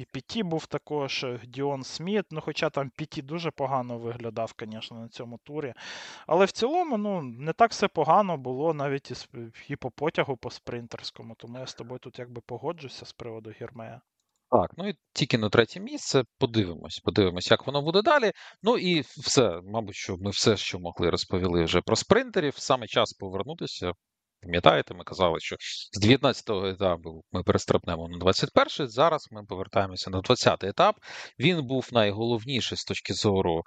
і 0.00 0.06
Піті 0.12 0.42
був 0.42 0.66
також, 0.66 1.26
Діон 1.44 1.82
Сміт. 1.82 2.26
Ну, 2.30 2.40
хоча 2.40 2.70
там 2.70 2.90
Піті 2.96 3.22
дуже 3.22 3.50
погано 3.50 3.98
виглядав, 3.98 4.54
звісно, 4.60 5.00
на 5.00 5.08
цьому 5.08 5.38
турі. 5.44 5.74
Але 6.26 6.44
в 6.44 6.50
цілому, 6.50 6.98
ну, 6.98 7.22
не 7.22 7.52
так 7.52 7.70
все 7.70 7.88
погано 7.88 8.36
було 8.36 8.74
навіть 8.74 9.28
і 9.68 9.76
по 9.76 9.90
потягу 9.90 10.36
по 10.36 10.50
спринтерському, 10.50 11.34
тому 11.34 11.58
я 11.58 11.66
з 11.66 11.74
тобою 11.74 11.98
тут 11.98 12.18
якби 12.18 12.40
погоджуся 12.40 13.06
з 13.06 13.12
приводу 13.12 13.50
Гірмея. 13.50 14.00
Так, 14.50 14.70
ну 14.76 14.88
і 14.88 14.94
тільки 15.12 15.38
на 15.38 15.48
третє 15.48 15.80
місце. 15.80 16.22
Подивимось, 16.38 16.98
подивимось, 16.98 17.50
як 17.50 17.66
воно 17.66 17.82
буде 17.82 18.02
далі. 18.02 18.32
Ну 18.62 18.78
і 18.78 19.00
все, 19.00 19.60
мабуть, 19.64 19.94
що 19.94 20.16
ми 20.16 20.30
все, 20.30 20.56
що 20.56 20.78
могли, 20.78 21.10
розповіли 21.10 21.64
вже 21.64 21.80
про 21.80 21.96
спринтерів. 21.96 22.54
Саме 22.56 22.86
час 22.86 23.12
повернутися. 23.12 23.92
Пам'ятаєте, 24.42 24.94
ми 24.94 25.04
казали, 25.04 25.40
що 25.40 25.56
з 25.92 26.06
19-го 26.06 26.66
етапу 26.66 27.24
ми 27.32 27.42
перестрибнемо 27.42 28.08
на 28.08 28.18
21-й. 28.18 28.86
Зараз 28.86 29.28
ми 29.30 29.44
повертаємося 29.44 30.10
на 30.10 30.20
20-й 30.20 30.68
етап. 30.68 30.96
Він 31.38 31.66
був 31.66 31.88
найголовніший 31.92 32.78
з 32.78 32.84
точки 32.84 33.14
зору 33.14 33.62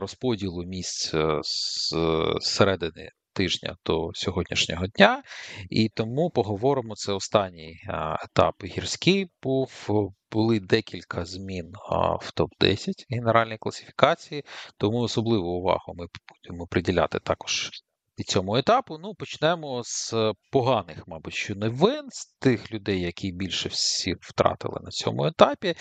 розподілу 0.00 0.64
місць 0.64 1.14
з 1.42 1.94
середини 2.40 3.10
тижня 3.38 3.76
до 3.86 4.10
сьогоднішнього 4.14 4.86
дня, 4.86 5.22
і 5.70 5.88
тому 5.88 6.30
поговоримо 6.30 6.94
це 6.94 7.12
останній 7.12 7.80
етап 8.24 8.54
гірський 8.64 9.26
був. 9.42 9.88
Були 10.32 10.60
декілька 10.60 11.24
змін 11.24 11.72
в 12.20 12.32
топ-10 12.36 12.92
генеральної 13.10 13.58
класифікації, 13.58 14.44
тому 14.78 14.98
особливу 14.98 15.48
увагу 15.48 15.94
ми 15.96 16.06
будемо 16.42 16.66
приділяти 16.66 17.18
також 17.18 17.70
і 18.18 18.24
цьому 18.24 18.56
етапу. 18.56 18.98
Ну, 18.98 19.14
почнемо 19.14 19.82
з 19.84 20.14
поганих, 20.50 21.08
мабуть, 21.08 21.34
що 21.34 21.54
новин, 21.54 22.08
з 22.10 22.26
тих 22.38 22.72
людей, 22.72 23.00
які 23.00 23.32
більше 23.32 23.68
всіх 23.68 24.16
втратили 24.20 24.80
на 24.82 24.90
цьому 24.90 25.24
етапі. 25.24 25.74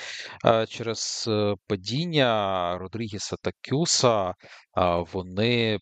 Через 0.70 1.26
е, 1.28 1.56
падіння 1.68 2.78
Родрігіса 2.78 3.36
та 3.42 3.52
Кюса 3.70 4.34
вони 5.14 5.80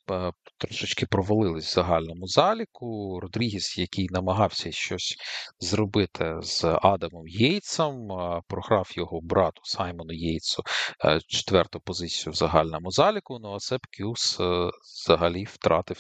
трошечки 0.58 1.06
провалились 1.06 1.68
в 1.68 1.74
загальному 1.74 2.28
заліку. 2.28 3.20
Родрігіс, 3.20 3.78
який 3.78 4.08
намагався 4.12 4.72
щось 4.72 5.16
зробити 5.60 6.36
з 6.42 6.64
Адамом 6.82 7.28
Єйцем, 7.28 8.08
програв 8.48 8.92
його 8.96 9.20
брату 9.22 9.62
Саймону 9.64 10.14
Єйцу 10.14 10.64
е, 11.06 11.20
четверту 11.28 11.80
позицію 11.80 12.34
в 12.34 12.36
загальному 12.36 12.92
заліку. 12.92 13.40
Ну 13.40 13.54
а 13.54 13.60
Сеп 13.60 13.82
Кюс 13.98 14.40
е, 14.40 14.70
взагалі 15.04 15.44
втратив 15.44 16.00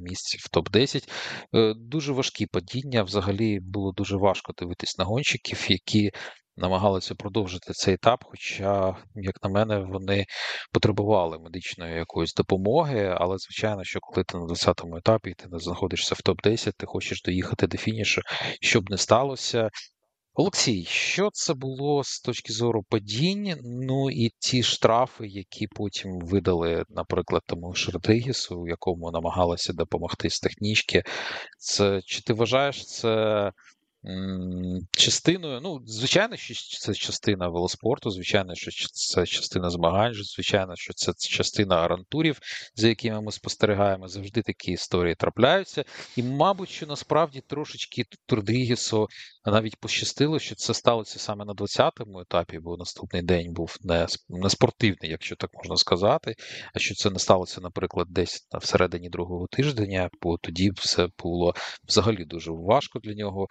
місце 0.00 0.38
в 0.40 0.56
топ-10. 0.56 1.08
Е, 1.54 1.74
дуже 1.76 2.12
важкі 2.12 2.46
падіння. 2.46 3.02
Взагалі 3.02 3.60
було 3.60 3.92
дуже 3.92 4.16
важко 4.16 4.52
дивитись 4.58 4.98
на 4.98 5.04
гонщиків, 5.04 5.66
які 5.68 6.10
намагалися 6.56 7.14
продовжити 7.14 7.72
цей 7.72 7.94
етап. 7.94 8.24
Хоча, 8.24 8.96
як 9.14 9.34
на 9.42 9.50
мене, 9.50 9.78
вони 9.78 10.24
потребували 10.72 11.38
медичної 11.38 11.94
якоїсь 11.94 12.34
допомоги. 12.34 13.14
Але, 13.18 13.36
звичайно, 13.38 13.84
що 13.84 14.00
коли 14.00 14.24
ти 14.24 14.38
на 14.38 14.44
20-му 14.44 14.96
етапі 14.96 15.34
ти 15.38 15.48
не 15.48 15.58
знаходишся 15.58 16.14
в 16.14 16.18
топ-10, 16.18 16.72
ти 16.78 16.86
хочеш 16.86 17.22
доїхати 17.22 17.66
до 17.66 17.76
фінішу, 17.76 18.22
щоб 18.60 18.90
не 18.90 18.98
сталося. 18.98 19.70
Олексій, 20.38 20.84
що 20.84 21.30
це 21.32 21.54
було 21.54 22.04
з 22.04 22.20
точки 22.20 22.52
зору 22.52 22.82
падінь? 22.88 23.54
Ну 23.64 24.10
і 24.10 24.30
ті 24.38 24.62
штрафи, 24.62 25.26
які 25.26 25.66
потім 25.66 26.18
видали, 26.18 26.84
наприклад, 26.88 27.42
тому 27.46 27.74
Шердигісу, 27.74 28.68
якому 28.68 29.10
намагалися 29.10 29.72
допомогти 29.72 30.30
з 30.30 30.40
технічки. 30.40 31.02
Це 31.58 32.00
чи 32.04 32.22
ти 32.22 32.32
вважаєш 32.32 32.86
це 32.86 33.52
частиною. 34.90 35.60
Ну, 35.60 35.82
звичайно, 35.86 36.36
що 36.36 36.54
це 36.54 36.94
частина 36.94 37.48
велоспорту, 37.48 38.10
звичайно, 38.10 38.54
що 38.54 38.88
це 38.88 39.26
частина 39.26 39.70
змагань, 39.70 40.14
звичайно, 40.14 40.76
що 40.76 40.92
це 40.92 41.12
частина 41.28 41.76
гарантурів, 41.76 42.40
за 42.74 42.88
якими 42.88 43.20
ми 43.20 43.32
спостерігаємо. 43.32 44.08
Завжди 44.08 44.42
такі 44.42 44.72
історії 44.72 45.14
трапляються. 45.14 45.84
І, 46.16 46.22
мабуть, 46.22 46.68
що 46.68 46.86
насправді 46.86 47.40
трошечки 47.40 48.04
Турдрігісу 48.26 49.08
навіть 49.46 49.76
пощастило, 49.76 50.38
що 50.38 50.54
це 50.54 50.74
сталося 50.74 51.18
саме 51.18 51.44
на 51.44 51.52
20-му 51.52 52.20
етапі, 52.20 52.58
бо 52.58 52.76
наступний 52.76 53.22
день 53.22 53.52
був 53.52 53.76
не, 53.82 54.06
не 54.28 54.50
спортивний, 54.50 55.10
якщо 55.10 55.36
так 55.36 55.50
можна 55.54 55.76
сказати. 55.76 56.34
А 56.74 56.78
що 56.78 56.94
це 56.94 57.10
не 57.10 57.18
сталося, 57.18 57.60
наприклад, 57.60 58.06
десь 58.10 58.46
на 58.52 58.58
всередині 58.58 59.08
другого 59.08 59.46
тижня, 59.46 60.10
бо 60.22 60.38
тоді 60.38 60.70
все 60.70 61.08
було 61.22 61.54
взагалі 61.88 62.24
дуже 62.24 62.50
важко 62.50 62.98
для 62.98 63.14
нього. 63.14 63.46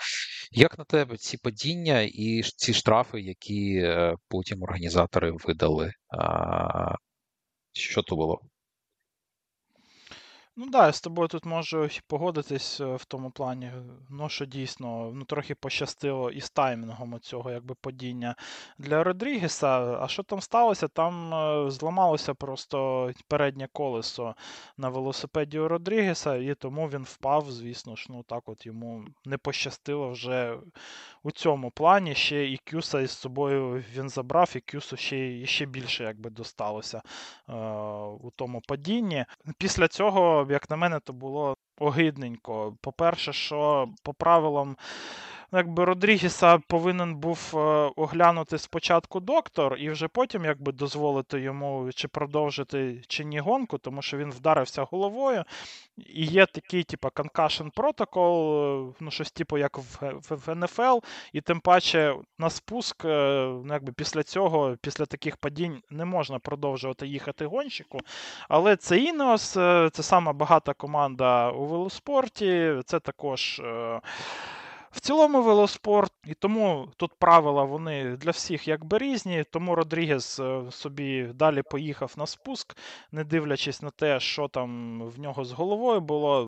Як 0.52 0.78
на 0.78 0.84
тебе 0.86 1.18
ці 1.18 1.38
падіння 1.38 2.02
і 2.02 2.42
ці 2.44 2.74
штрафи, 2.74 3.22
які 3.22 3.76
е, 3.76 4.16
потім 4.28 4.64
організатори 4.64 5.32
видали? 5.32 5.92
Що 7.74 8.02
то 8.02 8.16
було? 8.16 8.42
Ну 10.58 10.70
да, 10.70 10.86
я 10.86 10.92
з 10.92 11.02
тобою 11.02 11.28
тут 11.28 11.46
можу 11.46 11.90
погодитись 12.08 12.82
е, 12.82 12.96
в 12.96 13.06
тому 13.06 13.32
плані, 13.32 13.72
ну 14.10 14.30
що 14.30 14.46
дійсно 14.46 15.12
ну 15.14 15.26
трохи 15.26 15.56
пощастило 15.56 16.32
із 16.32 16.50
таймінгом 16.50 17.20
цього 17.20 17.52
якби 17.52 17.76
падіння 17.82 18.36
для 18.78 19.04
Родрігеса. 19.04 19.98
А 20.02 20.08
що 20.08 20.24
там 20.24 20.42
сталося? 20.42 20.88
Там 20.88 21.34
е, 21.34 21.72
зламалося 21.72 22.34
просто 22.34 23.12
переднє 23.28 23.68
колесо 23.74 24.36
на 24.78 24.90
велосипеді 24.90 25.60
у 25.60 25.68
Родрігеса, 25.68 26.36
і 26.36 26.56
тому 26.56 26.88
він 26.90 27.04
впав, 27.04 27.52
звісно 27.52 27.96
ж, 27.96 28.06
ну 28.10 28.24
так 28.24 28.50
от 28.50 28.66
йому 28.66 29.06
не 29.26 29.38
пощастило 29.38 30.10
вже 30.10 30.58
у 31.24 31.32
цьому 31.32 31.72
плані. 31.72 32.16
Ще 32.16 32.46
і 32.46 32.58
Кюса 32.58 33.02
із 33.02 33.12
собою 33.12 33.84
він 33.96 34.10
забрав, 34.10 34.54
і 34.56 34.60
Кюсу 34.60 34.98
ще 34.98 35.46
ще 35.46 35.66
більше 35.66 36.04
якби 36.04 36.30
досталося 36.30 37.02
е, 37.50 37.54
у 38.22 38.32
тому 38.36 38.62
падінні. 38.68 39.26
Після 39.58 39.88
цього 39.88 40.45
як 40.52 40.70
на 40.70 40.76
мене, 40.76 41.00
то 41.00 41.14
було 41.14 41.58
огидненько. 41.80 42.78
По-перше, 42.82 43.34
що 43.34 43.90
по 44.04 44.14
правилам 44.14 44.78
якби 45.56 45.86
Родрігіса 45.86 46.58
повинен 46.58 47.16
був 47.16 47.52
е, 47.54 47.58
оглянути 47.96 48.58
спочатку 48.58 49.20
доктор, 49.20 49.78
і 49.78 49.90
вже 49.90 50.08
потім 50.08 50.46
якби 50.46 50.72
дозволити 50.72 51.40
йому 51.40 51.90
чи 51.96 52.08
продовжити 52.08 53.02
чи 53.08 53.26
ні 53.26 53.40
гонку, 53.40 53.78
тому 53.78 54.02
що 54.02 54.18
він 54.18 54.32
вдарився 54.32 54.84
головою. 54.84 55.44
І 55.98 56.26
є 56.26 56.46
такий, 56.46 56.84
типу, 56.84 57.08
concussion 57.08 57.70
протокол, 57.76 58.90
е, 58.90 58.94
ну 59.00 59.12
щось 59.12 59.32
типу, 59.32 59.58
як 59.58 59.78
в, 59.78 60.14
в, 60.30 60.56
НФЛ, 60.56 60.98
і 61.34 61.42
тим 61.42 61.60
паче 61.60 62.16
на 62.40 62.50
спуск, 62.50 63.06
е, 63.06 63.48
ну, 63.66 63.74
якби 63.74 63.92
після 63.92 64.24
цього, 64.24 64.78
після 64.82 65.06
таких 65.06 65.38
падінь, 65.38 65.82
не 65.90 66.06
можна 66.06 66.40
продовжувати 66.40 67.08
їхати 67.08 67.46
гонщику. 67.46 68.00
Але 68.50 68.76
це 68.76 68.98
Інос, 68.98 69.50
це 69.92 69.92
сама 70.04 70.34
багата 70.34 70.74
команда 70.74 71.52
у 71.52 71.66
велоспорті, 71.66 72.76
це 72.86 73.00
також. 73.00 73.62
В 74.96 75.00
цілому 75.00 75.42
велоспорт, 75.42 76.12
і 76.26 76.34
тому 76.34 76.88
тут 76.98 77.12
правила 77.20 77.64
вони 77.64 78.18
для 78.18 78.32
всіх 78.32 78.68
якби 78.68 78.98
різні. 78.98 79.44
Тому 79.52 79.76
Родрігес 79.76 80.40
е, 80.40 80.62
собі 80.72 81.24
далі 81.24 81.62
поїхав 81.72 82.14
на 82.18 82.26
спуск, 82.26 82.78
не 83.12 83.24
дивлячись 83.24 83.82
на 83.82 83.90
те, 83.90 84.20
що 84.20 84.48
там 84.48 85.02
в 85.02 85.20
нього 85.20 85.46
з 85.46 85.52
головою 85.52 86.02
було. 86.02 86.48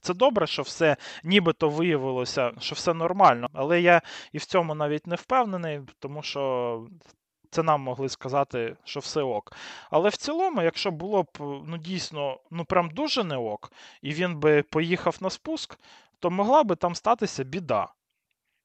Це 0.00 0.14
добре, 0.14 0.46
що 0.46 0.62
все 0.62 0.96
нібито 1.24 1.68
виявилося, 1.68 2.52
що 2.60 2.74
все 2.74 2.94
нормально, 2.94 3.48
але 3.52 3.80
я 3.80 4.02
і 4.32 4.38
в 4.38 4.44
цьому 4.44 4.74
навіть 4.74 5.06
не 5.06 5.16
впевнений, 5.16 5.80
тому 5.98 6.22
що. 6.22 6.86
Це 7.54 7.62
нам 7.62 7.80
могли 7.80 8.08
сказати, 8.08 8.76
що 8.84 9.00
все 9.00 9.22
ок. 9.22 9.52
Але 9.90 10.08
в 10.08 10.16
цілому, 10.16 10.62
якщо 10.62 10.90
було 10.90 11.22
б 11.22 11.28
ну 11.40 11.78
дійсно 11.78 12.38
ну 12.50 12.64
прям 12.64 12.90
дуже 12.90 13.24
не 13.24 13.36
ок, 13.36 13.72
і 14.02 14.12
він 14.12 14.36
би 14.36 14.62
поїхав 14.62 15.16
на 15.20 15.30
спуск, 15.30 15.78
то 16.22 16.30
могла 16.30 16.64
би 16.64 16.76
там 16.76 16.94
статися 16.94 17.44
біда. 17.44 17.88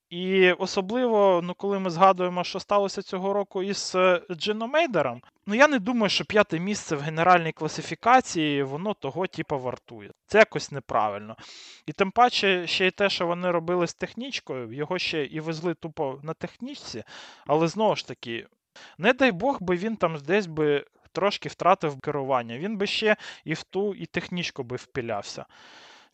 І 0.10 0.52
особливо, 0.52 1.42
ну 1.44 1.54
коли 1.54 1.80
ми 1.80 1.90
згадуємо, 1.90 2.44
що 2.44 2.60
сталося 2.60 3.02
цього 3.02 3.34
року 3.34 3.64
із 3.64 3.94
е, 3.96 4.22
Джином 4.32 4.72
Мейдером, 4.72 5.22
ну 5.48 5.56
я 5.56 5.68
не 5.68 5.80
думаю, 5.80 6.10
що 6.10 6.26
п'яте 6.26 6.60
місце 6.60 6.96
в 6.96 7.00
генеральній 7.00 7.52
класифікації 7.52 8.64
воно 8.64 8.94
того 8.94 9.28
типу 9.28 9.60
вартує. 9.60 10.12
Це 10.28 10.38
якось 10.38 10.72
неправильно. 10.72 11.36
І 11.86 11.92
тим 11.92 12.12
паче, 12.12 12.68
ще 12.68 12.88
й 12.88 12.92
те, 12.92 13.10
що 13.10 13.28
вони 13.28 13.52
робили 13.52 13.88
з 13.88 13.94
технічкою, 13.94 14.74
його 14.74 15.00
ще 15.00 15.26
і 15.26 15.40
везли 15.40 15.74
тупо 15.74 16.20
на 16.24 16.34
технічці, 16.34 17.04
але 17.48 17.68
знову 17.68 17.96
ж 17.96 18.08
таки, 18.08 18.48
не 18.98 19.14
дай 19.14 19.32
Бог 19.32 19.58
би 19.62 19.76
він 19.76 19.96
там 19.96 20.18
десь 20.28 20.48
би 20.48 20.86
трошки 21.12 21.50
втратив 21.50 22.00
керування. 22.00 22.58
Він 22.58 22.78
би 22.78 22.88
ще 22.88 23.16
і 23.46 23.54
в 23.54 23.64
ту, 23.64 23.96
і 23.96 24.06
технічку 24.06 24.64
би 24.64 24.76
впілявся. 24.76 25.46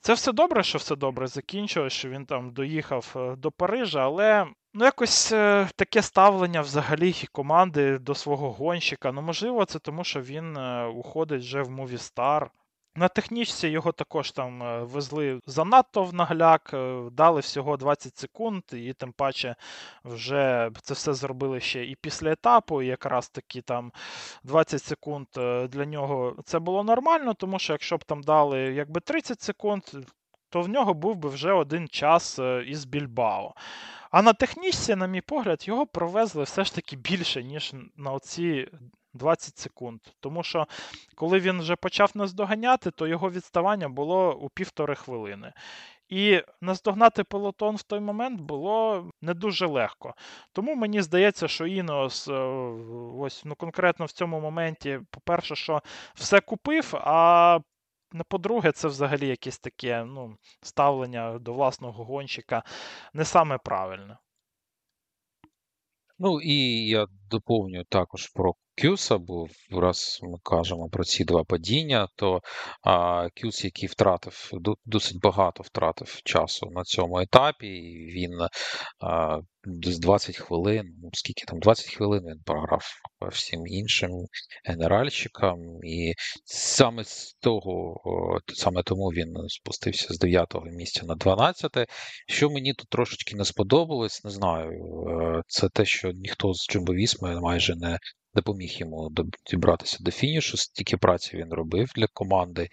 Це 0.06 0.14
все 0.14 0.32
добре, 0.32 0.64
що 0.64 0.78
все 0.78 0.96
добре 0.96 1.28
закінчилось, 1.28 1.94
що 1.94 2.10
він 2.10 2.26
там 2.26 2.54
доїхав 2.54 3.14
е, 3.16 3.36
до 3.36 3.52
Парижа, 3.52 4.04
але 4.04 4.48
ну 4.74 4.86
якось 4.86 5.32
е, 5.32 5.70
таке 5.76 6.02
ставлення 6.02 6.62
взагалі 6.62 7.16
команди 7.32 8.00
до 8.00 8.16
свого 8.16 8.52
гонщика. 8.52 9.12
Ну, 9.12 9.22
можливо, 9.22 9.66
це 9.66 9.80
тому, 9.80 10.04
що 10.04 10.22
він 10.22 10.58
е, 10.58 10.86
уходить 10.86 11.42
вже 11.42 11.62
в 11.62 11.70
Movistar. 11.70 12.48
На 12.96 13.08
технічці 13.08 13.68
його 13.68 13.92
також 13.92 14.32
там 14.32 14.64
е, 14.64 14.84
везли 14.84 15.40
занадто 15.46 16.04
в 16.04 16.14
нагляк, 16.14 16.72
е, 16.74 17.04
дали 17.12 17.40
всього 17.40 17.78
20 17.78 18.18
секунд, 18.18 18.64
і 18.74 18.94
тим 18.94 19.12
паче 19.12 19.56
вже 20.06 20.72
це 20.82 20.94
все 20.94 21.14
зробили 21.14 21.60
ще 21.60 21.86
і 21.86 21.96
після 21.96 22.32
етапу. 22.32 22.82
і 22.82 22.88
Якраз 22.88 23.30
таки 23.30 23.62
там 23.62 23.92
20 24.44 24.84
секунд 24.84 25.28
е, 25.38 25.68
для 25.68 25.86
нього 25.86 26.36
це 26.46 26.60
було 26.60 26.84
нормально, 26.84 27.34
тому 27.34 27.60
що 27.60 27.74
якщо 27.74 27.98
б 27.98 28.04
там 28.04 28.24
дали 28.24 28.60
якби 28.60 29.00
30 29.00 29.42
секунд, 29.42 29.84
то 30.50 30.62
в 30.62 30.70
нього 30.70 30.94
був 30.94 31.16
би 31.16 31.30
вже 31.30 31.52
один 31.52 31.88
час 31.88 32.40
із 32.68 32.86
Більбао. 32.86 33.54
А 34.12 34.22
на 34.22 34.34
технічці, 34.34 34.96
на 34.96 35.08
мій 35.08 35.22
погляд, 35.22 35.68
його 35.68 35.86
провезли 35.86 36.44
все 36.44 36.64
ж 36.64 36.76
таки 36.76 36.96
більше, 36.96 37.44
ніж 37.44 37.74
на 37.98 38.12
оці 38.12 38.68
20 39.14 39.58
секунд. 39.58 40.00
Тому 40.20 40.44
що, 40.44 40.68
коли 41.16 41.40
він 41.40 41.60
вже 41.60 41.76
почав 41.76 42.12
наздоганяти, 42.16 42.92
то 42.92 43.08
його 43.08 43.32
відставання 43.32 43.90
було 43.90 44.36
у 44.36 44.50
півтори 44.50 44.96
хвилини. 44.96 45.54
І 46.10 46.42
наздогнати 46.62 47.24
пелотон 47.24 47.76
в 47.76 47.84
той 47.84 48.00
момент 48.00 48.42
було 48.42 49.06
не 49.22 49.34
дуже 49.34 49.66
легко. 49.66 50.14
Тому 50.52 50.76
мені 50.76 51.02
здається, 51.02 51.48
що 51.48 51.68
Інос 51.68 52.28
е, 52.28 52.34
ось 53.18 53.46
ну 53.46 53.56
конкретно 53.56 54.06
в 54.06 54.12
цьому 54.12 54.40
моменті, 54.40 55.00
по-перше, 55.10 55.56
що 55.56 55.82
все 56.16 56.42
купив, 56.42 56.96
а 56.96 57.60
по-друге, 58.28 58.72
це 58.72 58.88
взагалі 58.88 59.28
якесь 59.28 59.60
таке 59.60 60.04
ну, 60.04 60.38
ставлення 60.62 61.40
до 61.40 61.54
власного 61.54 62.04
гонщика 62.04 62.64
не 63.14 63.26
саме 63.26 63.58
правильне. 63.58 64.18
Ну 66.20 66.42
і 66.42 66.88
я 66.88 67.08
доповню 67.30 67.84
також 67.84 68.28
про 68.28 68.54
Кюса, 68.82 69.18
бо 69.18 69.48
раз 69.72 70.20
ми 70.24 70.38
кажемо 70.44 70.90
про 70.90 71.04
ці 71.04 71.24
два 71.24 71.44
падіння, 71.44 72.08
то 72.16 72.42
а, 72.82 73.28
Кюс, 73.30 73.64
який 73.64 73.90
втратив 73.90 74.52
досить 74.86 75.22
багато 75.22 75.64
втратив 75.64 76.22
часу 76.24 76.70
на 76.72 76.84
цьому 76.84 77.20
етапі, 77.20 77.68
і 77.68 78.12
він 78.12 78.32
а, 79.00 79.40
десь 79.66 80.00
20 80.00 80.38
хвилин, 80.38 80.96
ну, 81.04 81.10
скільки 81.14 81.46
там 81.46 81.60
20 81.60 81.96
хвилин 81.96 82.24
він 82.26 82.40
програв 82.46 82.82
всім 83.32 83.68
іншим 83.68 84.12
генеральщикам, 84.66 85.60
і 85.84 86.14
саме 86.46 87.04
з 87.04 87.34
того, 87.34 88.02
саме 88.54 88.84
тому 88.84 89.08
він 89.08 89.34
спустився 89.48 90.14
з 90.14 90.24
9-го 90.24 90.66
місця 90.66 91.06
на 91.06 91.16
12-те. 91.16 91.86
Що 92.28 92.50
мені 92.50 92.74
тут 92.74 92.90
трошечки 92.90 93.36
не 93.36 93.46
сподобалось, 93.46 94.24
не 94.24 94.32
знаю, 94.32 94.72
е, 95.08 95.42
це 95.48 95.70
те, 95.70 95.86
що 95.86 96.12
ніхто 96.12 96.54
з 96.54 96.68
Джумбовісми 96.70 97.42
майже 97.42 97.76
не 97.76 98.00
допоміг 98.36 98.72
йому 98.78 99.12
дібратися 99.52 99.98
до 100.02 100.12
фінішу, 100.12 100.58
стільки 100.58 100.98
праці 100.98 101.38
він 101.38 101.54
робив 101.54 101.92
для 101.96 102.08
команди, 102.14 102.70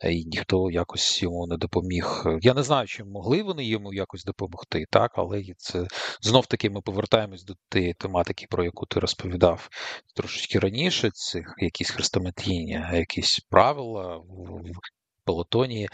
е, 0.00 0.12
і 0.12 0.24
ніхто 0.24 0.70
якось 0.70 1.22
йому 1.22 1.46
не 1.46 1.56
допоміг. 1.56 2.24
Я 2.40 2.54
не 2.54 2.62
знаю, 2.62 2.86
чи 2.86 3.04
могли 3.04 3.42
вони 3.42 3.64
йому 3.64 3.94
якось 3.94 4.24
допомогти, 4.24 4.84
так, 4.90 5.10
але 5.14 5.42
це 5.56 5.86
знов 6.22 6.46
таки 6.46 6.70
ми 6.70 6.80
повертаємось 6.80 7.44
до 7.44 7.54
тієї 7.68 7.94
тематики, 7.94 8.46
про 8.50 8.64
яку 8.64 8.86
ти 8.86 9.00
розповідав 9.00 9.68
трошечки 10.16 10.58
раніше. 10.58 11.10
Цих 11.10 11.54
якісь 11.58 11.90
хрестометіння, 11.90 12.90
якісь 12.94 13.40
правила 13.50 14.20
пелотоні. 15.30 15.88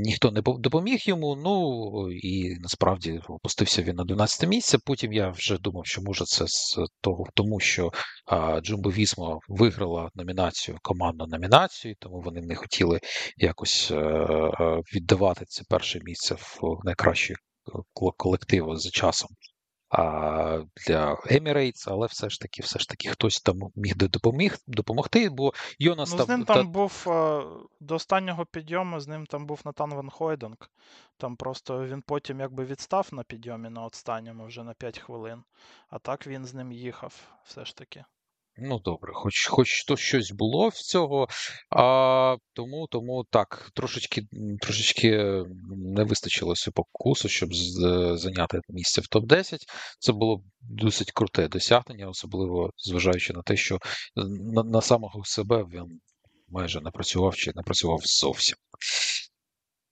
Ніхто 0.00 0.30
не 0.30 0.42
допоміг 0.42 0.98
йому. 1.04 1.36
Ну 1.36 2.10
і 2.12 2.56
насправді 2.60 3.20
опустився 3.28 3.82
він 3.82 3.96
на 3.96 4.04
12 4.04 4.48
місце. 4.48 4.78
Потім 4.84 5.12
я 5.12 5.30
вже 5.30 5.58
думав, 5.58 5.86
що 5.86 6.02
може 6.02 6.24
це 6.24 6.44
з 6.46 6.78
того, 7.00 7.24
тому 7.34 7.60
що 7.60 7.92
Джумбо 8.62 8.90
Вісмо 8.90 9.40
виграла 9.48 10.10
номінацію, 10.14 10.78
командну 10.82 11.26
номінацію, 11.26 11.94
тому 11.98 12.20
вони 12.20 12.40
не 12.40 12.54
хотіли 12.54 13.00
якось 13.36 13.90
віддавати 14.94 15.44
це 15.48 15.62
перше 15.68 16.00
місце 16.02 16.34
в 16.34 16.60
найкращі 16.84 17.34
колективи 18.16 18.76
за 18.76 18.90
часом 18.90 19.28
для 20.86 21.14
Emirates, 21.30 21.84
але 21.86 22.06
все 22.06 22.30
ж 22.30 22.40
таки, 22.40 22.62
все 22.62 22.78
ж 22.78 22.88
таки, 22.88 23.08
хтось 23.08 23.40
там 23.40 23.58
міг 23.76 23.96
допоміг, 23.96 24.58
допомогти, 24.66 25.30
бо 25.30 25.52
Йонас 25.78 26.10
ну, 26.10 26.16
там... 26.16 26.26
З 26.26 26.28
ним 26.28 26.44
там 26.44 26.56
та... 26.56 26.62
був 26.62 27.04
до 27.80 27.94
останнього 27.94 28.46
підйому, 28.46 29.00
з 29.00 29.08
ним 29.08 29.26
там 29.26 29.46
був 29.46 29.60
Натан 29.64 29.94
Ван 29.94 30.10
Хойдинг. 30.10 30.56
Там 31.16 31.36
просто 31.36 31.86
він 31.86 32.02
потім 32.02 32.40
якби 32.40 32.64
відстав 32.64 33.08
на 33.12 33.22
підйомі 33.22 33.70
на 33.70 33.84
останньому 33.84 34.46
вже 34.46 34.64
на 34.64 34.74
5 34.74 34.98
хвилин. 34.98 35.42
А 35.88 35.98
так 35.98 36.26
він 36.26 36.44
з 36.44 36.54
ним 36.54 36.72
їхав 36.72 37.14
все 37.44 37.64
ж 37.64 37.76
таки. 37.76 38.04
Ну, 38.56 38.78
добре, 38.78 39.12
хоч 39.14 39.46
хоч 39.46 39.84
то 39.84 39.96
щось 39.96 40.30
було 40.30 40.68
в 40.68 40.74
цього. 40.74 41.28
А, 41.70 42.36
Тому 42.52 42.86
тому 42.90 43.24
так, 43.30 43.70
трошечки 43.74 44.22
трошечки 44.60 45.10
не 45.76 46.04
вистачило 46.04 46.54
покусу, 46.74 47.28
щоб 47.28 47.54
з, 47.54 47.78
зайняти 48.16 48.60
місце 48.68 49.00
в 49.00 49.04
топ-10. 49.04 49.58
Це 49.98 50.12
було 50.12 50.42
досить 50.60 51.12
круте 51.12 51.48
досягнення, 51.48 52.08
особливо 52.08 52.70
зважаючи 52.76 53.32
на 53.32 53.42
те, 53.42 53.56
що 53.56 53.78
на, 54.54 54.62
на 54.62 54.80
самого 54.80 55.24
себе 55.24 55.64
він 55.72 56.00
майже 56.48 56.80
не 56.80 56.90
працював 56.90 57.36
чи 57.36 57.52
не 57.54 57.62
працював 57.62 58.00
зовсім. 58.04 58.56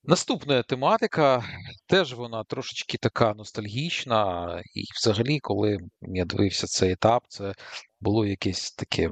Наступна 0.05 0.63
тематика, 0.63 1.43
теж 1.87 2.13
вона 2.13 2.43
трошечки 2.43 2.97
така 2.97 3.33
ностальгічна, 3.33 4.61
і 4.75 4.83
взагалі, 4.95 5.39
коли 5.39 5.77
я 6.01 6.25
дивився 6.25 6.67
цей 6.67 6.91
етап, 6.91 7.23
це 7.27 7.53
було 8.01 8.25
якесь 8.25 8.71
таке 8.71 9.11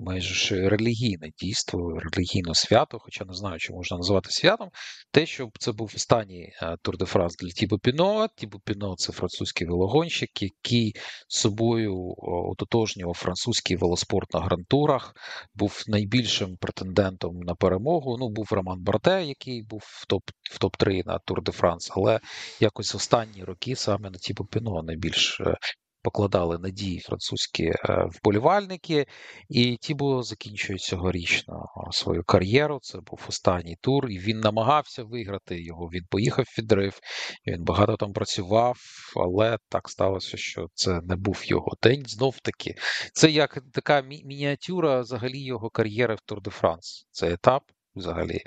майже 0.00 0.34
ж 0.34 0.68
релігійне 0.68 1.30
дійство, 1.38 1.98
релігійне 1.98 2.54
свято, 2.54 2.98
хоча 2.98 3.24
не 3.24 3.34
знаю, 3.34 3.58
чи 3.58 3.72
можна 3.72 3.96
назвати 3.96 4.30
святом. 4.30 4.68
Те, 5.10 5.26
що 5.26 5.50
це 5.58 5.72
був 5.72 5.92
останній 5.96 6.52
Тур 6.82 6.96
де 6.98 7.04
Франс 7.04 7.36
для 7.36 7.48
Тібо 7.48 7.78
Піно. 7.78 8.28
Тібо 8.36 8.58
Піно 8.64 8.94
це 8.96 9.12
французький 9.12 9.66
велогонщик, 9.66 10.42
який 10.42 10.94
собою 11.28 12.14
ототожнював 12.50 13.14
французький 13.14 13.76
велоспорт 13.76 14.34
на 14.34 14.40
грантурах, 14.40 15.14
був 15.54 15.84
найбільшим 15.88 16.56
претендентом 16.56 17.40
на 17.40 17.54
перемогу. 17.54 18.16
Ну, 18.18 18.28
був 18.28 18.48
Роман 18.50 18.82
Барте, 18.82 19.24
який 19.24 19.62
був 19.62 19.82
в 19.84 20.06
топ 20.06 20.22
в 20.50 20.58
топ-3 20.58 21.06
на 21.06 21.18
Тур 21.18 21.42
де 21.42 21.52
Франс, 21.52 21.90
але 21.96 22.20
якось 22.60 22.94
в 22.94 22.96
останні 22.96 23.44
роки 23.44 23.76
саме 23.76 24.10
на 24.10 24.18
Тібо 24.18 24.44
Піно 24.44 24.82
найбільш 24.82 25.40
е, 25.40 25.56
покладали 26.02 26.58
надії 26.58 26.98
французькі 26.98 27.64
е, 27.64 27.76
вболівальники, 28.12 29.06
і 29.48 29.76
Тібо 29.76 30.22
закінчує 30.22 30.78
цьогорічно 30.78 31.66
свою 31.90 32.24
кар'єру. 32.24 32.78
Це 32.82 32.98
був 32.98 33.20
останній 33.28 33.76
тур, 33.80 34.08
і 34.10 34.18
він 34.18 34.40
намагався 34.40 35.04
виграти 35.04 35.62
його. 35.62 35.86
Він 35.86 36.04
поїхав 36.10 36.44
в 36.48 36.58
відрив, 36.58 37.00
він 37.46 37.64
багато 37.64 37.96
там 37.96 38.12
працював, 38.12 38.78
але 39.16 39.58
так 39.68 39.88
сталося, 39.88 40.36
що 40.36 40.66
це 40.74 41.00
не 41.00 41.16
був 41.16 41.42
його 41.44 41.72
день. 41.82 42.02
Знов 42.06 42.40
таки, 42.40 42.74
це 43.12 43.30
як 43.30 43.58
така 43.72 44.00
мі- 44.00 44.24
мініатюра 44.24 45.00
взагалі 45.00 45.44
його 45.44 45.70
кар'єри 45.70 46.14
в 46.14 46.20
Тур 46.20 46.42
де 46.42 46.50
Франс. 46.50 47.06
Це 47.10 47.32
етап 47.32 47.62
взагалі. 47.94 48.40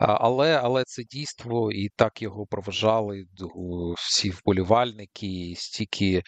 Але 0.00 0.56
але 0.56 0.84
це 0.84 1.04
дійство, 1.04 1.72
і 1.72 1.88
так 1.96 2.22
його 2.22 2.46
проважали 2.46 3.24
всі 3.96 4.30
вболівальники, 4.30 5.54
стільки 5.56 6.22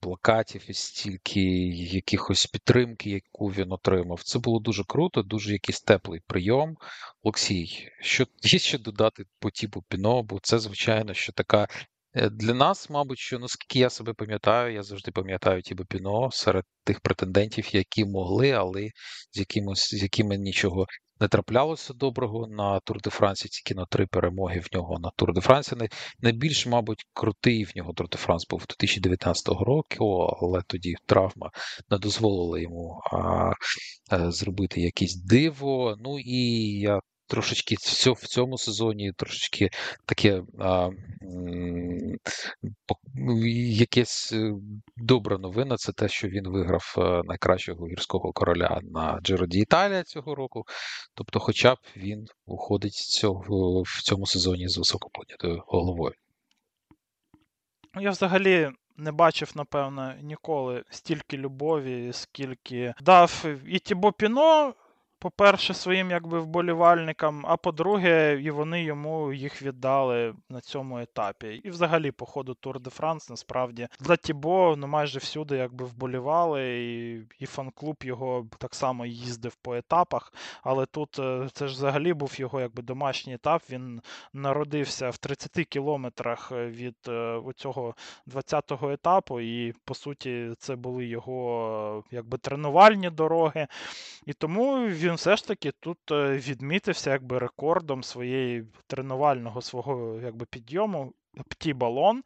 плакатів 0.00 0.64
і 0.68 0.74
стільки 0.74 1.40
якихось 1.74 2.46
підтримки, 2.46 3.10
яку 3.10 3.46
він 3.46 3.72
отримав. 3.72 4.22
Це 4.22 4.38
було 4.38 4.60
дуже 4.60 4.84
круто, 4.84 5.22
дуже 5.22 5.52
якийсь 5.52 5.80
теплий 5.80 6.20
прийом. 6.26 6.76
Олексій, 7.22 7.88
що 8.00 8.26
є 8.42 8.58
ще 8.58 8.78
додати 8.78 9.24
по 9.38 9.50
типу 9.50 9.84
піно, 9.88 10.22
бо 10.22 10.38
це, 10.42 10.58
звичайно, 10.58 11.14
що 11.14 11.32
така. 11.32 11.68
Е, 12.14 12.30
для 12.30 12.54
нас, 12.54 12.90
мабуть, 12.90 13.18
що 13.18 13.38
наскільки 13.38 13.78
я 13.78 13.90
себе 13.90 14.14
пам'ятаю, 14.14 14.74
я 14.74 14.82
завжди 14.82 15.10
пам'ятаю 15.12 15.62
Тібо 15.62 15.84
Піно 15.84 16.30
серед 16.32 16.64
тих 16.84 17.00
претендентів, 17.00 17.74
які 17.74 18.04
могли, 18.04 18.50
але 18.50 18.88
з 19.32 19.38
якими, 19.38 19.74
з 19.76 20.02
якими 20.02 20.36
нічого 20.38 20.86
не 21.20 21.28
траплялося 21.28 21.94
доброго 21.94 22.46
на 22.48 22.80
Тур 22.80 23.00
де 23.02 23.10
Франсі, 23.10 23.48
тільки 23.48 23.74
на 23.74 23.86
три 23.86 24.06
перемоги 24.06 24.60
в 24.60 24.76
нього 24.76 24.98
на 24.98 25.10
Тур 25.16 25.32
де 25.34 25.40
Франсі. 25.40 25.76
Найбільш, 26.20 26.66
мабуть, 26.66 27.04
крутий 27.12 27.64
в 27.64 27.72
нього 27.76 27.92
Тур 27.92 28.08
де 28.08 28.18
Франс 28.18 28.46
був 28.50 28.60
2019 28.60 29.48
року, 29.48 30.36
але 30.42 30.62
тоді 30.66 30.94
травма 31.06 31.50
не 31.90 31.98
дозволила 31.98 32.58
йому 32.58 33.00
а, 33.12 33.16
а, 34.10 34.16
е, 34.16 34.30
зробити 34.30 34.80
якесь 34.80 35.22
диво. 35.24 35.96
Ну 35.98 36.18
і 36.18 36.70
я 36.80 37.00
трошечки 37.30 37.76
в 38.16 38.26
цьому 38.26 38.58
сезоні 38.58 39.12
трошечки 39.12 39.70
таке 40.06 40.42
а, 40.58 40.90
якесь 43.78 44.32
е, 44.32 44.52
добра 44.96 45.38
новина. 45.38 45.76
Це 45.76 45.92
те, 45.92 46.08
що 46.08 46.28
він 46.28 46.48
виграв 46.48 46.94
е, 46.98 47.22
найкращого 47.24 47.86
гірського 47.86 48.32
короля 48.32 48.80
на 48.82 49.20
Джироді 49.22 49.58
Італія 49.58 50.02
цього 50.02 50.34
року. 50.34 50.64
Тобто, 51.14 51.40
хоча 51.40 51.74
б 51.74 51.78
він 51.96 52.26
уходить 52.46 52.94
цього, 52.94 53.82
в 53.82 54.02
цьому 54.02 54.26
сезоні 54.26 54.68
з 54.68 54.78
високоподнятою 54.78 55.62
головою. 55.66 56.14
Я 58.00 58.10
взагалі. 58.10 58.70
Не 58.96 59.12
бачив, 59.12 59.52
напевно, 59.54 60.14
ніколи 60.22 60.84
стільки 60.90 61.36
любові, 61.36 62.10
скільки 62.12 62.94
дав 63.02 63.44
і 63.66 63.78
Тібо 63.78 64.12
Піно 64.12 64.74
по-перше, 65.20 65.74
своїм 65.74 66.10
якби 66.10 66.40
вболівальникам, 66.40 67.44
а 67.46 67.56
по-друге, 67.56 68.40
і 68.42 68.50
вони 68.50 68.82
йому 68.82 69.32
їх 69.32 69.62
віддали 69.62 70.34
на 70.48 70.60
цьому 70.60 70.98
етапі. 70.98 71.46
І 71.64 71.70
взагалі, 71.70 72.10
по 72.10 72.26
ходу 72.26 72.54
Тур 72.54 72.80
де 72.80 72.90
Франс, 72.90 73.30
насправді, 73.30 73.88
для 74.00 74.16
Тібо 74.16 74.74
ну, 74.78 74.86
майже 74.86 75.18
всюди 75.18 75.56
якби 75.56 75.84
вболівали, 75.84 76.84
і 76.84 77.20
і 77.38 77.46
фан-клуб 77.46 77.96
його 78.02 78.46
так 78.58 78.74
само 78.74 79.06
їздив 79.06 79.54
по 79.54 79.74
етапах. 79.76 80.32
Але 80.62 80.86
тут 80.86 81.18
е, 81.18 81.48
це 81.52 81.68
ж 81.68 81.74
взагалі 81.74 82.12
був 82.12 82.40
його 82.40 82.60
якби 82.60 82.82
домашній 82.82 83.34
етап. 83.34 83.62
Він 83.70 84.00
народився 84.32 85.10
в 85.10 85.18
30 85.18 85.50
кілометрах 85.66 86.52
від 86.52 86.96
е, 87.08 87.40
цього 87.56 87.94
20-го 88.26 88.90
етапу, 88.90 89.40
і 89.40 89.74
по 89.84 89.94
суті, 89.94 90.50
це 90.58 90.76
були 90.76 91.06
його 91.06 92.04
якби 92.10 92.38
тренувальні 92.38 93.10
дороги. 93.10 93.66
І 94.26 94.32
тому 94.32 94.86
він 94.86 95.09
він 95.10 95.16
все 95.16 95.36
ж 95.36 95.46
таки 95.46 95.72
тут 95.80 95.98
е, 96.10 96.36
відмітився 96.36 97.10
якби 97.10 97.38
рекордом 97.38 98.02
своєї 98.02 98.64
тренувального 98.86 99.62
свого 99.62 100.20
якби 100.24 100.46
підйому. 100.46 101.12
Пті 101.48 101.74
Балон. 101.74 102.22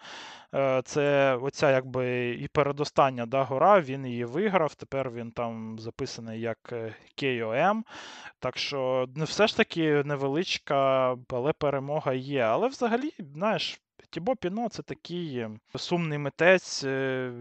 Е, 0.55 0.82
це 0.85 1.37
оця 1.43 1.70
якби 1.70 2.30
і 2.30 2.49
передостання 2.49 3.26
да, 3.26 3.43
гора, 3.43 3.80
він 3.80 4.07
її 4.07 4.24
виграв. 4.24 4.74
Тепер 4.74 5.11
він 5.11 5.30
там 5.30 5.78
записаний 5.78 6.41
як 6.41 6.72
KOM. 7.16 7.82
Так 8.39 8.59
що 8.59 9.09
не 9.16 9.24
все 9.24 9.47
ж 9.47 9.57
таки 9.57 10.03
невеличка, 10.05 11.16
але 11.28 11.53
перемога 11.53 12.12
є. 12.12 12.41
Але 12.41 12.68
взагалі, 12.68 13.12
знаєш, 13.18 13.80
Тібо 14.14 14.36
Піно 14.36 14.68
це 14.68 14.82
такий 14.82 15.38
е, 15.38 15.50
сумний 15.76 16.18
митець, 16.18 16.84
е, 16.84 17.32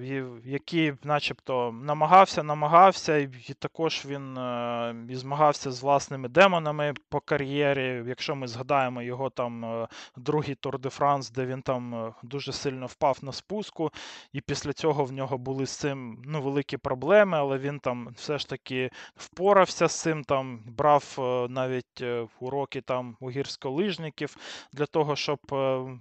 який 0.45 0.93
начебто 1.03 1.71
намагався, 1.71 2.43
намагався, 2.43 3.17
і 3.17 3.53
також 3.59 4.05
він 4.05 4.37
е, 4.37 4.95
і 5.09 5.15
змагався 5.15 5.71
з 5.71 5.83
власними 5.83 6.29
демонами 6.29 6.93
по 7.09 7.19
кар'єрі. 7.19 8.03
Якщо 8.07 8.35
ми 8.35 8.47
згадаємо 8.47 9.01
його 9.01 9.29
там 9.29 9.87
другий 10.17 10.55
Тур 10.55 10.79
де 10.79 10.89
Франс, 10.89 11.29
де 11.29 11.45
він 11.45 11.61
там 11.61 12.13
дуже 12.23 12.51
сильно 12.51 12.85
впав 12.85 13.17
на 13.21 13.31
спуску, 13.31 13.91
і 14.31 14.41
після 14.41 14.73
цього 14.73 15.05
в 15.05 15.11
нього 15.11 15.37
були 15.37 15.65
з 15.65 15.71
цим 15.71 16.21
ну, 16.25 16.41
великі 16.41 16.77
проблеми, 16.77 17.37
але 17.37 17.57
він 17.57 17.79
там 17.79 18.09
все 18.15 18.37
ж 18.37 18.49
таки 18.49 18.89
впорався 19.15 19.87
з 19.87 20.01
цим, 20.01 20.23
там 20.23 20.63
брав 20.65 21.15
навіть 21.49 22.03
уроки 22.39 22.81
там 22.81 23.17
у 23.19 23.31
гірськолижників 23.31 24.37
для 24.73 24.85
того, 24.85 25.15
щоб 25.15 25.39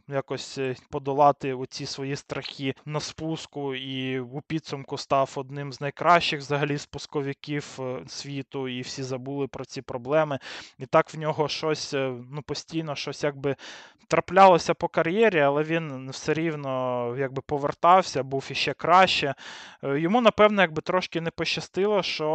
якось 0.08 0.58
подолати 0.90 1.54
оці 1.54 1.86
свої 1.86 2.16
страхи 2.16 2.74
на 2.84 3.00
спуску, 3.00 3.74
і 3.74 4.20
у 4.20 4.40
підсумку 4.40 4.98
став 4.98 5.32
одним 5.36 5.72
з 5.72 5.80
найкращих 5.80 6.40
взагалі 6.40 6.78
спусковиків 6.78 7.78
е, 7.80 8.02
світу, 8.06 8.68
і 8.68 8.80
всі 8.80 9.02
забули 9.02 9.46
про 9.46 9.64
ці 9.64 9.82
проблеми. 9.82 10.38
І 10.78 10.86
так 10.86 11.14
в 11.14 11.18
нього 11.18 11.48
щось 11.48 11.94
е, 11.94 12.12
ну, 12.30 12.42
постійно 12.42 12.94
щось 12.94 13.24
якби 13.24 13.56
траплялося 14.12 14.74
по 14.74 14.88
кар'єрі, 14.88 15.40
але 15.40 15.62
він 15.62 16.10
все 16.10 16.34
рівно 16.34 17.14
якби 17.18 17.42
повертався, 17.46 18.22
був 18.22 18.48
іще 18.50 18.72
краще. 18.72 19.34
Е, 19.84 20.00
йому, 20.00 20.20
напевно, 20.20 20.62
якби 20.62 20.82
трошки 20.82 21.20
не 21.20 21.30
пощастило, 21.30 22.02
що 22.02 22.28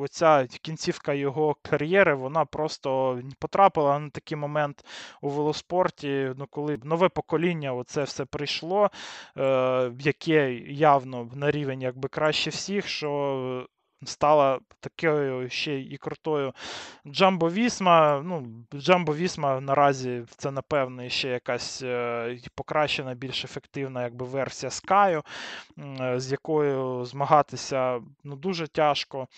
оця 0.00 0.46
кінцівка 0.62 1.12
його 1.12 1.56
кар'єри 1.62 2.14
вона 2.14 2.44
просто 2.44 3.20
потрапила 3.38 3.98
на 3.98 4.10
такий 4.10 4.36
момент 4.36 4.84
у 5.20 5.28
велоспорті, 5.28 6.32
ну, 6.38 6.46
коли 6.50 6.78
нове 6.84 7.08
покоління 7.08 7.61
оце 7.70 8.02
все 8.02 8.24
прийшло, 8.24 8.90
е, 9.38 9.92
яке 9.98 10.54
явно 10.68 11.30
на 11.34 11.50
рівень 11.50 11.82
якби 11.82 12.08
краще 12.08 12.50
всіх, 12.50 12.88
що 12.88 13.66
стала 14.04 14.60
такою 14.80 15.50
ще 15.50 15.80
і 15.80 15.96
крутою 15.96 16.52
Джамбо 17.06 17.50
Вісма. 17.50 18.22
Ну, 18.24 18.46
Джамбо 18.74 19.14
Вісма 19.14 19.60
наразі 19.60 20.24
це, 20.36 20.50
напевно, 20.50 21.08
ще 21.08 21.28
якась 21.28 21.82
е, 21.82 22.38
покращена, 22.54 23.14
більш 23.14 23.44
ефективна 23.44 24.02
якби, 24.02 24.26
версія 24.26 24.70
Скаю, 24.70 25.22
е, 25.78 26.20
з 26.20 26.32
якою 26.32 27.04
змагатися 27.04 28.00
ну, 28.24 28.36
дуже 28.36 28.66
тяжко. 28.68 29.28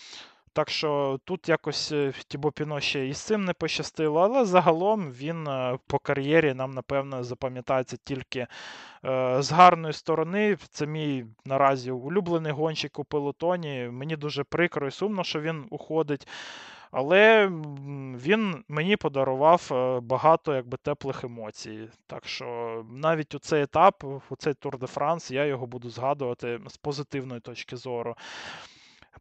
Так 0.54 0.70
що 0.70 1.20
тут 1.24 1.48
якось 1.48 1.92
е, 1.92 2.12
Тібо 2.28 2.52
Піно 2.52 2.80
ще 2.80 3.06
і 3.08 3.12
з 3.14 3.18
цим 3.18 3.44
не 3.44 3.52
пощастило, 3.52 4.20
але 4.20 4.44
загалом 4.44 5.12
він 5.12 5.48
е, 5.48 5.78
по 5.86 5.98
кар'єрі 5.98 6.54
нам, 6.54 6.70
напевно, 6.70 7.24
запам'ятається 7.24 7.96
тільки 8.04 8.38
е, 8.38 8.46
з 9.42 9.52
гарної 9.52 9.92
сторони. 9.92 10.56
Це 10.70 10.86
мій 10.86 11.26
наразі 11.44 11.90
улюблений 11.90 12.52
гонщик 12.52 12.98
у 12.98 13.04
пелотоні. 13.04 13.88
Мені 13.92 14.16
дуже 14.16 14.44
прикро 14.44 14.88
і 14.88 14.90
сумно, 14.90 15.24
що 15.24 15.40
він 15.40 15.66
уходить. 15.70 16.28
Але 16.90 17.46
він 18.24 18.64
мені 18.68 18.96
подарував 18.96 19.68
багато 20.02 20.54
якби, 20.54 20.78
теплих 20.82 21.24
емоцій. 21.24 21.88
Так 22.06 22.28
що 22.28 22.84
навіть 22.90 23.34
у 23.34 23.38
цей 23.38 23.62
етап, 23.62 24.04
у 24.30 24.36
цей 24.36 24.54
Тур 24.54 24.78
де 24.78 24.86
Франс, 24.86 25.30
я 25.30 25.44
його 25.44 25.66
буду 25.66 25.90
згадувати 25.90 26.60
з 26.66 26.76
позитивної 26.76 27.40
точки 27.40 27.76
зору. 27.76 28.16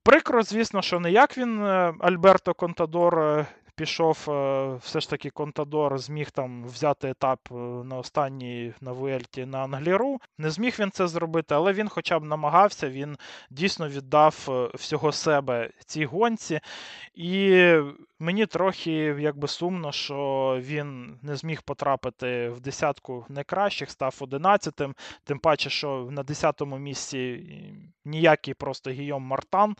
Прикро, 0.03 0.43
звісно, 0.43 0.81
що 0.81 0.99
не 0.99 1.11
як 1.11 1.37
він, 1.37 1.65
е, 1.65 1.93
Альберто 1.99 2.53
Контадор, 2.53 3.19
е, 3.19 3.45
пішов, 3.75 4.25
е, 4.29 4.75
все 4.81 4.99
ж 4.99 5.09
таки 5.09 5.29
Контадор 5.29 5.97
зміг 5.97 6.31
там 6.31 6.65
взяти 6.65 7.09
етап 7.09 7.39
на 7.83 7.97
останній 7.97 8.73
на 8.81 8.91
Вуельті 8.91 9.45
на 9.45 9.57
Англіру. 9.57 10.19
Не 10.37 10.49
зміг 10.49 10.75
він 10.79 10.91
це 10.91 11.07
зробити, 11.07 11.55
але 11.55 11.73
він 11.73 11.89
хоча 11.89 12.19
б 12.19 12.23
намагався, 12.23 12.89
він 12.89 13.17
дійсно 13.49 13.89
віддав 13.89 14.47
всього 14.73 15.11
себе 15.11 15.69
цій 15.85 16.05
гонці. 16.05 16.59
І 17.13 17.73
мені 18.23 18.45
трохи 18.45 18.91
якби 19.19 19.47
сумно, 19.47 19.91
що 19.91 20.57
він 20.61 21.19
не 21.21 21.35
зміг 21.35 21.61
потрапити 21.61 22.49
в 22.49 22.59
десятку 22.59 23.25
найкращих, 23.29 23.91
став 23.91 24.17
одинадцятим. 24.19 24.95
Тим 25.23 25.39
паче, 25.39 25.69
що 25.69 26.07
на 26.11 26.23
десятому 26.23 26.77
місці 26.77 27.43
ніякий 28.05 28.53
просто 28.53 28.89
Гійом 28.89 29.23
Мартан. 29.23 29.75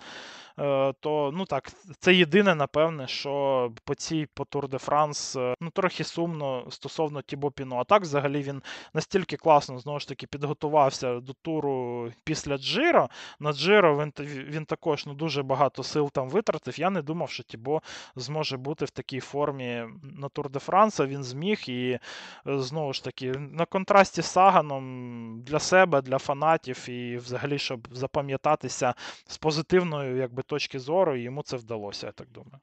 Е, 0.60 0.94
то 1.00 1.32
ну 1.34 1.46
так, 1.46 1.72
це 2.00 2.14
єдине, 2.14 2.56
напевне, 2.56 3.08
що 3.08 3.72
по 3.84 3.96
цій 3.96 4.28
по 4.34 4.46
Тур 4.46 4.68
де 4.68 4.78
Франс 4.78 5.36
ну, 5.62 5.70
трохи 5.70 6.04
сумно 6.04 6.66
стосовно 6.70 7.22
Тібо 7.22 7.52
Піно. 7.52 7.78
А 7.78 7.84
так, 7.84 8.02
взагалі, 8.02 8.42
він 8.42 8.62
настільки 8.94 9.38
класно 9.38 9.80
знову 9.80 10.00
ж 10.00 10.08
таки 10.08 10.28
підготувався 10.28 11.20
до 11.20 11.34
туру 11.34 12.12
після 12.24 12.58
Джиро. 12.58 13.10
На 13.40 13.54
Джиро 13.54 13.98
він 13.98 14.14
він 14.50 14.66
також 14.66 15.06
ну, 15.06 15.14
дуже 15.14 15.44
багато 15.44 15.84
сил 15.84 16.12
там 16.12 16.30
витратив. 16.30 16.80
Я 16.80 16.90
не 16.90 17.02
думав, 17.02 17.30
що 17.30 17.44
Тібо 17.44 17.82
зможе 18.16 18.33
бути 18.58 18.86
в 18.86 18.90
такій 18.90 19.20
формі 19.20 19.86
на 20.04 20.30
Тур 20.30 20.50
де 20.50 20.60
Франса. 20.60 21.06
Він 21.06 21.24
зміг 21.24 21.64
і 21.68 21.92
е, 21.92 22.00
знову 22.46 22.94
ж 22.94 23.04
таки 23.04 23.32
на 23.32 23.66
контрасті 23.66 24.22
з 24.22 24.26
Саганом 24.26 25.42
для 25.44 25.60
себе, 25.60 26.02
для 26.02 26.18
фанатів, 26.18 26.90
і 26.90 27.18
взагалі, 27.18 27.58
щоб 27.58 27.88
запам'ятатися 27.92 28.94
з 29.28 29.38
позитивною 29.38 30.18
якби 30.18 30.44
точки 30.44 30.80
зору, 30.80 31.16
йому 31.16 31.44
це 31.44 31.58
вдалося, 31.58 32.08
я 32.08 32.12
так 32.12 32.28
думаю. 32.30 32.60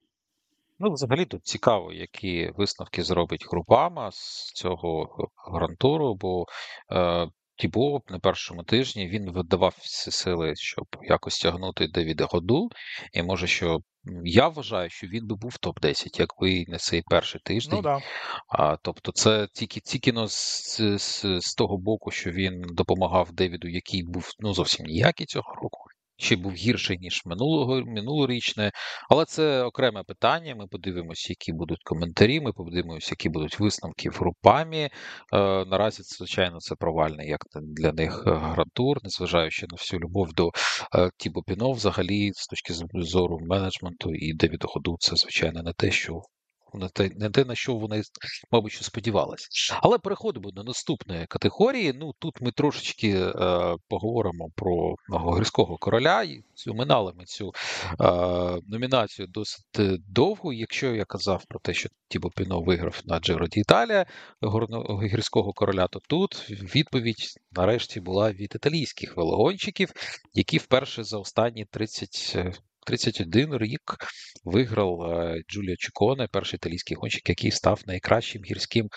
Ну, 0.82 0.90
взагалі 0.92 1.24
тут 1.24 1.46
цікаво, 1.46 1.92
які 1.92 2.52
висновки 2.56 3.02
зробить 3.02 3.46
групама 3.50 4.10
з 4.12 4.52
цього 4.52 5.08
грантуру, 5.52 6.14
бо 6.14 6.46
е, 6.92 7.28
Тібо 7.60 8.02
на 8.08 8.18
першому 8.18 8.62
тижні 8.62 9.08
він 9.08 9.30
видавав 9.30 9.76
всі 9.80 10.10
сили, 10.10 10.56
щоб 10.56 10.86
якось 11.02 11.38
тягнути 11.38 11.88
Девіда 11.88 12.24
Году. 12.24 12.68
І 13.12 13.22
може, 13.22 13.46
що 13.46 13.80
я 14.24 14.48
вважаю, 14.48 14.90
що 14.90 15.06
він 15.06 15.26
би 15.26 15.36
був 15.36 15.56
топ-10, 15.62 16.20
якби 16.20 16.64
не 16.68 16.78
цей 16.78 17.02
перший 17.02 17.40
тиждень. 17.44 17.76
Ну, 17.76 17.82
да. 17.82 17.98
А, 18.48 18.76
Тобто, 18.76 19.12
це 19.12 19.48
тільки 19.52 19.80
тільки 19.80 20.12
ну, 20.12 20.28
з, 20.28 20.98
з, 20.98 21.24
з 21.40 21.54
того 21.54 21.78
боку, 21.78 22.10
що 22.10 22.30
він 22.30 22.62
допомагав 22.62 23.32
Девіду, 23.32 23.68
який 23.68 24.02
був 24.02 24.30
ну 24.38 24.54
зовсім 24.54 24.86
ніякий 24.86 25.26
цього 25.26 25.54
року 25.54 25.80
ще 26.20 26.36
був 26.36 26.52
гірший, 26.52 26.98
ніж 26.98 27.22
минулого 27.24 27.82
минулорічне. 27.86 28.70
Але 29.10 29.24
це 29.24 29.62
окреме 29.62 30.02
питання. 30.02 30.54
Ми 30.54 30.66
подивимося, 30.66 31.26
які 31.28 31.52
будуть 31.52 31.82
коментарі. 31.84 32.40
Ми 32.40 32.52
подивимося, 32.52 33.08
які 33.10 33.28
будуть 33.28 33.60
висновки 33.60 34.10
в 34.10 34.12
групамі. 34.12 34.82
Е, 34.82 34.90
наразі, 35.64 36.02
звичайно, 36.02 36.58
це 36.58 36.74
провальний 36.74 37.28
як 37.28 37.40
для 37.54 37.92
них 37.92 38.24
е, 38.26 38.30
грантур, 38.30 38.98
незважаючи 39.04 39.66
на 39.70 39.76
всю 39.76 40.00
любов 40.00 40.32
до 40.32 40.50
е, 40.94 41.10
Тібо 41.16 41.42
Піно, 41.42 41.72
взагалі, 41.72 42.32
з 42.34 42.46
точки 42.46 42.74
зору 42.94 43.38
менеджменту 43.40 44.14
і 44.14 44.34
Девіда 44.34 44.66
Ходу, 44.68 44.96
це 45.00 45.16
звичайно 45.16 45.62
не 45.62 45.72
те, 45.72 45.90
що 45.90 46.22
не 46.74 46.88
те, 46.88 47.10
не 47.16 47.30
те, 47.30 47.44
на 47.44 47.54
що 47.54 47.74
вони, 47.74 48.02
мабуть, 48.50 48.72
що 48.72 48.84
сподівалися. 48.84 49.78
Але 49.82 49.98
переходимо 49.98 50.50
до 50.50 50.64
наступної 50.64 51.26
категорії. 51.26 51.92
Ну 51.92 52.12
тут 52.18 52.40
ми 52.40 52.52
трошечки 52.52 53.10
е, 53.10 53.32
поговоримо 53.88 54.48
про 54.54 54.94
гірського 55.38 55.76
короля. 55.76 56.26
Оминали 56.68 57.12
ми 57.16 57.24
цю 57.24 57.52
е, 58.00 58.04
номінацію 58.66 59.28
досить 59.28 59.64
довго. 60.08 60.52
Якщо 60.52 60.94
я 60.94 61.04
казав 61.04 61.44
про 61.48 61.60
те, 61.60 61.74
що 61.74 61.88
Тібо 62.08 62.30
Піно 62.30 62.60
виграв 62.60 63.00
на 63.04 63.18
Джеро 63.18 63.46
Ді 63.46 63.60
Італія 63.60 64.06
гірського 65.02 65.52
короля, 65.52 65.86
то 65.86 66.00
тут 66.08 66.50
відповідь 66.50 67.34
нарешті 67.52 68.00
була 68.00 68.32
від 68.32 68.54
італійських 68.54 69.16
велогонщиків, 69.16 69.92
які 70.34 70.58
вперше 70.58 71.04
за 71.04 71.18
останні 71.18 71.64
30 71.64 72.36
31 72.86 73.58
рік 73.58 73.96
виграв 74.44 75.02
е, 75.02 75.42
Джуліо 75.48 75.76
Чіконе, 75.76 76.28
перший 76.32 76.56
італійський 76.56 76.96
гонщик, 76.96 77.28
який 77.28 77.50
став 77.50 77.80
найкращим 77.86 78.42
гірським 78.42 78.88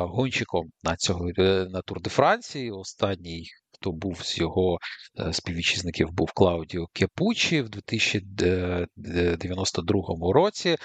гонщиком 0.00 0.70
на 0.82 0.96
цього 0.96 1.30
е, 1.38 1.66
на 1.70 1.82
Тур 1.82 2.00
де 2.00 2.10
Франції. 2.10 2.70
Останній 2.70 3.46
хто 3.80 3.92
був 3.92 4.22
з 4.22 4.38
його 4.38 4.78
е, 5.20 5.32
співвітчизників, 5.32 6.08
був 6.12 6.32
Клаудіо 6.32 6.86
Кепучі 6.92 7.62
в 7.62 7.68
2092 7.68 10.32
році. 10.32 10.76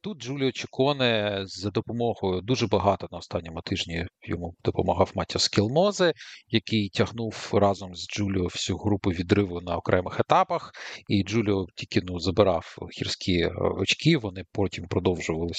Тут 0.00 0.22
Джуліо 0.22 0.52
Чіконе 0.52 1.42
за 1.46 1.70
допомогою 1.70 2.40
дуже 2.40 2.66
багато 2.66 3.08
на 3.12 3.18
останньому 3.18 3.60
тижні 3.60 4.06
йому 4.22 4.54
допомагав 4.64 5.12
Матіо 5.14 5.38
Скілмозе, 5.38 6.12
який 6.48 6.88
тягнув 6.88 7.50
разом 7.52 7.94
з 7.94 8.08
Джуліо 8.08 8.44
всю 8.44 8.78
групу 8.78 9.10
відриву 9.10 9.60
на 9.60 9.76
окремих 9.76 10.20
етапах. 10.20 10.72
І 11.08 11.24
Джуліо 11.24 11.66
тільки 11.76 12.00
ну 12.06 12.20
забирав 12.20 12.76
гірські 13.00 13.40
е, 13.40 13.50
очки. 13.80 14.16
Вони 14.16 14.42
потім 14.52 14.88
продовжували 14.88 15.52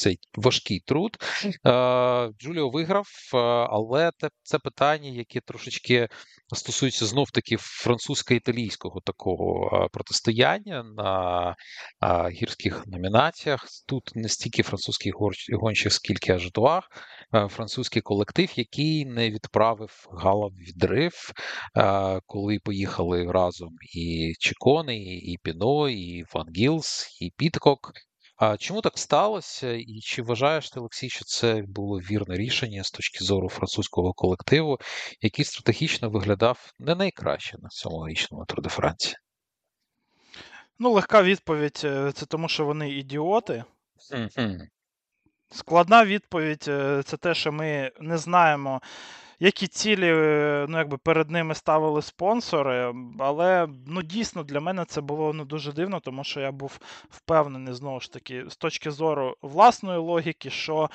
цей 0.00 0.18
важкий 0.36 0.80
труд. 0.86 1.16
Джуліо 2.40 2.70
виграв, 2.70 3.06
але 3.70 4.10
це 4.42 4.58
питання, 4.58 5.10
яке 5.10 5.40
трошечки 5.40 6.08
стосується 6.54 7.06
знов 7.06 7.30
таки 7.30 7.56
французько-італійського 7.56 9.00
такого 9.00 9.88
протистояння 9.92 10.82
на 10.82 11.54
гірських 12.30 12.86
номінаціях. 12.86 13.66
Тут 13.88 14.10
не 14.14 14.28
стільки 14.28 14.62
французький 14.62 15.12
гонщик, 15.60 15.92
скільки 15.92 16.32
ажитуах, 16.32 16.88
французький 17.48 18.02
колектив, 18.02 18.50
який 18.56 19.06
не 19.06 19.30
відправив 19.30 20.08
Гала 20.12 20.46
в 20.46 20.52
відрив, 20.52 21.32
коли 22.26 22.58
поїхали 22.64 23.32
разом 23.32 23.70
і 23.96 24.32
Чікони, 24.38 24.96
і 25.04 25.38
Піно, 25.42 25.88
і 25.88 26.24
Ван 26.34 26.46
Гілс, 26.56 27.18
і 27.20 27.32
Підкок. 27.36 27.92
А 28.36 28.56
чому 28.56 28.80
так 28.80 28.98
сталося? 28.98 29.72
І 29.72 30.00
чи 30.00 30.22
вважаєш 30.22 30.70
ти, 30.70 30.80
Олексій, 30.80 31.10
що 31.10 31.24
це 31.24 31.62
було 31.66 31.98
вірне 31.98 32.36
рішення 32.36 32.84
з 32.84 32.90
точки 32.90 33.24
зору 33.24 33.48
французького 33.48 34.12
колективу, 34.12 34.78
який 35.20 35.44
стратегічно 35.44 36.10
виглядав 36.10 36.72
не 36.78 36.94
найкраще 36.94 37.58
на 37.58 37.68
цьому 37.68 38.08
річному 38.08 38.44
Тур 38.44 38.62
де 38.62 38.68
Франції? 38.68 39.16
Ну, 40.78 40.92
легка 40.92 41.22
відповідь 41.22 41.80
е, 41.84 42.12
це 42.12 42.26
тому, 42.26 42.48
що 42.48 42.64
вони 42.64 42.90
ідіоти. 42.90 43.64
Mm-hmm. 44.12 44.58
Складна 45.50 46.04
відповідь 46.04 46.64
е, 46.68 47.02
це 47.02 47.16
те, 47.16 47.34
що 47.34 47.52
ми 47.52 47.90
не 48.00 48.18
знаємо 48.18 48.80
які 49.44 49.66
цілі 49.66 50.08
е, 50.08 50.66
ну, 50.68 50.78
якби 50.78 50.98
перед 50.98 51.30
ними 51.30 51.54
ставили 51.54 52.02
спонсори. 52.02 52.94
Але 53.18 53.68
ну, 53.86 54.02
дійсно 54.02 54.42
для 54.42 54.60
мене 54.60 54.84
це 54.84 55.00
було 55.00 55.32
ну, 55.32 55.44
дуже 55.44 55.72
дивно, 55.72 56.00
тому 56.00 56.24
що 56.24 56.40
я 56.40 56.52
був 56.52 56.78
впевнений, 57.10 57.74
знову 57.74 58.00
ж 58.00 58.12
таки, 58.12 58.44
з 58.48 58.56
точки 58.56 58.90
зору 58.90 59.36
власної 59.42 59.98
логіки, 59.98 60.50
що 60.50 60.90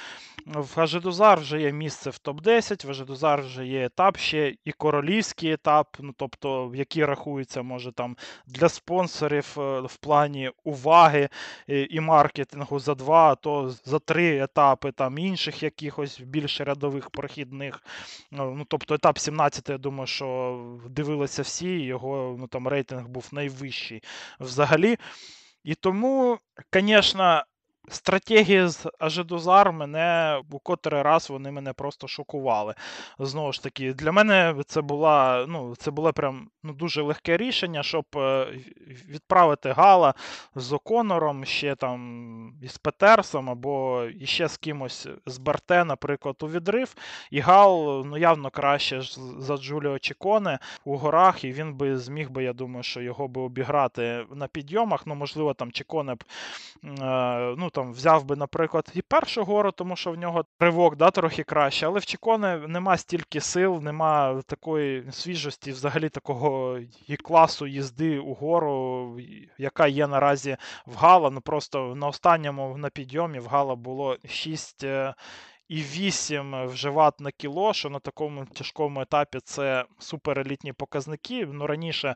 в 0.45 0.79
Ажедузар 0.79 1.39
вже 1.39 1.61
є 1.61 1.71
місце 1.71 2.09
в 2.09 2.19
топ-10, 2.25 2.87
в 2.87 2.89
Ажедузар 2.89 3.41
вже 3.41 3.65
є 3.65 3.85
етап, 3.85 4.17
ще 4.17 4.55
і 4.65 4.71
королівський 4.71 5.51
етап, 5.51 5.97
ну 5.99 6.13
тобто, 6.17 6.71
який 6.75 7.05
рахується, 7.05 7.61
може 7.61 7.91
там 7.91 8.17
для 8.47 8.69
спонсорів 8.69 9.55
е, 9.57 9.81
в 9.81 9.97
плані 9.97 10.51
уваги 10.63 11.29
і 11.67 11.99
маркетингу 11.99 12.79
за 12.79 12.95
два, 12.95 13.31
а 13.31 13.35
то 13.35 13.69
за 13.85 13.99
три 13.99 14.43
етапи 14.43 14.91
там 14.91 15.17
інших 15.17 15.63
якихось 15.63 16.19
більш 16.19 16.61
рядових 16.61 17.09
прохідних. 17.09 17.81
Ну, 18.39 18.55
ну, 18.55 18.65
Тобто 18.65 18.93
етап 18.93 19.19
17, 19.19 19.69
я 19.69 19.77
думаю, 19.77 20.07
що 20.07 20.79
дивилися 20.89 21.41
всі, 21.41 21.79
його 21.79 22.35
ну, 22.39 22.47
там 22.47 22.67
рейтинг 22.67 23.07
був 23.07 23.29
найвищий 23.31 24.03
взагалі. 24.39 24.97
І 25.63 25.75
тому, 25.75 26.37
звісно, 26.73 27.43
Стратегії 27.87 28.67
з 28.67 28.87
Ажедузар 28.99 29.71
мене 29.71 30.39
у 30.51 30.59
котрий 30.59 31.01
раз 31.01 31.29
вони 31.29 31.51
мене 31.51 31.73
просто 31.73 32.07
шокували. 32.07 32.73
Знову 33.19 33.51
ж 33.51 33.63
таки, 33.63 33.93
для 33.93 34.11
мене 34.11 34.55
це 34.67 34.81
була, 34.81 35.45
ну, 35.47 35.75
це 35.75 35.91
було 35.91 36.13
прям 36.13 36.49
ну, 36.63 36.73
дуже 36.73 37.01
легке 37.01 37.37
рішення, 37.37 37.83
щоб 37.83 38.05
е, 38.15 38.47
відправити 39.09 39.71
Гала 39.71 40.13
з 40.55 40.73
Оконором, 40.73 41.45
ще 41.45 41.75
там 41.75 42.53
із 42.61 42.77
Петерсом, 42.77 43.49
або 43.49 44.05
ще 44.23 44.47
з 44.47 44.57
кимось 44.57 45.07
з 45.25 45.37
Барте, 45.37 45.85
наприклад, 45.85 46.35
у 46.41 46.47
відрив. 46.47 46.95
І 47.31 47.39
Гал 47.39 48.05
ну, 48.05 48.17
явно 48.17 48.49
краще 48.49 49.01
за 49.39 49.57
Джуліо 49.57 49.99
Чіконе 49.99 50.59
у 50.85 50.97
горах, 50.97 51.43
і 51.43 51.51
він 51.51 51.73
би 51.73 51.97
зміг 51.97 52.29
би, 52.29 52.43
я 52.43 52.53
думаю, 52.53 52.83
що 52.83 53.01
його 53.01 53.27
би 53.27 53.41
обіграти 53.41 54.25
на 54.35 54.47
підйомах. 54.47 55.07
Ну, 55.07 55.15
можливо, 55.15 55.53
там 55.53 55.71
Чіконе 55.71 56.15
б. 56.15 56.23
Е, 56.83 57.55
ну, 57.57 57.69
там 57.79 57.93
взяв 57.93 58.25
би, 58.25 58.35
наприклад, 58.35 58.91
і 58.93 59.01
першу 59.01 59.43
гору, 59.43 59.71
тому 59.71 59.95
що 59.95 60.11
в 60.11 60.17
нього 60.17 60.45
ривок 60.59 60.95
да, 60.95 61.11
трохи 61.11 61.43
краще, 61.43 61.85
але 61.85 61.99
в 61.99 62.05
Чіконе 62.05 62.57
нема 62.67 62.97
стільки 62.97 63.41
сил, 63.41 63.79
нема 63.81 64.41
такої 64.47 65.11
свіжості, 65.11 65.71
взагалі 65.71 66.09
такого 66.09 66.79
і 67.07 67.15
класу 67.15 67.67
їзди 67.67 68.19
у 68.19 68.33
гору, 68.33 69.17
яка 69.57 69.87
є 69.87 70.07
наразі 70.07 70.57
в 70.85 70.95
Гала. 70.95 71.29
Ну 71.29 71.41
просто 71.41 71.95
на 71.95 72.07
останньому 72.07 72.77
на 72.77 72.89
підйомі 72.89 73.39
в 73.39 73.47
Гала 73.47 73.75
було 73.75 74.17
6 74.29 74.85
і 75.69 75.81
8 75.81 76.65
вживат 76.65 77.19
на 77.19 77.31
кіло, 77.31 77.73
що 77.73 77.89
на 77.89 77.99
такому 77.99 78.45
тяжкому 78.45 79.01
етапі 79.01 79.39
це 79.43 79.85
суперелітні 79.99 80.73
показники. 80.73 81.47
Ну, 81.51 81.67
Раніше 81.67 82.15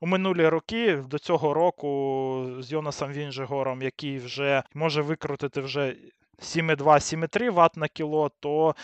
у 0.00 0.06
минулі 0.06 0.48
роки 0.48 0.96
до 0.96 1.18
цього 1.18 1.54
року 1.54 2.46
з 2.58 2.72
Йонасом 2.72 3.12
Вінжегором, 3.12 3.82
який 3.82 4.18
вже 4.18 4.62
може 4.74 5.02
викрутити 5.02 5.60
вже 5.60 5.96
7,2-7,3 6.40 7.50
Вт 7.50 7.76
на 7.76 7.88
кіло, 7.88 8.30
то 8.40 8.74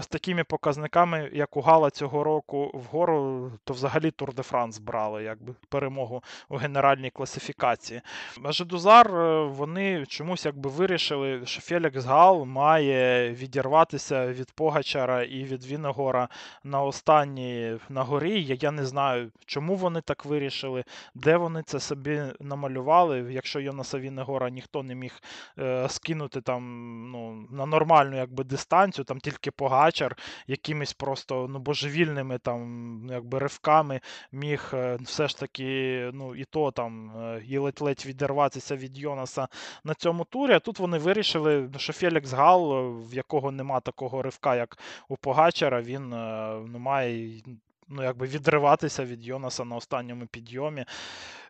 з 0.00 0.06
такими 0.06 0.44
показниками, 0.44 1.30
як 1.32 1.56
у 1.56 1.60
Гала 1.60 1.90
цього 1.90 2.24
року 2.24 2.70
вгору, 2.74 3.52
то 3.64 3.74
взагалі 3.74 4.10
Тур 4.10 4.34
де 4.34 4.42
Франс 4.42 4.78
брали 4.78 5.22
якби 5.22 5.54
перемогу 5.68 6.22
у 6.48 6.56
генеральній 6.56 7.10
класифікації. 7.10 8.00
А 8.44 8.52
Жидузар 8.52 9.16
е, 9.16 9.44
вони 9.44 10.06
чомусь 10.06 10.46
якби 10.46 10.70
вирішили, 10.70 11.46
що 11.46 11.60
Фелікс 11.60 12.04
Гал 12.04 12.44
має 12.44 13.30
відірватися 13.30 14.26
від 14.26 14.52
Погачара 14.52 15.22
і 15.22 15.44
від 15.44 15.66
Віногора 15.66 16.28
на 16.64 16.82
останній 16.82 17.78
на 17.88 18.02
горі. 18.02 18.42
Я, 18.42 18.56
я 18.60 18.70
не 18.70 18.86
знаю, 18.86 19.30
чому 19.46 19.76
вони 19.76 20.00
так 20.00 20.24
вирішили, 20.24 20.84
де 21.14 21.36
вони 21.36 21.62
це 21.62 21.80
собі 21.80 22.22
намалювали. 22.40 23.26
Якщо 23.32 23.60
Йонаса 23.60 23.98
Віногора 23.98 24.50
ніхто 24.50 24.82
не 24.82 24.94
міг 24.94 25.22
е, 25.58 25.88
скинути 25.88 26.40
там 26.40 27.03
ну, 27.04 27.46
на 27.50 27.66
нормальну 27.66 28.16
якби, 28.16 28.44
дистанцію, 28.44 29.04
там 29.04 29.20
тільки 29.20 29.50
Погачар 29.50 30.16
якимись 30.46 30.92
просто 30.92 31.46
ну, 31.50 31.58
божевільними 31.58 32.38
там, 32.38 33.00
якби, 33.10 33.38
ривками 33.38 34.00
міг 34.32 34.70
е, 34.74 34.98
все 35.00 35.28
ж 35.28 35.38
таки, 35.38 36.10
ну, 36.14 36.34
і 36.34 36.44
то 36.44 36.70
там, 36.70 37.10
е, 37.16 37.42
і 37.48 37.58
ледь-ледь 37.58 38.06
відірватися 38.06 38.76
від 38.76 38.98
Йонаса 38.98 39.48
на 39.84 39.94
цьому 39.94 40.24
турі. 40.24 40.52
А 40.52 40.60
тут 40.60 40.78
вони 40.78 40.98
вирішили, 40.98 41.70
що 41.76 41.92
Фелікс 41.92 42.32
Гал, 42.32 42.90
в 43.00 43.14
якого 43.14 43.50
нема 43.50 43.80
такого 43.80 44.22
ривка, 44.22 44.56
як 44.56 44.78
у 45.08 45.16
Погачара, 45.16 45.82
він 45.82 46.12
е, 46.12 46.54
ну, 46.66 46.78
має 46.78 47.42
ну, 47.88 48.02
якби 48.02 48.26
відриватися 48.26 49.04
від 49.04 49.24
Йонаса 49.24 49.64
на 49.64 49.76
останньому 49.76 50.26
підйомі, 50.26 50.84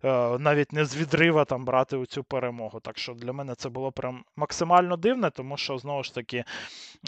е, 0.05 0.39
навіть 0.39 0.73
не 0.73 0.85
з 0.85 0.97
відрива 0.97 1.45
там 1.45 1.65
брати 1.65 2.07
цю 2.07 2.25
перемогу. 2.25 2.81
Так 2.81 2.99
що 2.99 3.15
для 3.15 3.33
мене 3.33 3.55
це 3.55 3.69
було 3.69 3.93
прям 3.93 4.25
максимально 4.37 4.97
дивне, 4.97 5.31
тому 5.31 5.57
що 5.57 5.79
знову 5.79 6.03
ж 6.03 6.15
таки. 6.15 6.45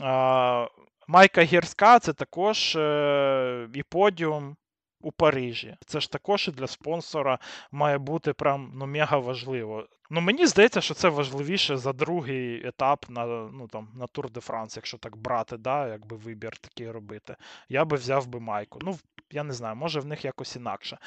Е, 0.03 0.69
Майка 1.09 1.43
Гірська 1.43 1.99
це 1.99 2.13
також 2.13 2.77
е, 2.77 3.69
і 3.75 3.83
подіум 3.83 4.57
у 5.01 5.13
Парижі. 5.13 5.77
Це 5.87 6.01
ж 6.01 6.13
також 6.13 6.49
і 6.49 6.51
для 6.51 6.67
спонсора 6.67 7.39
має 7.73 7.99
бути 7.99 8.33
прям 8.33 8.73
ну, 8.75 8.87
мега 8.87 9.19
важливо. 9.19 9.87
Ну, 10.11 10.21
Мені 10.21 10.47
здається, 10.47 10.81
що 10.81 10.95
це 10.95 11.09
важливіше 11.09 11.77
за 11.77 11.93
другий 11.93 12.67
етап 12.67 13.07
на 13.09 13.27
ну, 13.27 13.69
там, 13.69 13.89
на 13.95 14.07
Тур 14.07 14.31
де 14.31 14.41
Франс, 14.41 14.77
якщо 14.77 14.99
так 14.99 15.17
брати, 15.17 15.57
да, 15.57 15.89
якби 15.89 16.17
вибір 16.17 16.59
такий 16.59 16.91
робити. 16.91 17.37
Я 17.69 17.85
би 17.85 17.97
взяв 17.97 18.27
би 18.27 18.41
майку. 18.41 18.79
Ну, 18.83 18.99
я 19.31 19.43
не 19.43 19.53
знаю, 19.53 19.77
може 19.77 20.01
в 20.01 20.07
них 20.07 20.25
якось 20.25 20.57
інакше. 20.57 20.99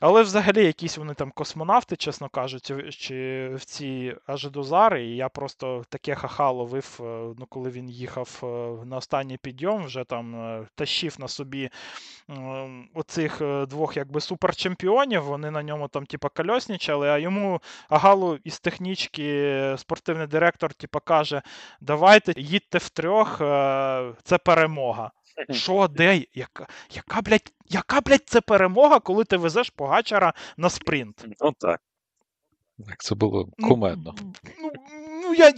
Але 0.00 0.22
взагалі 0.22 0.64
якісь 0.64 0.98
вони 0.98 1.14
там 1.14 1.30
космонавти, 1.30 1.96
чесно 1.96 2.28
кажучи, 2.28 2.90
чи 2.90 3.50
в 3.54 3.64
ці 3.64 4.16
Ажидозари, 4.26 5.04
і 5.04 5.16
я 5.16 5.28
просто 5.28 5.84
таке 5.88 6.14
ха-ха 6.14 6.50
ловив, 6.50 6.98
е, 7.00 7.02
ну, 7.38 7.46
коли 7.48 7.70
він 7.70 7.90
їхав 7.90 8.40
е, 8.42 8.46
на 8.86 8.96
останній 8.96 9.36
підйом, 9.36 9.84
вже 9.84 10.04
там 10.04 10.34
е, 10.34 10.66
тащив 10.74 11.16
на 11.18 11.28
собі 11.28 11.70
оцих 12.94 13.42
двох 13.68 13.96
якби 13.96 14.20
суперчемпіонів, 14.20 15.22
вони 15.22 15.50
на 15.50 15.62
ньому 15.62 15.88
там 15.88 16.06
типа 16.06 16.28
кольоснічали, 16.28 17.08
а 17.08 17.18
йому 17.18 17.60
Агалу 17.88 18.38
із 18.44 18.60
технічки 18.60 19.74
спортивний 19.78 20.26
директор 20.26 20.74
типа 20.74 21.00
каже: 21.00 21.42
давайте 21.80 22.32
їдьте 22.36 22.78
в 22.78 22.88
трьох, 22.88 23.36
це 24.22 24.38
перемога. 24.44 25.10
Що, 25.50 25.88
де? 25.88 26.24
Яка, 26.34 26.66
яка, 26.90 27.20
блядь, 27.20 27.52
яка, 27.66 28.00
блядь, 28.00 28.28
це 28.28 28.40
перемога, 28.40 29.00
коли 29.00 29.24
ти 29.24 29.36
везеш 29.36 29.70
Погачара 29.70 30.34
на 30.56 30.70
спринт? 30.70 31.24
Ну 31.40 31.52
так. 31.58 31.80
Так, 32.86 33.02
Це 33.02 33.14
було 33.14 33.48
ну, 33.58 33.68
кумедно. 33.68 34.14
Ну, 34.62 34.72
ну 35.22 35.34
я 35.34 35.52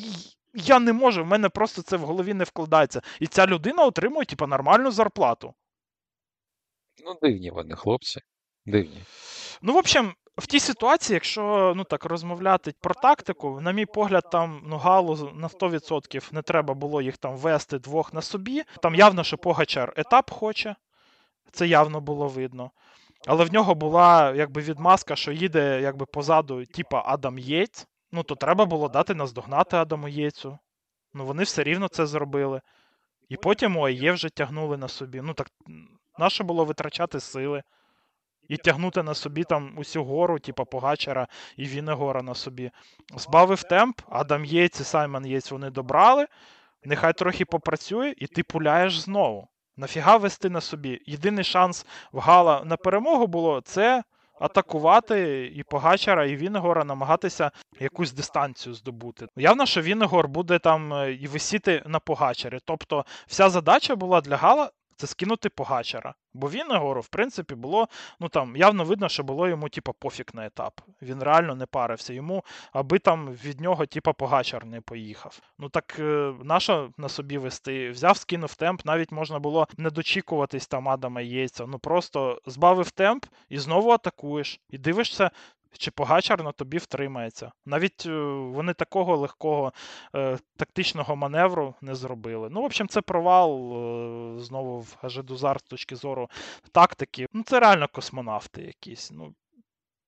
я 0.55 0.79
не 0.79 0.93
можу, 0.93 1.25
в 1.25 1.27
мене 1.27 1.49
просто 1.49 1.83
це 1.83 1.97
в 1.97 2.01
голові 2.01 2.35
не 2.35 2.45
вкладається. 2.45 3.03
І 3.21 3.27
ця 3.27 3.47
людина 3.47 3.85
отримує, 3.85 4.27
типу, 4.27 4.47
нормальну 4.47 4.91
зарплату. 4.91 5.55
Ну, 7.05 7.19
дивні 7.23 7.51
вони, 7.51 7.77
хлопці. 7.77 8.21
Дивні. 8.67 9.05
Ну, 9.63 9.73
в 9.73 9.77
общем, 9.77 10.15
в 10.37 10.47
тій 10.47 10.61
ситуації, 10.61 11.15
якщо 11.15 11.73
ну 11.77 11.85
так 11.85 12.05
розмовляти 12.05 12.75
про 12.81 12.95
тактику, 12.95 13.61
на 13.61 13.73
мій 13.73 13.87
погляд, 13.87 14.25
там 14.33 14.63
ну 14.67 14.77
галу 14.77 15.33
на 15.35 15.49
100% 15.49 16.35
не 16.35 16.43
треба 16.43 16.75
було 16.75 17.03
їх 17.03 17.17
там 17.17 17.37
вести 17.37 17.79
двох 17.79 18.13
на 18.13 18.23
собі. 18.23 18.63
Там 18.83 18.95
явно, 18.95 19.25
що 19.25 19.39
Погачар 19.39 19.93
етап 19.97 20.31
хоче, 20.31 20.77
це 21.53 21.67
явно 21.67 22.01
було 22.01 22.29
видно. 22.29 22.71
Але 23.27 23.45
в 23.45 23.53
нього 23.53 23.75
була 23.75 24.35
якби 24.35 24.61
відмазка, 24.61 25.17
що 25.17 25.33
їде 25.33 25.81
якби 25.83 26.07
позаду, 26.07 26.65
типа 26.65 27.03
Адам 27.07 27.39
Єйц. 27.39 27.87
Ну, 28.13 28.23
то 28.23 28.35
треба 28.35 28.65
було 28.65 28.89
дати 28.89 29.15
наздогнати 29.15 29.77
Адаму 29.77 30.09
Єйцу. 30.09 30.59
Ну, 31.15 31.27
вони 31.27 31.43
все 31.43 31.63
рівно 31.63 31.89
це 31.89 32.07
зробили. 32.07 32.61
І 33.29 33.37
потім 33.37 33.77
ОАЄ 33.77 34.13
вже 34.13 34.29
тягнули 34.29 34.77
на 34.77 34.89
собі. 34.89 35.21
Ну 35.21 35.35
так 35.35 35.49
наше 36.19 36.45
було 36.45 36.65
витрачати 36.65 37.21
сили 37.21 37.63
і 38.49 38.57
тягнути 38.57 39.03
на 39.03 39.15
собі 39.15 39.45
там 39.45 39.73
усю 39.77 40.05
гору, 40.05 40.39
типа 40.39 40.65
Погачара 40.65 41.27
і 41.57 41.65
Вінегора 41.65 42.23
на 42.23 42.35
собі. 42.35 42.71
Збавив 43.17 43.63
темп, 43.63 44.01
Адам 44.09 44.45
Єйц 44.45 44.81
і 44.81 44.85
Саймон 44.85 45.27
Єйц 45.27 45.51
вони 45.51 45.71
добрали. 45.71 46.27
Нехай 46.85 47.13
трохи 47.13 47.45
попрацює, 47.45 48.15
і 48.17 48.27
ти 48.27 48.43
пуляєш 48.43 49.01
знову. 49.01 49.49
Нафіга 49.77 50.17
вести 50.17 50.51
на 50.51 50.61
собі? 50.61 51.03
Єдиний 51.07 51.45
шанс 51.45 51.87
в 52.13 52.19
Гала 52.19 52.63
на 52.65 52.77
перемогу 52.77 53.27
було 53.27 53.61
це 53.61 54.03
атакувати 54.41 55.47
і 55.55 55.63
Погачара, 55.63 56.27
і 56.27 56.37
Вінегора, 56.37 56.85
намагатися 56.85 57.51
якусь 57.81 58.13
дистанцію 58.13 58.75
здобути. 58.75 59.27
Явно, 59.37 59.67
що 59.67 59.81
Вінегор 59.81 60.29
буде 60.29 60.59
там 60.59 60.95
е, 60.95 61.13
і 61.13 61.27
висіти 61.27 61.83
на 61.87 61.99
Погачарі. 61.99 62.59
Тобто, 62.65 63.05
вся 63.27 63.51
задача 63.51 63.97
була 63.97 64.21
для 64.21 64.37
Гала 64.37 64.71
це 64.97 65.07
скинути 65.07 65.49
Погачара. 65.49 66.15
Бо 66.35 66.51
Вінегору, 66.51 67.01
в 67.01 67.09
принципі, 67.09 67.55
було, 67.55 67.89
ну 68.21 68.29
там 68.29 68.57
явно 68.57 68.85
видно, 68.85 69.09
що 69.09 69.23
було 69.23 69.49
йому, 69.49 69.69
типа, 69.69 69.93
пофіг 69.93 70.27
на 70.35 70.47
етап. 70.47 70.81
Він 71.03 71.23
реально 71.23 71.55
не 71.55 71.67
парився 71.67 72.13
йому, 72.13 72.45
аби 72.73 72.99
там 72.99 73.33
від 73.33 73.61
нього, 73.61 73.87
типа, 73.87 74.13
Погачар 74.13 74.67
не 74.67 74.81
поїхав. 74.81 75.41
Ну 75.59 75.69
так 75.69 75.97
е, 75.99 76.35
нащо 76.45 76.91
на 76.97 77.09
собі 77.09 77.39
вести? 77.39 77.91
Взяв, 77.91 78.17
скинув 78.17 78.55
темп, 78.55 78.85
навіть 78.85 79.13
можна 79.13 79.39
було 79.39 79.69
не 79.77 79.91
дочікуватись 79.91 80.67
там 80.67 80.89
Адама 80.89 81.21
Єйця. 81.21 81.67
Ну 81.67 81.79
просто 81.79 82.43
збавив 82.47 82.91
темп 82.91 83.27
і 83.49 83.59
знову 83.59 83.91
атакуєш. 83.91 84.61
І 84.71 84.79
дивишся, 84.79 85.31
чи 85.79 85.91
Погачар 85.91 86.45
на 86.45 86.53
тобі 86.53 86.79
втримається. 86.79 87.53
Навіть 87.67 88.07
е, 88.07 88.13
вони 88.33 88.75
такого 88.75 89.17
легкого 89.17 89.73
е, 90.15 90.39
тактичного 90.57 91.17
маневру 91.17 91.75
не 91.81 91.95
зробили. 91.95 92.49
Ну, 92.51 92.63
в 92.63 92.65
общем, 92.65 92.89
це 92.89 93.01
провал 93.01 93.73
е, 94.37 94.41
знову 94.41 94.81
в 94.81 94.97
Гажедузар 95.03 95.61
з 95.61 95.63
точки 95.63 95.97
зору 95.97 96.31
тактики. 96.73 97.27
Ну, 97.33 97.43
це 97.43 97.61
реально 97.61 97.89
космонавти 97.89 98.63
якісь. 98.63 99.11
Ну, 99.11 99.35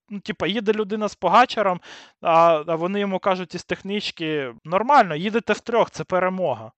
Ну, 0.08 0.20
типа, 0.20 0.46
їде 0.46 0.72
людина 0.72 1.08
з 1.08 1.14
Погачаром, 1.14 1.80
а 2.20 2.64
а 2.66 2.74
вони 2.76 3.00
йому 3.00 3.18
кажуть 3.18 3.54
із 3.54 3.64
технічки: 3.64 4.54
нормально, 4.64 5.14
їдете 5.16 5.52
втрьох, 5.52 5.90
це 5.90 6.04
перемога. 6.04 6.72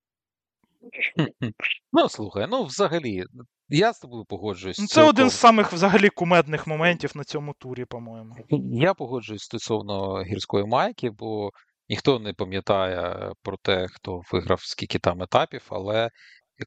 Ну, 1.93 2.09
слухай, 2.09 2.47
ну 2.51 2.64
взагалі, 2.64 3.24
я 3.68 3.93
з 3.93 3.99
тобою 3.99 4.24
погоджуюсь. 4.24 4.78
Ну, 4.78 4.87
Це 4.87 4.95
цілком. 4.95 5.11
один 5.11 5.30
з 5.30 5.34
самих 5.34 5.72
взагалі 5.72 6.09
кумедних 6.09 6.66
моментів 6.66 7.12
на 7.14 7.24
цьому 7.24 7.55
турі, 7.59 7.84
по-моєму. 7.84 8.37
Я 8.72 8.95
погоджуюсь 8.95 9.43
стосовно 9.43 10.22
гірської 10.22 10.64
майки, 10.64 11.11
бо 11.11 11.51
ніхто 11.89 12.18
не 12.18 12.32
пам'ятає 12.32 13.32
про 13.43 13.57
те, 13.57 13.87
хто 13.89 14.20
виграв 14.32 14.61
скільки 14.61 14.99
там 14.99 15.22
етапів, 15.22 15.66
але 15.68 16.11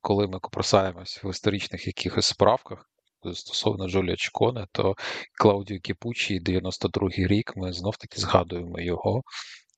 коли 0.01 0.27
ми 0.27 0.39
копросаємось 0.39 1.23
в 1.23 1.29
історичних 1.29 1.87
якихось 1.87 2.25
справках 2.25 2.85
стосовно 3.33 3.87
Джолія 3.87 4.15
Чконе, 4.15 4.67
то 4.71 4.95
Клаудіо 5.41 5.79
Кіпучі, 5.79 6.39
92-й 6.39 7.27
рік, 7.27 7.53
ми 7.55 7.73
знов 7.73 7.97
таки 7.97 8.21
згадуємо 8.21 8.79
його 8.79 9.21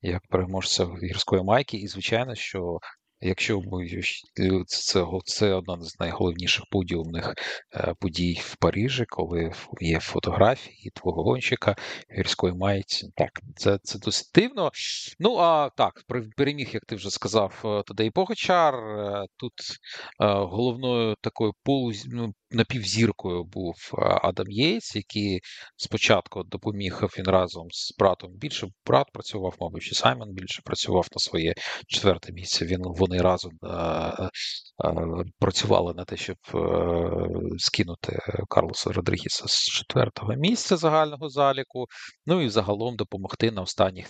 як 0.02 0.22
переможця 0.28 0.86
гірської 1.02 1.42
майки. 1.42 1.76
І, 1.76 1.88
звичайно, 1.88 2.34
що 2.34 2.78
Якщо 3.22 3.60
ми 3.60 3.86
це 4.66 5.06
це 5.24 5.52
одна 5.54 5.82
з 5.82 6.00
найголовніших 6.00 6.64
подіумних 6.70 7.34
е, 7.74 7.94
подій 8.00 8.40
в 8.42 8.56
Парижі, 8.56 9.04
коли 9.08 9.52
є 9.80 10.00
фотографії 10.00 10.90
твого 10.94 11.22
гонщика 11.22 11.76
гірської 12.18 12.54
мається. 12.54 13.08
Так, 13.16 13.40
це 13.56 13.78
це 13.82 13.98
досить 13.98 14.30
дивно. 14.34 14.70
Ну 15.18 15.36
а 15.36 15.70
так, 15.76 16.04
переміг, 16.36 16.70
як 16.72 16.84
ти 16.84 16.96
вже 16.96 17.10
сказав, 17.10 17.62
е, 17.64 17.82
Тадей 17.86 18.10
Погачар. 18.10 18.74
Е, 18.74 19.26
тут 19.36 19.52
головною 20.18 21.16
такою 21.20 21.52
полу 21.64 21.92
ну, 22.06 22.34
напівзіркою 22.52 23.44
був 23.44 23.74
Адам 24.22 24.46
Єйц, 24.50 24.96
який 24.96 25.40
спочатку 25.76 26.42
допоміг 26.42 27.00
він 27.18 27.26
разом 27.26 27.66
з 27.70 27.96
братом. 27.98 28.32
Більше 28.32 28.68
брат 28.86 29.06
працював, 29.12 29.54
мабуть, 29.60 29.92
і 29.92 29.94
Саймон 29.94 30.28
більше 30.32 30.62
працював 30.64 31.06
на 31.12 31.18
своє 31.18 31.54
четверте 31.86 32.32
місце. 32.32 32.66
Він 32.66 32.80
вони 32.84 33.18
разом 33.18 33.52
працювали 35.38 35.94
на 35.94 36.04
те, 36.04 36.16
щоб 36.16 36.36
е, 36.54 36.58
скинути 37.58 38.18
Карлоса 38.48 38.92
Родригіса 38.92 39.44
з 39.48 39.68
четвертого 39.68 40.34
місця 40.34 40.76
загального 40.76 41.28
заліку. 41.28 41.86
Ну 42.26 42.40
і 42.40 42.48
загалом 42.48 42.96
допомогти 42.96 43.50
на 43.50 43.62
останніх 43.62 44.06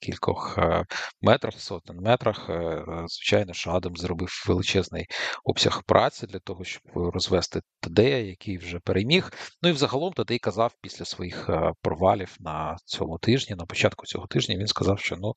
кількох 0.00 0.58
е, 0.58 0.84
метрах, 1.22 1.60
сотень 1.60 1.96
метрах. 1.96 2.50
Е, 2.50 2.84
звичайно, 3.06 3.52
що 3.52 3.70
Адам 3.70 3.96
зробив 3.96 4.28
величезний 4.48 5.06
обсяг 5.44 5.82
праці 5.86 6.26
для 6.26 6.38
того, 6.38 6.64
щоб 6.64 6.82
розвести 6.94 7.60
Тадея, 7.82 8.18
який 8.18 8.58
вже 8.58 8.78
переміг. 8.78 9.30
Ну 9.62 9.68
і 9.68 9.72
взагалом 9.72 10.12
Тадей 10.12 10.38
казав 10.38 10.74
після 10.80 11.04
своїх 11.04 11.50
провалів 11.82 12.36
на 12.40 12.76
цьому 12.84 13.18
тижні, 13.18 13.56
на 13.56 13.66
початку 13.66 14.06
цього 14.06 14.26
тижня, 14.26 14.56
він 14.56 14.66
сказав, 14.66 14.98
що 14.98 15.16
ну 15.16 15.34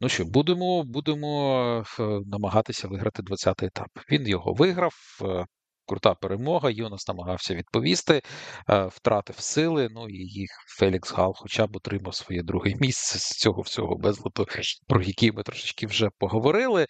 Ну 0.00 0.08
що, 0.08 0.24
будемо 0.24 0.84
будемо 0.84 1.84
намагатися 2.26 2.88
виграти 2.88 3.22
20-й 3.22 3.66
етап. 3.66 3.88
Він 4.10 4.28
його 4.28 4.52
виграв. 4.52 4.94
Е, 5.22 5.46
крута 5.86 6.14
перемога. 6.14 6.70
Йонас 6.70 7.08
намагався 7.08 7.54
відповісти, 7.54 8.22
е, 8.70 8.86
втратив 8.86 9.38
сили. 9.38 9.88
Ну 9.90 10.08
і 10.08 10.16
їх 10.16 10.50
Фелікс 10.78 11.12
Гал 11.12 11.34
хоча 11.36 11.66
б 11.66 11.76
отримав 11.76 12.14
своє 12.14 12.42
друге 12.42 12.74
місце 12.80 13.18
з 13.18 13.30
цього 13.30 13.62
всього 13.62 13.96
безлоту, 13.96 14.46
про 14.86 15.02
які 15.02 15.32
ми 15.32 15.42
трошечки 15.42 15.86
вже 15.86 16.10
поговорили. 16.18 16.86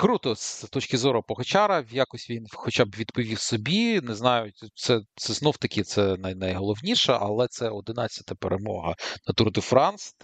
Круто, 0.00 0.34
з 0.36 0.62
точки 0.62 0.98
зору 0.98 1.22
Погачара, 1.22 1.84
якось 1.90 2.30
він 2.30 2.46
хоча 2.52 2.84
б 2.84 2.94
відповів 2.98 3.38
собі. 3.38 4.00
Не 4.00 4.14
знаю, 4.14 4.52
це 4.74 5.00
це 5.16 5.32
знов 5.32 5.56
таки 5.56 5.82
це 5.82 6.16
най, 6.16 6.34
найголовніше, 6.34 7.12
але 7.12 7.46
це 7.50 7.70
11-та 7.70 8.34
перемога 8.34 8.94
на 9.26 9.34
Тур 9.34 9.52
де 9.52 9.60
Франс. 9.60 10.14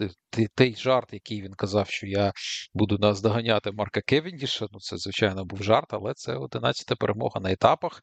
Той 0.55 0.75
жарт, 0.75 1.13
який 1.13 1.41
він 1.41 1.53
казав, 1.53 1.89
що 1.89 2.07
я 2.07 2.31
буду 2.73 2.97
наздоганяти 2.97 3.71
Марка 3.71 4.01
Кевіндіша. 4.01 4.67
Ну 4.71 4.79
це 4.79 4.97
звичайно 4.97 5.45
був 5.45 5.63
жарт, 5.63 5.93
але 5.93 6.13
це 6.15 6.37
11-та 6.37 6.95
перемога 6.95 7.39
на 7.39 7.51
етапах 7.51 8.01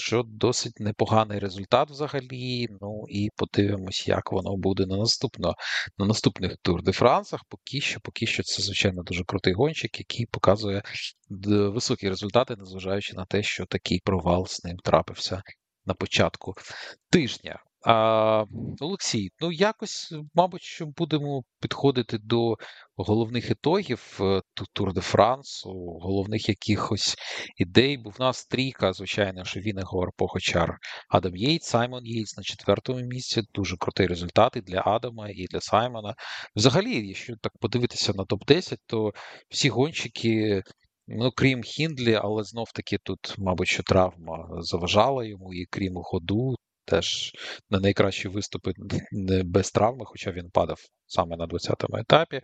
що 0.00 0.22
досить 0.26 0.80
непоганий 0.80 1.38
результат 1.38 1.90
взагалі. 1.90 2.68
Ну 2.80 3.04
і 3.08 3.30
подивимось, 3.36 4.08
як 4.08 4.32
воно 4.32 4.56
буде 4.56 4.86
на 4.86 4.96
наступно, 4.96 5.54
на 5.98 6.06
наступних 6.06 6.56
Тур 6.62 6.82
де 6.82 6.92
Франсах. 6.92 7.40
Поки 7.48 7.80
що, 7.80 8.00
поки 8.00 8.26
що, 8.26 8.42
це, 8.42 8.62
звичайно, 8.62 9.02
дуже 9.02 9.24
крутий 9.24 9.52
гонщик, 9.52 9.98
який 9.98 10.26
показує 10.26 10.82
високі 11.48 12.08
результати, 12.08 12.56
незважаючи 12.56 13.14
на 13.16 13.24
те, 13.24 13.42
що 13.42 13.66
такий 13.66 14.00
провал 14.04 14.46
з 14.46 14.64
ним 14.64 14.76
трапився 14.76 15.42
на 15.86 15.94
початку 15.94 16.54
тижня. 17.10 17.62
А, 17.86 18.44
Олексій, 18.80 19.30
ну 19.40 19.52
якось, 19.52 20.14
мабуть, 20.34 20.62
що 20.62 20.86
будемо 20.86 21.42
підходити 21.60 22.18
до 22.18 22.56
головних 22.96 23.50
ітогів 23.50 24.18
е, 24.20 24.40
Тур 24.72 24.92
де 24.92 25.00
Франсу, 25.00 25.70
головних 26.02 26.48
якихось 26.48 27.16
ідей. 27.56 27.96
Бо 27.96 28.10
в 28.10 28.20
нас 28.20 28.46
трійка, 28.46 28.92
звичайно, 28.92 29.44
що 29.44 29.60
Вінегор, 29.60 30.12
Похочар, 30.16 30.78
Адам 31.08 31.36
Єйц, 31.36 31.64
Саймон 31.64 32.06
Єйц 32.06 32.36
на 32.36 32.42
четвертому 32.42 33.00
місці. 33.00 33.42
Дуже 33.54 33.76
крутий 33.76 34.06
результат 34.06 34.56
і 34.56 34.60
для 34.60 34.82
Адама, 34.86 35.28
і 35.28 35.46
для 35.50 35.60
Саймона. 35.60 36.14
Взагалі, 36.56 37.08
якщо 37.08 37.34
так 37.42 37.52
подивитися 37.60 38.12
на 38.12 38.24
топ-10, 38.24 38.76
то 38.86 39.12
всі 39.48 39.68
гонщики. 39.68 40.62
Ну, 41.06 41.30
крім 41.36 41.62
Хіндлі, 41.62 42.14
але 42.14 42.44
знов 42.44 42.72
таки 42.74 42.98
тут, 43.02 43.34
мабуть, 43.38 43.68
що 43.68 43.82
травма 43.82 44.48
заважала 44.60 45.24
йому, 45.24 45.54
і 45.54 45.66
крім 45.70 45.92
ходу, 45.94 46.56
теж 46.84 47.32
не 47.70 47.80
найкращі 47.80 48.28
виступи 48.28 48.72
не 49.12 49.42
без 49.42 49.70
травми, 49.70 50.04
хоча 50.04 50.30
він 50.30 50.50
падав 50.50 50.80
саме 51.06 51.36
на 51.36 51.46
20-му 51.46 51.96
етапі. 51.96 52.40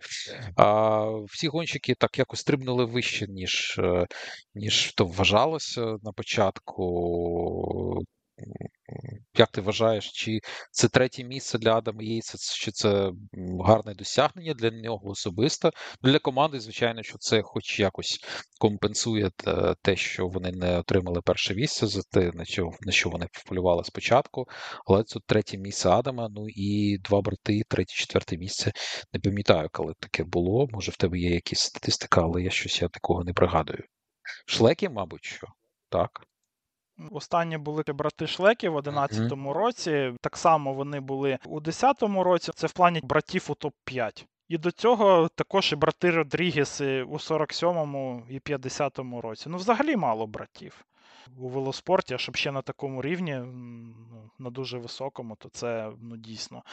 А 0.55 1.05
Всі 1.27 1.47
гонщики 1.47 1.95
так 1.95 2.19
якось 2.19 2.39
стрибнули 2.39 2.85
вище, 2.85 3.27
ніж 3.27 3.81
ніж 4.55 4.93
то 4.93 5.05
вважалося 5.05 5.81
на 5.81 6.11
початку. 6.11 8.03
Як 9.37 9.51
ти 9.51 9.61
вважаєш, 9.61 10.11
чи 10.11 10.39
це 10.71 10.87
третє 10.87 11.23
місце 11.23 11.57
для 11.57 11.77
Адама 11.77 12.03
Єйса, 12.03 12.37
чи 12.55 12.71
це 12.71 13.11
гарне 13.65 13.93
досягнення 13.93 14.53
для 14.53 14.69
нього 14.71 15.09
особисто? 15.09 15.71
Для 16.01 16.19
команди, 16.19 16.59
звичайно, 16.59 17.03
що 17.03 17.17
це 17.17 17.41
хоч 17.41 17.79
якось 17.79 18.19
компенсує 18.59 19.31
те, 19.81 19.95
що 19.95 20.27
вони 20.27 20.51
не 20.51 20.79
отримали 20.79 21.21
перше 21.21 21.55
місце 21.55 21.87
за 21.87 22.01
те, 22.01 22.31
на 22.81 22.91
що 22.91 23.09
вони 23.09 23.27
вполювали 23.31 23.83
спочатку. 23.83 24.45
Але 24.87 25.03
це 25.03 25.19
третє 25.25 25.57
місце 25.57 25.89
Адама. 25.89 26.29
Ну 26.31 26.45
і 26.49 26.97
два 26.97 27.21
брати, 27.21 27.61
третє, 27.69 27.93
четверте 27.93 28.37
місце. 28.37 28.71
Не 29.13 29.19
пам'ятаю, 29.19 29.69
коли 29.71 29.93
таке 29.99 30.23
було. 30.23 30.67
Може, 30.71 30.91
в 30.91 30.97
тебе 30.97 31.19
є 31.19 31.29
якісь 31.29 31.59
статистика, 31.59 32.21
але 32.21 32.41
я 32.41 32.49
щось 32.49 32.81
я 32.81 32.87
такого 32.87 33.23
не 33.23 33.33
пригадую. 33.33 33.83
Шлекі, 34.45 34.89
мабуть, 34.89 35.25
що 35.25 35.47
так. 35.89 36.09
Останні 37.11 37.57
були 37.57 37.83
брати 37.87 38.27
Шлеки 38.27 38.69
в 38.69 38.77
11-му 38.77 39.53
році. 39.53 40.13
Так 40.21 40.37
само 40.37 40.73
вони 40.73 40.99
були 40.99 41.37
у 41.45 41.59
10-му 41.59 42.23
році. 42.23 42.51
Це 42.55 42.67
в 42.67 42.71
плані 42.71 42.99
братів 43.03 43.45
у 43.49 43.53
топ-5. 43.53 44.25
І 44.49 44.57
до 44.57 44.71
цього 44.71 45.29
також 45.35 45.71
і 45.71 45.75
брати 45.75 46.11
Родрігеси 46.11 47.03
у 47.03 47.13
47-му 47.13 48.23
і 48.29 48.39
50-му 48.39 49.21
році. 49.21 49.49
Ну, 49.49 49.57
взагалі 49.57 49.95
мало 49.95 50.27
братів 50.27 50.85
у 51.37 51.47
велоспорті, 51.47 52.13
а 52.13 52.17
щоб 52.17 52.35
ще 52.35 52.51
на 52.51 52.61
такому 52.61 53.01
рівні, 53.01 53.33
ну, 53.33 54.29
на 54.39 54.49
дуже 54.49 54.77
високому, 54.77 55.35
то 55.35 55.49
це 55.49 55.91
ну, 56.01 56.17
дійсно. 56.17 56.63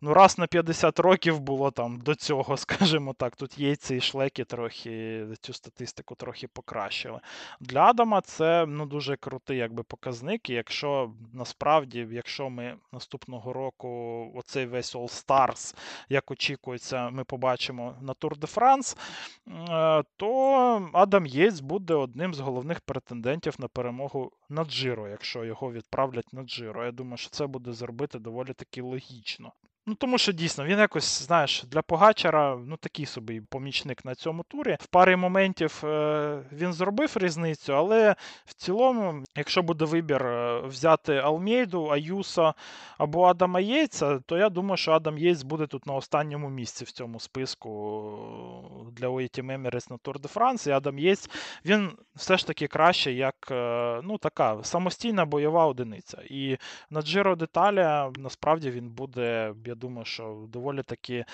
Ну, 0.00 0.14
раз 0.14 0.38
на 0.38 0.46
50 0.46 0.98
років 0.98 1.40
було 1.40 1.70
там 1.70 2.00
до 2.00 2.14
цього, 2.14 2.56
скажімо 2.56 3.12
так. 3.12 3.36
Тут 3.36 3.58
єйці 3.58 3.96
і 3.96 4.00
шлеки 4.00 4.44
трохи 4.44 5.26
цю 5.40 5.52
статистику 5.52 6.14
трохи 6.14 6.48
покращили. 6.48 7.20
Для 7.60 7.80
Адама 7.80 8.20
це 8.20 8.66
ну, 8.66 8.86
дуже 8.86 9.16
крутий 9.16 9.58
якби, 9.58 9.82
показник. 9.82 10.50
І 10.50 10.52
якщо 10.52 11.10
насправді, 11.32 12.08
якщо 12.10 12.50
ми 12.50 12.76
наступного 12.92 13.52
року 13.52 13.88
оцей 14.34 14.66
весь 14.66 14.96
All 14.96 15.26
Stars, 15.26 15.76
як 16.08 16.30
очікується, 16.30 17.10
ми 17.10 17.24
побачимо 17.24 17.94
на 18.00 18.12
Tour 18.12 18.38
de 18.38 18.54
France, 18.54 18.96
е, 20.00 20.04
то 20.16 20.90
Адам 20.92 21.26
Єйц 21.26 21.60
буде 21.60 21.94
одним 21.94 22.34
з 22.34 22.40
головних 22.40 22.80
претендентів 22.80 23.54
на 23.58 23.68
перемогу 23.74 24.32
над 24.48 24.70
Джиро, 24.70 25.08
якщо 25.08 25.44
його 25.44 25.72
відправлять 25.72 26.32
на 26.32 26.42
Джиро. 26.42 26.84
Я 26.84 26.92
думаю, 26.92 27.16
що 27.16 27.30
це 27.30 27.46
буде 27.46 27.72
зробити 27.72 28.18
доволі 28.18 28.52
таки 28.52 28.82
логічно. 28.82 29.52
Ну, 29.86 29.94
тому 29.94 30.18
що 30.18 30.32
дійсно 30.32 30.64
він 30.64 30.78
якось, 30.78 31.22
знаєш, 31.22 31.64
для 31.64 31.82
Погачара 31.82 32.58
ну 32.66 32.76
такий 32.76 33.06
собі 33.06 33.40
помічник 33.40 34.04
на 34.04 34.14
цьому 34.14 34.42
турі. 34.42 34.76
В 34.80 34.86
парі 34.86 35.16
моментів 35.16 35.82
е, 35.84 36.42
він 36.52 36.72
зробив 36.72 37.12
різницю, 37.16 37.76
але 37.76 38.16
в 38.46 38.54
цілому, 38.54 39.24
якщо 39.36 39.62
буде 39.62 39.84
вибір 39.84 40.26
е, 40.26 40.60
взяти 40.60 41.16
Алмейду, 41.16 41.86
Аюса 41.86 42.54
або 42.98 43.24
Адама 43.24 43.60
Єйца, 43.60 44.18
то 44.26 44.36
я 44.36 44.48
думаю, 44.48 44.76
що 44.76 44.92
Адам 44.92 45.18
Єйц 45.18 45.42
буде 45.42 45.66
тут 45.66 45.86
на 45.86 45.94
останньому 45.94 46.48
місці 46.48 46.84
в 46.84 46.90
цьому 46.90 47.20
списку 47.20 48.02
е, 48.88 48.92
для 48.92 49.08
OETM 49.08 49.60
Emirates 49.60 49.90
на 49.90 49.96
Tour 49.96 50.20
de 50.20 50.34
France. 50.34 50.68
І 50.68 50.72
Адам 50.72 50.98
Єйц, 50.98 51.30
він 51.64 51.90
все 52.14 52.36
ж 52.36 52.46
таки 52.46 52.66
краще, 52.66 53.12
як 53.12 53.34
ну, 54.04 54.18
така 54.18 54.58
самостійна 54.62 55.24
бойова 55.24 55.66
одиниця. 55.66 56.22
І 56.30 56.56
на 56.90 57.02
Джиро 57.02 57.36
Деталя 57.36 58.12
насправді 58.18 58.70
він 58.70 58.90
буде 58.90 59.52
я 59.74 59.78
думаю, 59.80 60.04
що 60.04 60.46
доволі 60.48 60.82
таки 60.82 61.24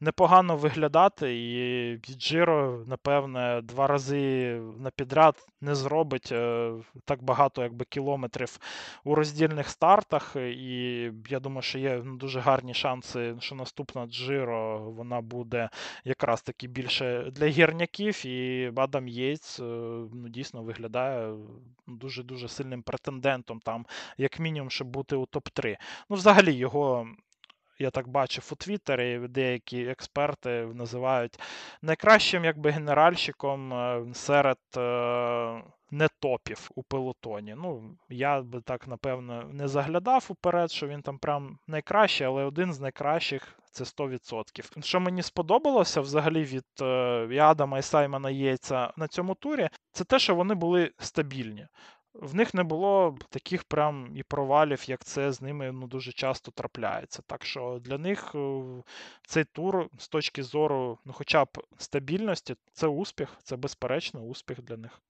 непогано 0.00 0.56
виглядати. 0.56 1.36
І 1.36 1.96
Джиро, 2.18 2.84
напевне, 2.86 3.60
два 3.62 3.86
рази 3.86 4.60
на 4.78 4.90
підряд 4.90 5.46
не 5.60 5.74
зробить 5.74 6.32
е, 6.32 6.72
так 7.04 7.22
багато 7.22 7.62
якби, 7.62 7.84
кілометрів 7.84 8.58
у 9.04 9.14
роздільних 9.14 9.68
стартах. 9.68 10.36
І 10.36 11.10
я 11.28 11.40
думаю, 11.40 11.62
що 11.62 11.78
є 11.78 12.02
ну, 12.04 12.16
дуже 12.16 12.40
гарні 12.40 12.74
шанси, 12.74 13.34
що 13.40 13.54
наступна 13.54 14.06
Джиро 14.06 14.78
вона 14.78 15.20
буде 15.20 15.68
якраз 16.04 16.42
таки 16.42 16.66
більше 16.66 17.30
для 17.30 17.46
гірняків. 17.46 18.26
І 18.26 18.72
Адам 18.76 19.08
Єйц 19.08 19.60
е, 19.60 19.62
ну, 20.12 20.28
дійсно 20.28 20.62
виглядає 20.62 21.34
дуже-дуже 21.86 22.48
сильним 22.48 22.82
претендентом, 22.82 23.60
там, 23.60 23.86
як 24.18 24.40
мінімум, 24.40 24.70
щоб 24.70 24.88
бути 24.88 25.16
у 25.16 25.24
топ-3. 25.24 25.76
Ну, 26.10 26.16
взагалі, 26.16 26.52
його 26.52 27.08
я 27.78 27.90
так 27.90 28.08
бачив 28.08 28.48
у 28.52 28.54
Твіттері, 28.54 29.28
деякі 29.28 29.86
експерти 29.86 30.68
називають 30.74 31.40
найкращим 31.82 32.44
якби 32.44 32.70
генеральщиком 32.70 33.72
е, 33.72 34.04
серед 34.14 34.58
е, 34.76 35.62
не 35.90 36.08
топів 36.20 36.70
у 36.74 36.82
пелотоні. 36.82 37.54
Ну, 37.58 37.96
я 38.08 38.42
би 38.42 38.60
так, 38.60 38.88
напевно, 38.88 39.44
не 39.52 39.68
заглядав 39.68 40.26
уперед, 40.28 40.70
що 40.70 40.86
він 40.86 41.02
там 41.02 41.18
прям 41.18 41.58
найкращий, 41.66 42.26
але 42.26 42.44
один 42.44 42.72
з 42.72 42.80
найкращих. 42.80 43.58
Це 43.70 43.84
100%. 43.84 44.82
Що 44.82 45.00
мені 45.00 45.22
сподобалося 45.22 46.00
взагалі 46.00 46.44
від 46.44 46.64
е, 46.82 47.38
Адама 47.40 47.78
і 47.78 47.82
Саймона 47.82 48.30
Єйця 48.30 48.92
на 48.96 49.08
цьому 49.08 49.34
турі, 49.34 49.68
це 49.92 50.04
те, 50.04 50.18
що 50.18 50.34
вони 50.34 50.54
були 50.54 50.90
стабільні 50.98 51.66
в 52.22 52.34
них 52.34 52.54
не 52.54 52.62
було 52.62 53.18
таких 53.30 53.64
прям 53.64 54.16
і 54.16 54.22
провалів, 54.22 54.90
як 54.90 55.04
це 55.04 55.32
з 55.32 55.42
ними 55.42 55.72
ну, 55.72 55.86
дуже 55.86 56.12
часто 56.12 56.50
трапляється. 56.50 57.22
Так 57.26 57.44
що 57.44 57.80
для 57.84 57.98
них 57.98 58.34
е, 58.34 58.62
цей 59.26 59.44
тур 59.44 59.88
з 59.98 60.08
точки 60.08 60.42
зору, 60.42 60.98
ну, 61.04 61.12
хоча 61.12 61.44
б 61.44 61.48
стабільності, 61.78 62.56
це 62.72 62.86
успіх, 62.86 63.38
це 63.42 63.56
безперечно 63.56 64.20
успіх 64.20 64.62
для 64.62 64.76
них. 64.76 65.00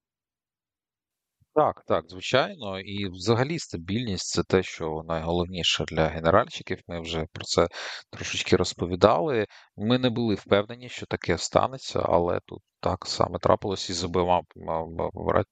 Так, 1.55 1.83
так, 1.87 2.05
звичайно. 2.09 2.81
І 2.81 3.09
взагалі 3.09 3.59
стабільність 3.59 4.29
це 4.29 4.43
те, 4.43 4.63
що 4.63 5.03
найголовніше 5.09 5.85
для 5.85 6.07
генеральщиків. 6.09 6.79
Ми 6.89 7.01
вже 7.01 7.27
про 7.33 7.45
це 7.45 7.69
трошечки 8.11 8.57
розповідали. 8.57 9.47
Ми 9.77 9.99
не 9.99 10.11
були 10.11 10.35
впевнені, 10.35 10.89
що 10.89 11.07
таке 11.07 11.39
станеться, 11.39 12.01
але 12.05 12.41
тут 12.47 12.63
так 12.87 13.07
саме 13.07 13.39
трапилось 13.39 13.91
із 13.91 14.05
обома 14.05 14.43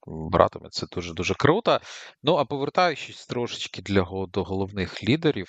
братами. 0.06 0.68
Це 0.70 0.86
дуже 0.92 1.14
дуже 1.14 1.34
круто. 1.34 1.80
Ну 2.22 2.36
а 2.36 2.44
повертаючись 2.44 3.26
трошечки 3.26 3.82
для 3.82 4.26
до 4.28 4.44
головних 4.44 5.04
лідерів, 5.04 5.48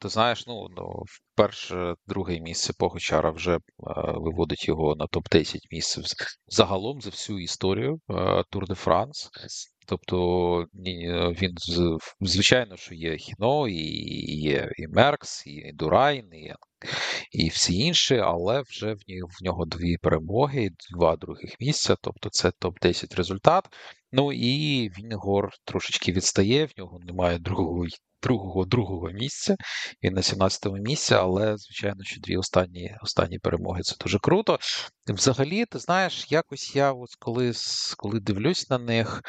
ти 0.00 0.08
знаєш, 0.08 0.46
ну 0.46 0.66
в 1.06 1.36
перше, 1.36 1.94
друге 2.06 2.40
місце 2.40 2.72
Погочара 2.78 3.30
вже 3.30 3.58
виводить 4.14 4.68
його 4.68 4.96
на 4.96 5.06
топ 5.06 5.28
10 5.28 5.60
місць 5.70 5.98
загалом 6.46 7.00
за 7.00 7.10
всю 7.10 7.38
історію 7.38 8.00
Тур 8.50 8.66
де 8.68 8.74
Франс. 8.74 9.30
Тобто 9.88 10.66
він 11.42 11.54
звичайно, 12.20 12.76
що 12.76 12.94
є 12.94 13.16
Хіно, 13.16 13.68
і 13.68 13.82
є 14.36 14.70
і 14.76 14.88
Меркс, 14.88 15.46
і 15.46 15.72
Дурайн, 15.74 16.32
і 16.32 16.54
і 17.32 17.48
всі 17.48 17.74
інші, 17.74 18.16
але 18.16 18.62
вже 18.62 18.94
в 18.94 19.44
нього, 19.44 19.64
дві 19.66 19.96
перемоги, 19.96 20.70
два 20.94 21.16
других 21.16 21.56
місця, 21.60 21.96
тобто 22.02 22.28
це 22.30 22.52
топ-10 22.60 23.16
результат. 23.16 23.64
Ну 24.12 24.32
і 24.32 24.88
Вінгор 24.88 25.50
трошечки 25.64 26.12
відстає, 26.12 26.64
в 26.64 26.72
нього 26.78 26.98
немає 27.06 27.38
другого 27.38 27.84
другого 28.22 28.64
другого 28.64 29.10
місця. 29.10 29.56
Він 30.02 30.14
на 30.14 30.20
17-му 30.20 30.76
місці, 30.76 31.14
але, 31.14 31.56
звичайно, 31.56 32.04
що 32.04 32.20
дві 32.20 32.36
останні 32.36 32.96
останні 33.02 33.38
перемоги 33.38 33.82
це 33.82 33.96
дуже 34.00 34.18
круто. 34.18 34.58
Взагалі, 35.06 35.64
ти 35.64 35.78
знаєш, 35.78 36.26
якось 36.30 36.76
я 36.76 36.92
от 36.92 37.08
коли 37.18 37.52
коли 37.96 38.20
дивлюсь 38.20 38.70
на 38.70 38.78
них, 38.78 39.22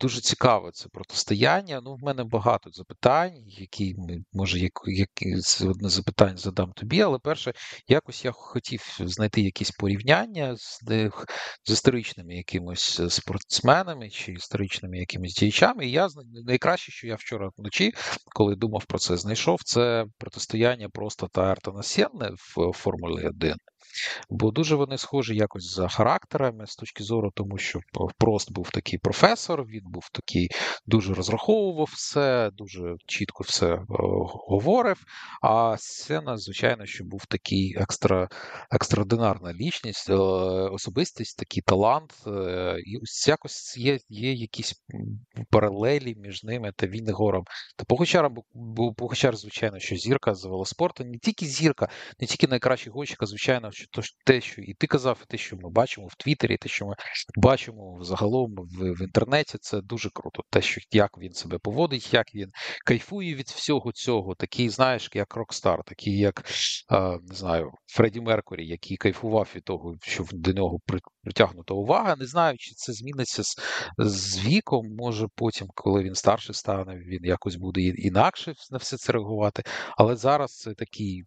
дуже 0.00 0.20
цікаве 0.20 0.70
це 0.72 0.88
протистояння. 0.88 1.80
Ну, 1.84 1.94
в 1.94 2.02
мене 2.02 2.24
багато 2.24 2.70
запитань, 2.70 3.34
які 3.46 3.96
може, 4.32 4.58
які 4.86 5.36
одне 5.68 5.88
запитання 5.88 6.36
задам 6.36 6.72
тобі, 6.72 7.00
але 7.00 7.18
перше, 7.18 7.52
якось 7.88 8.24
я 8.24 8.32
хотів 8.32 8.96
знайти 9.00 9.40
якісь 9.40 9.70
порівняння 9.70 10.56
з 10.56 10.80
з 11.64 11.70
історичними 11.70 12.34
якимось 12.34 13.00
спортсменами 13.08 14.10
чи 14.10 14.32
історичними 14.32 14.98
якимись 14.98 15.34
діячами. 15.34 15.86
І 15.86 15.90
я 15.90 16.08
найкраще, 16.46 16.92
що 16.92 17.06
я 17.06 17.14
вчора 17.14 17.50
вночі, 17.56 17.92
коли 18.34 18.56
думав 18.56 18.84
про 18.84 18.98
це, 18.98 19.16
знайшов 19.16 19.62
це 19.64 20.04
протистояння 20.18 20.88
просто 20.88 21.28
та 21.32 21.42
Артона 21.42 21.82
Сєнне 21.82 22.30
в 22.30 22.72
Формулі 22.72 23.26
1. 23.26 23.54
Бо 24.30 24.50
дуже 24.50 24.74
вони 24.74 24.98
схожі 24.98 25.36
якось 25.36 25.74
за 25.74 25.88
характерами 25.88 26.66
з 26.66 26.76
точки 26.76 27.04
зору, 27.04 27.32
тому 27.34 27.58
що 27.58 27.80
Прост 28.18 28.52
був 28.52 28.70
такий 28.70 28.98
професор, 28.98 29.64
він 29.64 29.82
був 29.84 30.08
такий, 30.12 30.48
дуже 30.86 31.14
розраховував 31.14 31.88
все, 31.92 32.50
дуже 32.52 32.96
чітко 33.06 33.44
все 33.44 33.66
е, 33.74 33.84
говорив. 34.48 34.96
А 35.42 35.76
Сена, 35.78 36.36
звичайно, 36.36 36.86
що 36.86 37.04
був 37.04 37.26
такий 37.26 37.76
екстра, 37.78 38.28
екстраординарна 38.70 39.52
лічність, 39.52 40.10
е, 40.10 40.14
особистість, 40.14 41.38
такий 41.38 41.62
талант. 41.62 42.12
Е, 42.26 42.76
і 42.86 42.98
ось 43.02 43.28
якось 43.28 43.76
є 43.76 43.98
є 44.08 44.32
якісь 44.32 44.74
паралелі 45.50 46.14
між 46.14 46.44
ними 46.44 46.72
та 46.76 46.86
Віннегором. 46.86 47.44
Та 47.76 47.84
Погочаром, 47.84 48.36
бо 48.54 48.94
Погочар, 48.94 49.36
звичайно, 49.36 49.78
що 49.78 49.96
зірка 49.96 50.34
з 50.34 50.44
велоспорту, 50.44 51.04
не 51.04 51.18
тільки 51.18 51.46
зірка, 51.46 51.88
не 52.20 52.26
тільки 52.26 52.46
найкращий 52.46 52.92
гонщик, 52.92 53.22
а 53.22 53.26
звичайно, 53.26 53.70
що 53.82 53.90
то 53.90 54.02
те, 54.24 54.40
що 54.40 54.62
і 54.62 54.74
ти 54.74 54.86
казав, 54.86 55.18
і 55.22 55.26
те, 55.30 55.38
що 55.38 55.56
ми 55.56 55.70
бачимо 55.70 56.06
в 56.06 56.14
Твіттері, 56.14 56.56
те, 56.56 56.68
що 56.68 56.86
ми 56.86 56.94
бачимо 57.36 57.98
загалом 58.02 58.54
в, 58.54 58.92
в 58.92 59.02
інтернеті, 59.02 59.58
це 59.60 59.80
дуже 59.80 60.10
круто. 60.14 60.42
Те, 60.50 60.62
що 60.62 60.80
як 60.92 61.18
він 61.18 61.32
себе 61.32 61.58
поводить, 61.58 62.14
як 62.14 62.34
він 62.34 62.50
кайфує 62.86 63.34
від 63.34 63.46
всього 63.46 63.92
цього. 63.92 64.34
Такий, 64.34 64.68
знаєш, 64.68 65.10
як 65.14 65.36
Рокстар, 65.36 65.82
такий, 65.86 66.18
як 66.18 66.44
не 67.28 67.34
знаю, 67.34 67.70
Фредді 67.86 68.20
Меркурі, 68.20 68.66
який 68.66 68.96
кайфував 68.96 69.48
від 69.56 69.64
того, 69.64 69.94
що 70.02 70.24
до 70.32 70.52
нього 70.52 70.78
притягнута 71.22 71.74
увага. 71.74 72.16
Не 72.16 72.26
знаю, 72.26 72.56
чи 72.58 72.74
це 72.74 72.92
зміниться 72.92 73.42
з, 73.42 73.56
з 73.98 74.44
віком. 74.44 74.86
Може 74.98 75.26
потім, 75.34 75.66
коли 75.74 76.02
він 76.02 76.14
старший 76.14 76.54
стане, 76.54 76.94
він 77.06 77.20
якось 77.22 77.56
буде 77.56 77.80
інакше 77.80 78.54
на 78.70 78.78
все 78.78 78.96
це 78.96 79.12
реагувати. 79.12 79.62
Але 79.96 80.16
зараз 80.16 80.56
це 80.56 80.74
такий 80.74 81.22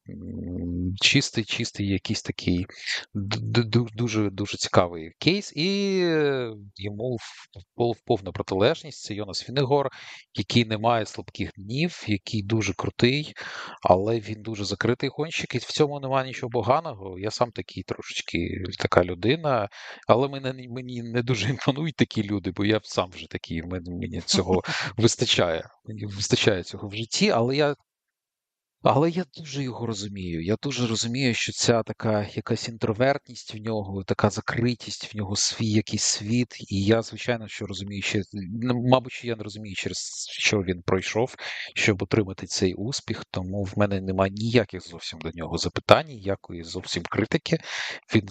чистий, 1.02 1.44
чистий, 1.44 1.88
якийсь 1.88 2.22
такий 2.22 2.45
дуже 3.94 4.30
дуже 4.30 4.58
цікавий 4.58 5.12
кейс, 5.20 5.54
і 5.56 5.98
йому 6.76 7.18
в 7.76 8.06
повна 8.06 8.32
протилежність. 8.32 9.02
Це 9.02 9.14
Йонас 9.14 9.50
Вінегор, 9.50 9.90
який 10.34 10.66
не 10.66 10.78
має 10.78 11.06
слабких 11.06 11.52
днів, 11.58 12.04
який 12.08 12.44
дуже 12.44 12.74
крутий, 12.74 13.34
але 13.82 14.20
він 14.20 14.42
дуже 14.42 14.66
закритий 14.66 15.10
гонщик, 15.10 15.56
і 15.56 15.58
в 15.58 15.64
цьому 15.64 16.00
немає 16.00 16.28
нічого 16.28 16.50
поганого. 16.50 17.20
Я 17.20 17.32
сам 17.32 17.52
такий 17.52 17.84
трошечки 17.84 18.64
така 18.80 19.04
людина, 19.04 19.70
але 20.08 20.28
мене 20.28 20.54
мені 20.70 21.04
не 21.04 21.22
дуже 21.22 21.50
імпонують 21.50 21.96
такі 21.96 22.24
люди, 22.24 22.52
бо 22.52 22.66
я 22.66 22.80
сам 22.84 23.10
вже 23.10 23.28
такий, 23.28 23.64
мені 23.64 24.22
цього 24.26 24.64
вистачає. 24.98 25.70
Мені 25.86 26.06
вистачає 26.06 26.64
цього 26.64 26.88
в 26.88 26.96
житті, 26.96 27.30
але 27.30 27.56
я 27.56 27.76
але 28.86 29.10
я 29.10 29.26
дуже 29.38 29.64
його 29.64 29.86
розумію. 29.86 30.44
Я 30.44 30.56
дуже 30.64 30.88
розумію, 30.88 31.34
що 31.34 31.52
ця 31.52 31.84
така 31.84 32.28
якась 32.34 32.70
інтровертність 32.70 33.56
в 33.56 33.58
нього, 33.58 34.04
така 34.04 34.30
закритість 34.30 35.14
в 35.14 35.18
нього 35.18 35.36
свій 35.36 35.70
якийсь 35.70 36.04
світ. 36.04 36.56
І 36.72 36.84
я, 36.84 37.02
звичайно, 37.02 37.48
що 37.48 37.66
розумію, 37.66 38.02
ще 38.02 38.22
ну, 38.62 38.84
мабуть, 38.88 39.12
що 39.12 39.28
я 39.28 39.36
не 39.36 39.44
розумію, 39.44 39.76
через 39.76 40.28
що 40.30 40.58
він 40.58 40.82
пройшов, 40.82 41.36
щоб 41.76 42.04
отримати 42.04 42.48
цей 42.48 42.74
успіх. 42.74 43.26
Тому 43.32 43.64
в 43.64 43.74
мене 43.76 44.02
немає 44.02 44.32
ніяких 44.32 44.88
зовсім 44.88 45.20
до 45.20 45.32
нього 45.34 45.58
запитань, 45.58 46.08
ніякої 46.08 46.64
зовсім 46.64 47.04
критики. 47.04 47.58
Він 48.16 48.28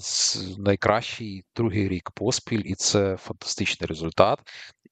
найкращий 0.58 1.44
другий 1.56 1.88
рік 1.88 2.10
поспіль, 2.10 2.62
і 2.64 2.74
це 2.74 3.16
фантастичний 3.16 3.88
результат. 3.88 4.38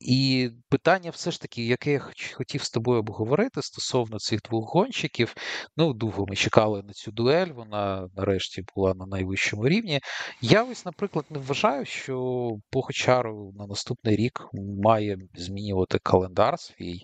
І 0.04 0.50
питання, 0.68 1.10
все 1.10 1.30
ж 1.30 1.40
таки, 1.40 1.66
яке 1.66 1.92
я 1.92 2.00
хотів 2.34 2.64
з 2.64 2.70
тобою 2.70 3.00
обговорити 3.00 3.62
стосовно 3.62 4.18
цих 4.18 4.42
двох 4.42 4.74
гонщиків. 4.74 5.34
Ну, 5.76 5.92
довго 5.92 6.26
ми 6.28 6.36
чекали 6.36 6.82
на 6.82 6.92
цю 6.92 7.12
дуель, 7.12 7.46
вона 7.46 8.08
нарешті 8.16 8.64
була 8.76 8.94
на 8.94 9.06
найвищому 9.06 9.68
рівні. 9.68 10.00
Я 10.40 10.64
ось, 10.64 10.84
наприклад, 10.84 11.24
не 11.30 11.38
вважаю, 11.38 11.84
що 11.84 12.48
Погочару 12.70 13.52
на 13.54 13.66
наступний 13.66 14.16
рік 14.16 14.48
має 14.82 15.16
змінювати 15.34 15.98
календар 15.98 16.58
свій, 16.58 16.98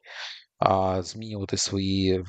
а 0.59 1.03
змінювати 1.03 1.57
свої 1.57 2.23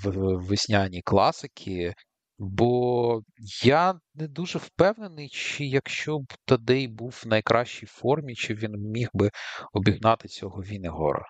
весняні 0.50 1.02
класики. 1.02 1.94
Бо 2.40 3.22
я 3.64 4.00
не 4.16 4.28
дуже 4.28 4.60
впевнений, 4.60 5.30
чи 5.30 5.66
якщо 5.66 6.20
б 6.20 6.34
Тадей 6.46 6.88
був 6.88 7.22
в 7.24 7.28
найкращій 7.28 7.86
формі, 7.86 8.36
чи 8.36 8.54
він 8.54 8.72
міг 8.72 9.10
би 9.14 9.32
обігнати 9.74 10.28
цього 10.28 10.62
Вінегора. 10.62 11.26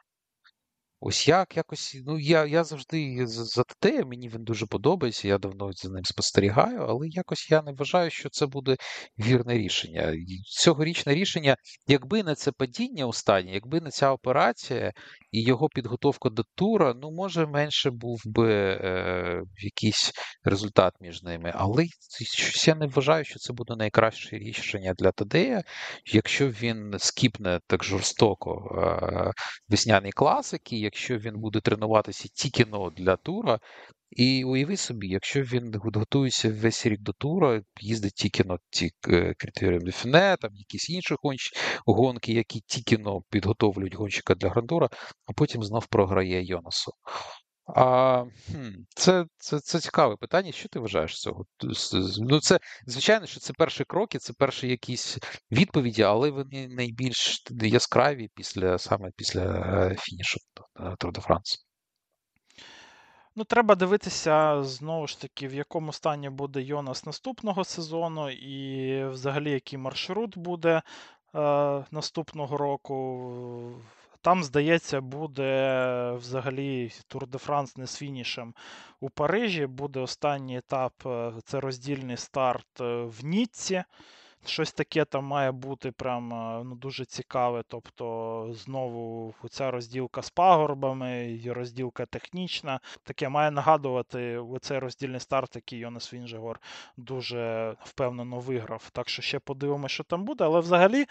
Ось 1.01 1.27
як 1.27 1.57
якось, 1.57 1.97
ну 2.05 2.19
я 2.19 2.45
я 2.45 2.63
завжди 2.63 3.27
за 3.27 3.63
те, 3.79 4.05
мені 4.05 4.29
він 4.29 4.43
дуже 4.43 4.65
подобається, 4.65 5.27
я 5.27 5.37
давно 5.37 5.71
за 5.73 5.89
ним 5.89 6.03
спостерігаю, 6.05 6.81
але 6.81 7.07
якось 7.07 7.51
я 7.51 7.61
не 7.61 7.71
вважаю, 7.71 8.09
що 8.09 8.29
це 8.29 8.45
буде 8.45 8.75
вірне 9.19 9.53
рішення. 9.53 10.13
Цьогорічне 10.43 11.13
рішення, 11.13 11.55
якби 11.87 12.23
не 12.23 12.35
це 12.35 12.51
падіння 12.51 13.05
останнє, 13.05 13.53
якби 13.53 13.81
не 13.81 13.89
ця 13.89 14.11
операція 14.11 14.93
і 15.31 15.43
його 15.43 15.69
підготовка 15.69 16.29
до 16.29 16.43
тура, 16.55 16.93
ну 17.01 17.11
може 17.11 17.47
менше 17.47 17.91
був 17.91 18.21
би 18.25 18.53
е, 18.53 19.41
якийсь 19.57 20.11
результат 20.43 20.93
між 21.01 21.23
ними. 21.23 21.51
Але 21.55 21.85
я 22.67 22.75
не 22.75 22.87
вважаю, 22.87 23.25
що 23.25 23.39
це 23.39 23.53
буде 23.53 23.75
найкраще 23.75 24.37
рішення 24.37 24.93
для 24.97 25.11
Тадея, 25.11 25.63
якщо 26.05 26.49
він 26.49 26.95
скіпне 26.97 27.59
так 27.67 27.83
жорстоко 27.83 28.75
е, 28.77 29.31
весняний 29.69 30.11
класики 30.11 30.77
якщо 30.89 31.17
він 31.17 31.39
буде 31.39 31.59
тренуватися 31.61 32.29
тільки 32.33 32.65
для 32.89 33.15
тура, 33.15 33.59
і 34.11 34.43
уяви 34.43 34.77
собі, 34.77 35.07
якщо 35.07 35.41
він 35.41 35.75
готується 35.75 36.51
весь 36.51 36.85
рік 36.85 37.01
до 37.01 37.13
тура, 37.13 37.61
їздить 37.81 38.13
тільки 38.13 38.43
на 38.43 38.57
ті 38.69 38.91
е, 39.07 39.33
критерії 39.37 39.79
Дефіне, 39.79 40.37
там 40.41 40.55
якісь 40.55 40.89
інші 40.89 41.15
гонки, 41.85 42.33
які 42.33 42.59
тільки 42.67 42.97
підготовлюють 43.29 43.95
гонщика 43.95 44.35
для 44.35 44.49
грандура, 44.49 44.89
а 45.25 45.33
потім 45.33 45.63
знов 45.63 45.87
програє 45.87 46.45
Йонасу. 46.45 46.91
А, 47.75 48.25
Це 48.95 49.25
це, 49.37 49.59
це 49.59 49.79
цікаве 49.79 50.15
питання. 50.15 50.51
Що 50.51 50.69
ти 50.69 50.79
вважаєш 50.79 51.21
цього? 51.21 51.45
Ну, 52.19 52.39
це, 52.39 52.59
Звичайно, 52.85 53.25
що 53.25 53.39
це 53.39 53.53
перші 53.53 53.83
кроки, 53.83 54.17
це 54.17 54.33
перші 54.33 54.67
якісь 54.67 55.17
відповіді, 55.51 56.03
але 56.03 56.29
вони 56.29 56.67
найбільш 56.67 57.43
яскраві 57.51 58.29
після 58.35 58.77
саме 58.77 59.09
після 59.15 59.41
е, 59.41 59.95
фінішу 59.99 60.39
Tour 60.75 61.11
de 61.11 61.27
France. 61.27 61.55
Ну, 63.35 63.43
треба 63.43 63.75
дивитися 63.75 64.63
знову 64.63 65.07
ж 65.07 65.21
таки, 65.21 65.47
в 65.47 65.53
якому 65.53 65.93
стані 65.93 66.29
буде 66.29 66.61
Йонас 66.61 67.05
наступного 67.05 67.63
сезону, 67.63 68.29
і 68.29 69.05
взагалі 69.05 69.51
який 69.51 69.79
маршрут 69.79 70.37
буде 70.37 70.81
е, 71.35 71.85
наступного 71.91 72.57
року. 72.57 72.95
Там, 74.21 74.43
здається, 74.43 75.01
буде 75.01 76.11
взагалі 76.11 76.91
Тур 77.07 77.27
де 77.27 77.37
Франс 77.37 77.77
не 77.77 77.87
з 77.87 77.97
фінішем 77.97 78.53
у 78.99 79.09
Парижі. 79.09 79.65
Буде 79.65 79.99
останній 79.99 80.57
етап 80.57 80.93
е, 81.05 81.31
це 81.45 81.59
роздільний 81.59 82.17
старт 82.17 82.81
е, 82.81 83.01
в 83.03 83.25
Ніцці. 83.25 83.83
Щось 84.45 84.73
таке 84.73 85.05
там 85.05 85.25
має 85.25 85.51
бути 85.51 85.91
прям 85.91 86.33
е, 86.33 86.63
ну, 86.63 86.75
дуже 86.75 87.05
цікаве. 87.05 87.63
Тобто, 87.67 88.47
знову 88.51 89.33
ця 89.49 89.71
розділка 89.71 90.21
з 90.21 90.29
пагорбами, 90.29 91.39
і 91.43 91.51
розділка 91.51 92.05
технічна. 92.05 92.79
Таке 93.03 93.29
має 93.29 93.51
нагадувати 93.51 94.37
оцей 94.37 94.79
роздільний 94.79 95.19
старт, 95.19 95.55
який 95.55 95.79
Йонас 95.79 96.13
Вінжегор 96.13 96.59
дуже 96.97 97.75
впевнено 97.83 98.39
виграв. 98.39 98.89
Так 98.93 99.09
що 99.09 99.21
ще 99.21 99.39
подивимося, 99.39 99.93
що 99.93 100.03
там 100.03 100.23
буде. 100.23 100.43
Але 100.43 100.59
взагалі. 100.59 101.05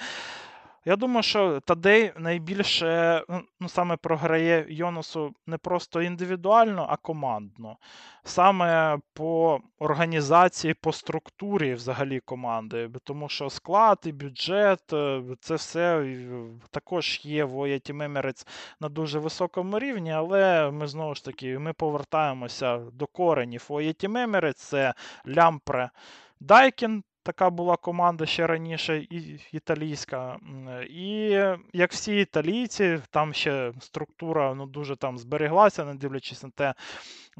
Я 0.88 0.96
думаю, 0.96 1.22
що 1.22 1.60
Тадей 1.60 2.12
найбільше 2.16 3.22
ну, 3.28 3.42
ну, 3.60 3.68
саме 3.68 3.96
програє 3.96 4.66
Йонасу 4.68 5.34
не 5.46 5.58
просто 5.58 6.02
індивідуально, 6.02 6.86
а 6.90 6.96
командно. 6.96 7.76
Саме 8.24 8.98
по 9.12 9.60
організації, 9.78 10.74
по 10.74 10.92
структурі 10.92 11.74
взагалі 11.74 12.20
команди. 12.20 12.90
Тому 13.04 13.28
що 13.28 13.50
склад 13.50 13.98
і 14.04 14.12
бюджет 14.12 14.92
е, 14.92 15.22
це 15.40 15.54
все 15.54 16.16
також 16.70 17.20
є 17.22 17.44
в 17.44 17.80
Мемерець 17.92 18.46
на 18.80 18.88
дуже 18.88 19.18
високому 19.18 19.78
рівні, 19.78 20.12
але 20.12 20.70
ми 20.70 20.86
знову 20.86 21.14
ж 21.14 21.24
таки 21.24 21.58
ми 21.58 21.72
повертаємося 21.72 22.78
до 22.78 23.06
коренів. 23.06 23.68
Мемерець 24.08 24.62
це 24.62 24.94
Лямпре 25.26 25.90
Дайкін. 26.40 27.02
Така 27.28 27.50
була 27.50 27.76
команда 27.76 28.26
ще 28.26 28.46
раніше, 28.46 28.98
і, 28.98 29.40
італійська. 29.52 30.38
І 30.90 31.28
як 31.72 31.92
всі 31.92 32.20
італійці, 32.20 33.00
там 33.10 33.34
ще 33.34 33.72
структура 33.80 34.54
ну, 34.54 34.66
дуже 34.66 34.96
там 34.96 35.18
збереглася, 35.18 35.84
не 35.84 35.94
дивлячись 35.94 36.42
на 36.42 36.50
те, 36.50 36.74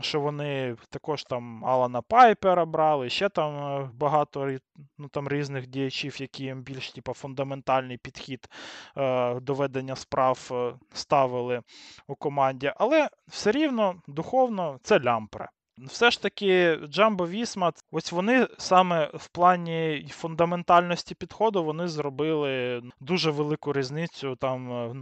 що 0.01 0.21
вони 0.21 0.77
також 0.91 1.25
там 1.25 1.65
Алана 1.65 2.03
Пайпера 2.03 2.65
брали, 2.65 3.11
ще 3.11 3.29
там 3.29 3.57
е, 3.57 3.91
багато 3.95 4.59
ну, 4.99 5.09
там 5.09 5.29
різних 5.29 5.67
діячів, 5.67 6.21
які 6.21 6.55
більш 6.55 6.93
типу, 6.93 7.15
фундаментальний 7.15 7.97
підхід 7.97 8.49
е, 8.97 9.41
до 9.41 9.55
ведення 9.55 9.97
справ 9.97 10.49
е, 10.53 10.75
ставили 10.93 11.63
у 12.07 12.15
команді. 12.15 12.73
Але 12.77 13.09
все 13.27 13.53
рівно 13.53 14.03
духовно 14.07 14.79
це 14.83 15.01
лямпре. 15.01 15.49
Все 15.87 16.11
ж 16.11 16.23
таки, 16.23 16.77
Джамбо 16.77 17.29
Вісма, 17.29 17.73
ось 17.91 18.13
вони 18.13 18.49
саме 18.59 19.11
в 19.15 19.29
плані 19.29 20.09
фундаментальності 20.11 21.15
підходу 21.15 21.65
вони 21.65 21.89
зробили 21.89 22.83
дуже 23.01 23.31
велику 23.31 23.73
різницю 23.73 24.37
там. 24.37 24.73
Е, 24.73 24.95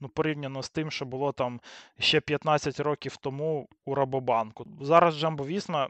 ну, 0.00 0.08
порівняно 0.08 0.62
з 0.62 0.70
тим, 0.70 0.90
що 0.90 1.04
було 1.04 1.32
там 1.32 1.60
ще 1.98 2.20
15 2.20 2.80
років 2.80 3.16
тому 3.16 3.68
у 3.84 3.94
Рабобанку. 3.94 4.66
Зараз 4.80 5.18
Джамбо 5.18 5.44
Вісма 5.44 5.88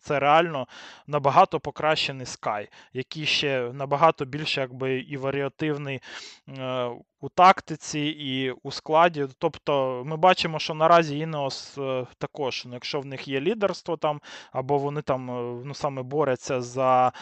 це 0.00 0.18
реально 0.18 0.66
набагато 1.06 1.60
покращений 1.60 2.26
Sky, 2.26 2.68
який 2.92 3.26
ще 3.26 3.70
набагато 3.72 4.24
більше 4.24 4.60
якби 4.60 4.98
і 4.98 5.16
варіативний 5.16 6.00
е, 6.48 6.90
у 7.20 7.28
тактиці 7.28 8.00
і 8.00 8.50
у 8.50 8.70
складі. 8.70 9.26
Тобто 9.38 10.02
ми 10.06 10.16
бачимо, 10.16 10.58
що 10.58 10.74
наразі 10.74 11.18
Інеос 11.18 11.78
е, 11.78 12.06
також, 12.18 12.62
ну, 12.66 12.74
якщо 12.74 13.00
в 13.00 13.06
них 13.06 13.28
є 13.28 13.40
лідерство 13.40 13.96
там, 13.96 14.20
або 14.52 14.78
вони 14.78 15.02
там 15.02 15.30
е, 15.30 15.62
ну, 15.64 15.74
саме 15.74 16.02
борються 16.02 16.60
за 16.60 17.12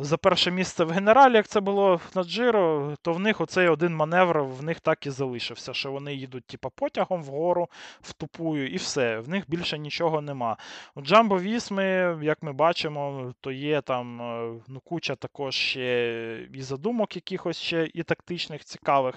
за 0.00 0.18
перше 0.22 0.50
місце 0.50 0.84
в 0.84 0.90
генералі, 0.90 1.34
як 1.34 1.48
це 1.48 1.60
було 1.60 2.00
на 2.14 2.24
Джиро, 2.24 2.96
то 3.02 3.12
в 3.12 3.20
них 3.20 3.40
оцей 3.40 3.68
один 3.68 3.96
маневр 3.96 4.38
в 4.38 4.62
них 4.62 4.80
так 4.80 5.06
і 5.06 5.10
залишився, 5.10 5.74
що 5.74 5.92
вони 5.92 6.14
їдуть 6.14 6.44
типу, 6.46 6.70
потягом 6.70 7.22
вгору 7.22 7.68
в 8.00 8.12
тупую, 8.12 8.68
і 8.68 8.76
все. 8.76 9.18
В 9.18 9.28
них 9.28 9.44
більше 9.48 9.78
нічого 9.78 10.20
нема. 10.20 10.56
У 10.94 11.00
Джамбо 11.02 11.38
Вісми, 11.38 12.18
як 12.22 12.42
ми 12.42 12.52
бачимо, 12.52 13.34
то 13.40 13.52
є 13.52 13.80
там 13.80 14.22
е, 14.22 14.60
ну, 14.68 14.80
куча 14.80 15.14
також 15.14 15.54
ще 15.54 16.48
і 16.54 16.62
задумок, 16.62 17.16
якихось 17.16 17.56
ще 17.56 17.90
і 17.94 18.02
тактичних, 18.02 18.64
цікавих. 18.64 19.14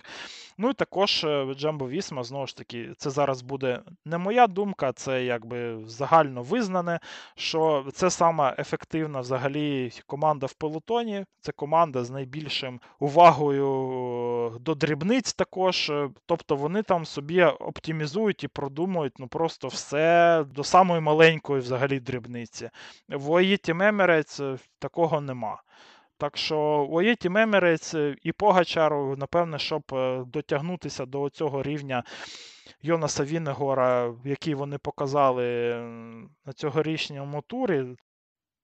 Ну 0.58 0.70
і 0.70 0.74
також 0.74 1.26
Джамбо 1.56 1.90
Вісма, 1.90 2.24
знову 2.24 2.48
ж 2.48 2.58
таки, 2.58 2.94
це 2.98 3.10
зараз 3.10 3.42
буде 3.42 3.82
не 4.06 4.18
моя 4.18 4.48
думка, 4.48 4.92
це 4.94 5.24
якби 5.24 5.80
загально 5.86 6.44
визнане, 6.44 7.00
що 7.36 7.86
це 7.94 8.10
сама 8.10 8.56
ефективна 8.58 9.20
взагалі 9.20 9.92
команда 10.08 10.46
в 10.46 10.54
пелотоні. 10.54 11.26
Це 11.42 11.52
команда 11.52 12.04
з 12.04 12.10
найбільшим 12.10 12.80
увагою 13.00 14.58
до 14.62 14.76
дрібниць 14.76 15.34
також. 15.34 15.92
Тобто 16.26 16.56
вони 16.56 16.84
там 16.84 17.06
собі 17.06 17.44
оптимізують 17.44 18.44
і 18.44 18.48
продумують 18.48 19.20
ну 19.20 19.28
просто 19.28 19.68
все 19.68 20.46
до 20.56 20.64
самої 20.64 21.02
маленької 21.02 21.60
взагалі 21.62 22.00
дрібниці. 22.00 22.70
В 23.10 23.32
Оїті 23.32 23.74
Мемерець 23.74 24.42
такого 24.80 25.22
нема. 25.22 25.62
Так 26.18 26.38
що 26.38 26.88
Оєті 26.92 27.30
Мемерець 27.30 27.96
і 28.22 28.32
Погачару, 28.32 29.16
напевне, 29.18 29.60
щоб 29.60 29.84
е, 29.94 30.24
дотягнутися 30.28 31.06
до 31.06 31.30
цього 31.30 31.64
рівня 31.64 32.04
Йонаса 32.82 33.24
Віннегора, 33.24 34.14
який 34.26 34.54
вони 34.54 34.78
показали 34.78 35.76
на 36.46 36.54
цьогорічному 36.56 37.42
турі, 37.42 37.86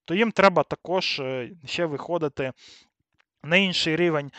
то 0.06 0.16
їм 0.16 0.32
треба 0.32 0.64
також 0.64 1.20
е, 1.20 1.52
ще 1.66 1.86
виходити 1.86 2.54
на 3.44 3.56
інший 3.56 3.96
рівень. 3.96 4.32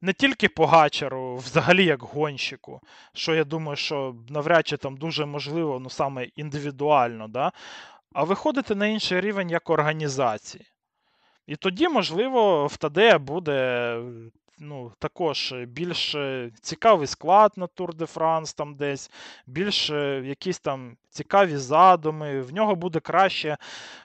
Не 0.00 0.12
тільки 0.12 0.48
по 0.48 0.66
гачеру, 0.66 1.36
взагалі 1.36 1.84
як 1.84 2.02
гонщику, 2.02 2.80
що 3.14 3.34
я 3.34 3.44
думаю, 3.44 3.76
що 3.76 4.16
навряд 4.28 4.66
чи 4.66 4.76
там 4.76 4.96
дуже 4.96 5.26
можливо, 5.26 5.80
ну 5.80 5.90
саме 5.90 6.24
індивідуально, 6.24 7.28
да? 7.28 7.52
а 8.12 8.24
виходити 8.24 8.74
на 8.74 8.86
інший 8.86 9.20
рівень 9.20 9.50
як 9.50 9.70
організації. 9.70 10.71
І 11.46 11.56
тоді, 11.56 11.88
можливо, 11.88 12.66
в 12.66 12.76
Тадея 12.76 13.18
буде 13.18 13.98
ну, 14.62 14.92
також 14.98 15.54
більш 15.68 16.16
цікавий 16.60 17.06
склад 17.06 17.52
на 17.56 17.66
Тур 17.66 17.94
де 17.94 18.06
Франс, 18.06 18.54
там 18.54 18.74
десь, 18.74 19.10
більш 19.46 19.90
якісь 20.24 20.60
там 20.60 20.96
цікаві 21.08 21.56
задуми, 21.56 22.40
в 22.40 22.52
нього 22.52 22.74
буде 22.74 23.00
краще 23.00 23.56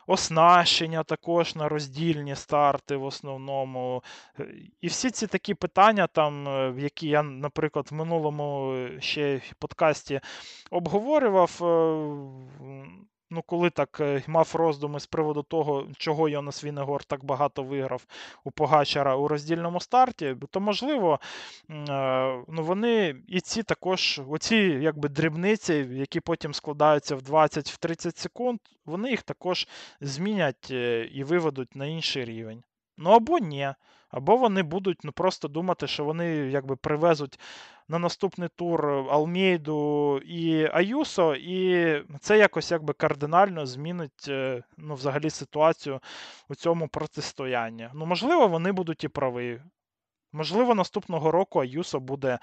оснащення 0.07 1.03
також 1.03 1.55
на 1.55 1.69
роздільні 1.69 2.35
старти 2.35 2.95
в 2.95 3.03
основному. 3.03 4.03
І 4.81 4.87
всі 4.87 5.11
ці 5.11 5.27
такі 5.27 5.53
питання, 5.53 6.07
там, 6.07 6.45
які 6.79 7.07
я, 7.07 7.23
наприклад, 7.23 7.87
в 7.91 7.93
минулому 7.93 8.75
ще 8.99 9.41
подкасті 9.59 10.19
обговорював. 10.71 11.61
Ну, 13.29 13.41
коли 13.41 13.69
так 13.69 13.97
е, 13.99 14.23
мав 14.27 14.51
роздуми 14.53 14.99
з 14.99 15.05
приводу 15.05 15.43
того, 15.43 15.87
чого 15.97 16.29
Йонас 16.29 16.63
Вінегор 16.63 17.03
так 17.03 17.25
багато 17.25 17.63
виграв 17.63 18.05
у 18.43 18.51
Погачара 18.51 19.15
у 19.15 19.27
роздільному 19.27 19.79
старті, 19.79 20.35
то 20.51 20.59
можливо, 20.59 21.19
е, 21.69 22.43
ну 22.47 22.63
вони 22.63 23.15
і 23.27 23.41
ці 23.41 23.63
також, 23.63 24.21
оці 24.29 24.55
якби 24.55 25.09
дрібниці, 25.09 25.73
які 25.91 26.19
потім 26.19 26.53
складаються 26.53 27.15
в 27.15 27.19
20-30 27.19 28.17
секунд, 28.17 28.59
вони 28.85 29.09
їх 29.09 29.23
також 29.23 29.67
змінять 30.01 30.67
е, 30.71 31.09
і 31.13 31.23
виведуть 31.23 31.75
на 31.75 31.85
інший 31.85 32.25
рівень. 32.25 32.63
Ну 32.97 33.09
або 33.09 33.39
ні. 33.39 33.73
Або 34.09 34.37
вони 34.37 34.63
будуть 34.63 35.03
ну, 35.03 35.11
просто 35.11 35.47
думати, 35.47 35.87
що 35.87 36.03
вони 36.03 36.27
якби 36.35 36.75
привезуть 36.75 37.39
на 37.89 37.99
наступний 37.99 38.49
тур 38.55 38.87
Алмейду 38.87 40.17
і 40.17 40.69
Аюсо, 40.73 41.35
і 41.35 42.03
це 42.19 42.37
якось 42.37 42.71
якби 42.71 42.93
кардинально 42.93 43.65
змінить 43.65 44.25
е, 44.27 44.63
ну, 44.77 44.95
взагалі 44.95 45.29
ситуацію 45.29 45.99
у 46.49 46.55
цьому 46.55 46.87
протистоянні. 46.87 47.89
Ну, 47.93 48.05
можливо, 48.05 48.47
вони 48.47 48.71
будуть 48.71 49.03
і 49.03 49.07
праві. 49.07 49.61
Можливо, 50.33 50.75
наступного 50.75 51.31
року 51.31 51.59
Аюсо 51.59 51.99
буде 51.99 52.39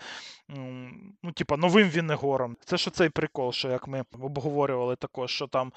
ну, 1.23 1.33
типа, 1.35 1.57
новим 1.57 1.89
Віннегором. 1.89 2.57
Це 2.65 2.77
що 2.77 2.91
цей 2.91 3.09
прикол, 3.09 3.53
що 3.53 3.69
як 3.69 3.89
ми 3.89 4.05
обговорювали 4.21 4.97
також, 4.97 5.31
що 5.31 5.47
там 5.47 5.73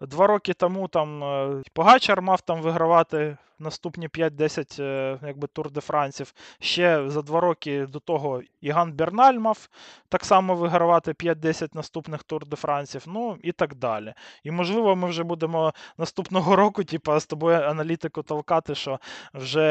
два 0.00 0.26
роки 0.26 0.54
тому 0.54 0.88
там 0.88 1.24
е, 1.24 1.62
Погачар 1.72 2.22
мав 2.22 2.40
там 2.40 2.62
вигравати 2.62 3.36
наступні 3.58 4.08
5-10 4.08 4.82
е, 4.82 5.18
якби 5.22 5.48
Тур 5.48 5.70
де 5.70 5.80
Франсів. 5.80 6.32
Ще 6.60 7.10
за 7.10 7.22
два 7.22 7.40
роки 7.40 7.86
до 7.86 8.00
того 8.00 8.42
Іган 8.60 8.92
Берналь 8.92 9.38
мав 9.38 9.68
так 10.08 10.24
само 10.24 10.54
вигравати 10.54 11.12
5-10 11.12 11.68
наступних 11.76 12.22
Тур 12.22 12.46
де 12.46 12.56
Франсів, 12.56 13.04
ну 13.06 13.38
і 13.42 13.52
так 13.52 13.74
далі. 13.74 14.14
І 14.44 14.50
можливо, 14.50 14.96
ми 14.96 15.08
вже 15.08 15.24
будемо 15.24 15.72
наступного 15.98 16.56
року, 16.56 16.84
типу, 16.84 17.20
з 17.20 17.26
тобою 17.26 17.62
аналітику 17.62 18.22
толкати, 18.22 18.74
що 18.74 19.00
вже 19.34 19.66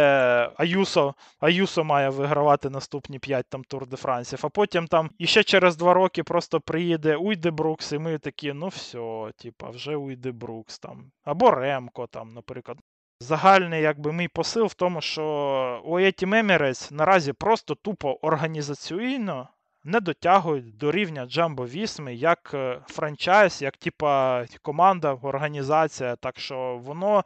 Аюсо 0.58 1.16
Аюсо 1.40 1.84
має 1.84 2.10
вигравати 2.10 2.70
наступні 2.70 3.20
5 3.20 3.46
там 3.50 3.64
Тур 3.64 3.88
де 3.88 3.98
Франсів, 3.98 4.40
а 4.44 4.50
потім 4.50 4.88
там 4.88 5.10
іще 5.18 5.44
через 5.44 5.78
два 5.78 5.94
роки 5.94 6.24
просто 6.24 6.62
приїде 6.62 7.16
Уйде 7.16 7.52
Брукс, 7.52 7.92
і 7.92 8.00
ми 8.00 8.18
такі, 8.18 8.54
ну 8.54 8.68
все, 8.68 9.32
типу, 9.38 9.70
вже 9.70 9.96
Уйде 9.96 10.32
Брукс 10.32 10.80
там. 10.80 11.12
Або 11.24 11.52
Ремко 11.52 12.08
там, 12.08 12.30
наприклад. 12.34 12.78
Загальний 13.20 13.82
якби 13.82 14.14
мій 14.14 14.28
посил 14.28 14.66
в 14.66 14.74
тому, 14.74 15.02
що 15.02 15.82
Оєті 15.86 16.26
Мемірець 16.26 16.92
наразі 16.92 17.34
просто 17.34 17.76
тупо 17.76 18.20
організаційно 18.22 19.48
не 19.84 20.00
дотягують 20.00 20.78
до 20.78 20.92
рівня 20.92 21.26
Джамбо 21.26 21.66
Вісми 21.66 22.16
як 22.16 22.52
е, 22.54 22.80
франчайз, 22.88 23.62
як 23.62 23.78
типа 23.78 24.46
команда, 24.62 25.18
організація. 25.22 26.16
Так 26.16 26.40
що 26.40 26.82
воно 26.84 27.24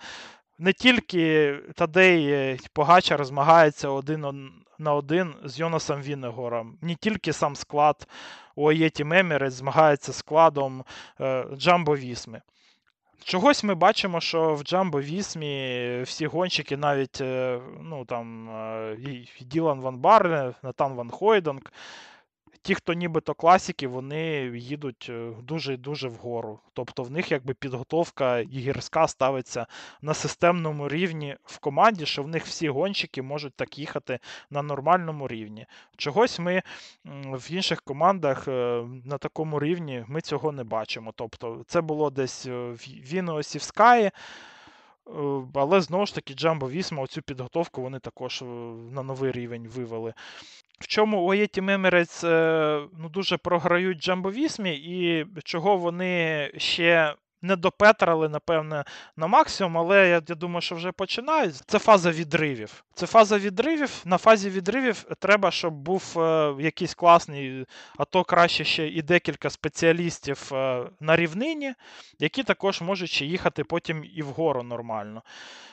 не 0.60 0.74
тільки 0.74 1.54
Тадей 1.76 2.60
Погачар 2.74 3.26
змагається 3.26 3.90
один 3.90 4.52
на 4.80 4.94
один 4.94 5.36
з 5.44 5.60
Йонасом 5.60 6.02
Віннегором, 6.02 6.78
не 6.82 6.96
тільки 6.96 7.34
сам 7.34 7.56
склад 7.56 8.08
Оєті 8.56 9.04
Мемірець 9.04 9.54
змагається 9.54 10.14
складом 10.14 10.84
е, 11.22 11.46
Джамбо 11.58 11.96
Вісми. 11.96 12.42
Чогось 13.24 13.64
ми 13.64 13.76
бачимо, 13.76 14.22
що 14.22 14.56
в 14.56 14.64
Джамбо 14.64 15.02
Вісмі 15.02 16.02
всі 16.04 16.28
гонщики, 16.28 16.78
навіть 16.78 17.22
е, 17.22 17.60
ну, 17.82 18.06
там, 18.06 18.50
е, 18.50 18.98
Ділан 19.42 19.82
Ван 19.82 19.98
Барне, 19.98 20.54
Натан 20.64 20.94
Ван 20.94 21.10
Хойдонг, 21.10 21.62
ті, 22.62 22.76
хто 22.76 22.94
нібито 22.94 23.34
класики, 23.34 23.88
вони 23.88 24.52
їдуть 24.56 25.08
е, 25.10 25.32
дуже 25.44 25.78
дуже 25.78 26.08
вгору. 26.08 26.60
Тобто 26.74 27.04
в 27.04 27.12
них 27.12 27.32
якби 27.32 27.54
підготовка 27.54 28.40
і 28.40 28.60
гірська 28.60 29.08
ставиться 29.08 29.66
на 30.02 30.14
системному 30.14 30.90
рівні 30.90 31.38
в 31.44 31.60
команді, 31.60 32.06
що 32.06 32.24
в 32.24 32.28
них 32.28 32.46
всі 32.46 32.70
гонщики 32.70 33.22
можуть 33.22 33.54
так 33.54 33.80
їхати 33.80 34.20
на 34.50 34.62
нормальному 34.62 35.28
рівні. 35.28 35.66
Чогось 35.98 36.40
ми 36.40 36.62
в 37.26 37.52
інших 37.52 37.82
командах 37.82 38.48
е, 38.48 38.84
на 39.06 39.18
такому 39.18 39.60
рівні 39.60 40.06
ми 40.08 40.22
цього 40.22 40.52
не 40.52 40.64
бачимо. 40.64 41.14
Тобто 41.16 41.64
це 41.68 41.82
було 41.82 42.10
десь 42.10 42.46
в 42.46 42.76
Вінеосі 42.88 43.58
в 43.58 43.62
Але 45.54 45.82
знову 45.82 46.06
ж 46.06 46.16
таки, 46.16 46.34
Джамбо 46.34 46.70
Вісма 46.70 47.04
оцю 47.04 47.22
підготовку 47.22 47.82
вони 47.82 48.00
також 48.00 48.42
на 48.92 49.04
новий 49.04 49.32
рівень 49.32 49.68
вивели. 49.68 50.14
В 50.80 50.88
чому 50.88 51.22
Уаєті 51.22 51.62
Мемерець 51.62 52.24
ну, 52.24 53.10
дуже 53.14 53.38
програють 53.38 54.00
Джамбовісмі 54.00 54.76
і 54.76 55.26
чого 55.44 55.78
вони 55.78 56.52
ще 56.58 57.16
не 57.42 57.56
допетрали, 57.56 58.30
напевне, 58.30 58.84
на 59.18 59.28
максимум, 59.28 59.78
але 59.78 60.10
я, 60.10 60.22
я 60.28 60.36
думаю, 60.36 60.62
що 60.62 60.76
вже 60.76 60.92
починають. 60.92 61.56
Це 61.56 61.80
фаза 61.80 62.12
відривів. 62.12 62.84
Це 62.94 63.08
фаза 63.08 63.38
відривів. 63.38 64.02
На 64.06 64.18
фазі 64.18 64.50
відривів 64.50 65.04
треба, 65.20 65.52
щоб 65.52 65.74
був 65.74 66.20
е, 66.20 66.56
якийсь 66.60 66.94
класний, 66.94 67.66
а 67.98 68.06
то 68.06 68.24
краще 68.24 68.64
ще 68.64 68.88
і 68.88 69.02
декілька 69.02 69.50
спеціалістів 69.50 70.50
е, 70.54 70.84
на 71.00 71.16
рівнині, 71.16 71.74
які 72.20 72.44
також 72.44 72.82
можуть 72.82 73.10
ще 73.10 73.26
їхати 73.26 73.64
потім 73.64 74.04
і 74.16 74.22
вгору 74.22 74.64
нормально. 74.64 75.22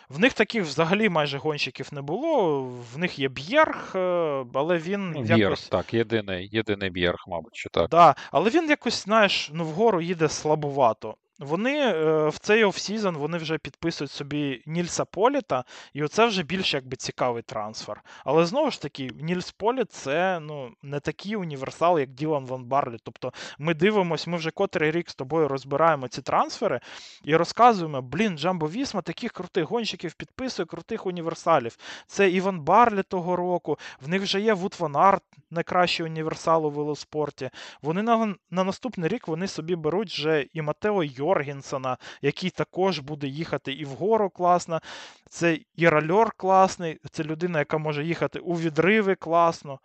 В 0.09 0.19
них 0.19 0.33
таких 0.33 0.65
взагалі 0.65 1.09
майже 1.09 1.39
гонщиків 1.39 1.89
не 1.93 2.03
було. 2.03 2.63
В 2.95 2.99
них 2.99 3.19
є 3.19 3.29
Б'єрг, 3.29 3.93
е, 3.95 4.45
але 4.55 4.79
він. 4.79 5.11
Ну, 5.11 5.23
Б'єрг, 5.23 5.41
якось... 5.41 5.69
так, 5.69 5.95
єдиний 5.95 6.49
єдиний 6.53 6.91
Б'єрг, 6.91 7.25
мабуть, 7.29 7.57
що 7.57 7.71
так. 7.71 7.89
Да, 7.91 8.15
Але 8.31 8.51
він 8.51 8.71
якось, 8.71 9.05
знаєш, 9.05 9.51
ну 9.53 9.65
вгору 9.65 10.01
їде 10.01 10.29
слабувато. 10.29 11.15
Вони 11.39 11.79
е, 11.79 12.29
в 12.29 12.39
цей 12.39 12.65
off-season 12.65 13.17
вони 13.17 13.39
вже 13.39 13.59
підписують 13.59 14.11
собі 14.11 14.63
Нільса 14.67 15.05
Політа, 15.05 15.65
і 15.93 16.03
оце 16.03 16.27
вже 16.27 16.43
більш 16.43 16.75
якби 16.75 16.97
цікавий 16.97 17.43
трансфер. 17.43 18.03
Але 18.25 18.47
знову 18.47 18.71
ж 18.71 18.83
таки, 18.83 19.11
Нільс 19.21 19.53
Політ 19.53 19.93
це 19.93 20.41
ну, 20.41 20.71
не 20.83 21.01
такий 21.01 21.37
універсал, 21.37 21.99
як 21.99 22.11
Ділан 22.11 22.47
Ван 22.47 22.65
Барле. 22.65 22.97
Тобто 23.03 23.33
ми 23.59 23.75
дивимося, 23.75 24.31
ми 24.31 24.37
вже 24.37 24.51
котрий 24.51 24.91
рік 24.91 25.11
з 25.11 25.15
тобою 25.15 25.49
розбираємо 25.49 26.09
ці 26.09 26.23
трансфери 26.23 26.81
і 27.25 27.37
розказуємо: 27.37 28.03
блін, 28.03 28.39
Jumbo 28.39 28.69
Visma 28.69 29.03
таких 29.03 29.33
крутих 29.33 29.65
гонщиків 29.65 30.15
підписує, 30.15 30.67
крутих 30.67 31.07
універсалів. 31.07 31.77
Це 32.07 32.31
і 32.31 32.38
Ван 32.38 32.61
Барле 32.61 33.03
того 33.03 33.37
року. 33.37 33.79
В 34.01 34.09
них 34.09 34.23
вже 34.23 34.41
є 34.41 34.55
Ваут 34.55 34.77
Ван 34.79 34.97
Арт, 34.97 35.23
найкращий 35.51 36.07
універсал 36.07 36.67
у 36.67 36.71
велоспорті. 36.71 37.51
Вони 37.83 38.03
на, 38.03 38.35
на 38.51 38.65
наступний 38.65 39.09
рік 39.09 39.29
вони 39.29 39.49
собі 39.49 39.77
беруть 39.77 40.11
вже 40.11 40.47
і 40.53 40.63
Матео 40.63 41.05
Йоргенсона, 41.27 41.97
який 42.23 42.51
також 42.51 42.99
буде 42.99 43.27
їхати 43.27 43.73
і 43.73 43.85
вгору 43.85 44.31
класно. 44.31 44.81
Це 45.29 45.59
і 45.75 46.33
класний, 46.37 47.01
це 47.11 47.25
людина, 47.25 47.59
яка 47.59 47.79
може 47.79 48.05
їхати 48.05 48.39
у 48.39 48.55
відриви 48.55 49.15
класно. 49.15 49.81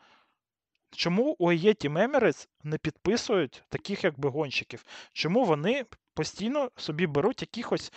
Чому 0.96 1.36
у 1.40 1.52
Team 1.52 2.08
Emirates 2.08 2.48
не 2.64 2.78
підписують 2.78 3.64
таких 3.70 4.04
якби 4.04 4.30
гонщиків? 4.30 4.86
Чому 5.14 5.46
вони 5.46 5.86
постійно 6.14 6.72
собі 6.76 7.08
беруть 7.08 7.42
якихось 7.42 7.94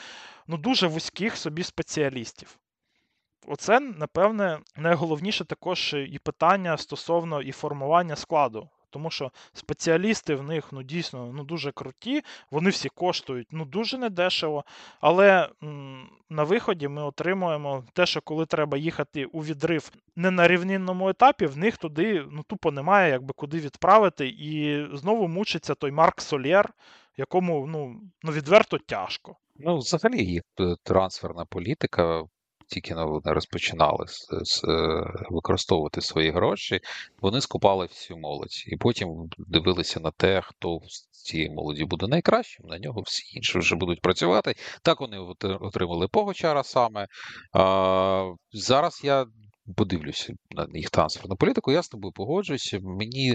ну, 0.47 0.57
дуже 0.57 0.87
вузьких 0.87 1.37
собі 1.37 1.63
спеціалістів? 1.63 2.59
Оце, 3.47 3.81
напевне, 3.81 4.59
найголовніше 4.77 5.45
також 5.45 5.95
і 5.95 6.19
питання 6.19 6.77
стосовно 6.77 7.43
і 7.43 7.53
формування 7.53 8.17
складу. 8.17 8.69
Тому 8.95 9.11
що 9.11 9.33
спеціалісти 9.53 10.35
в 10.35 10.43
них 10.43 10.73
ну, 10.73 10.83
дійсно 10.83 11.33
ну, 11.35 11.45
дуже 11.45 11.73
круті, 11.73 12.23
вони 12.51 12.71
всі 12.71 12.89
коштують 12.89 13.49
ну, 13.51 13.65
дуже 13.65 13.99
недешево. 13.99 14.65
Але 15.01 15.49
м, 15.63 16.09
на 16.31 16.45
виході 16.45 16.89
ми 16.89 17.03
отримуємо 17.03 17.85
те, 17.93 18.07
що 18.07 18.21
коли 18.21 18.47
треба 18.47 18.79
їхати 18.79 19.25
у 19.25 19.45
відрив 19.45 19.91
не 20.17 20.31
на 20.31 20.49
рівнинному 20.49 21.09
етапі, 21.09 21.47
в 21.47 21.57
них 21.57 21.77
туди 21.77 22.25
ну, 22.31 22.43
тупо 22.43 22.71
немає 22.71 23.11
якби 23.11 23.33
куди 23.37 23.61
відправити. 23.61 24.29
І 24.29 24.87
знову 24.93 25.29
мучиться 25.29 25.75
той 25.75 25.91
Марк 25.91 26.21
Солєр, 26.21 26.71
якому 27.17 27.67
ну, 27.67 28.01
ну 28.23 28.33
відверто 28.33 28.79
тяжко. 28.79 29.37
Ну, 29.57 29.79
взагалі, 29.79 30.25
їх 30.25 30.43
е, 30.61 30.77
трансферна 30.83 31.45
політика. 31.45 32.25
Тільки 32.75 32.95
вони 32.95 33.21
розпочинали 33.25 34.07
е, 34.69 34.75
використовувати 35.31 36.01
свої 36.01 36.31
гроші, 36.31 36.81
вони 37.21 37.41
скупали 37.41 37.87
всю 37.87 38.19
молодь. 38.19 38.65
І 38.67 38.77
потім 38.77 39.09
дивилися 39.39 40.01
на 40.01 40.11
те, 40.11 40.41
хто 40.45 40.79
з 40.89 41.23
цієї 41.23 41.51
молоді 41.51 41.85
буде 41.85 42.07
найкращим, 42.07 42.67
на 42.67 42.79
нього 42.79 43.03
всі 43.07 43.37
інші 43.37 43.59
вже 43.59 43.77
будуть 43.77 44.01
працювати. 44.01 44.55
Так 44.83 45.01
вони 45.01 45.19
отримали 45.61 46.09
Погочара 46.09 46.63
саме. 46.63 47.07
А, 47.53 48.33
Зараз 48.53 49.01
я 49.05 49.27
подивлюся 49.77 50.33
на 50.51 50.67
їх 50.79 50.91
трансферну 50.91 51.37
політику, 51.37 51.73
я 51.73 51.83
з 51.83 51.89
тобою 51.89 52.13
погоджуюся. 52.13 52.79
Мені 52.83 53.35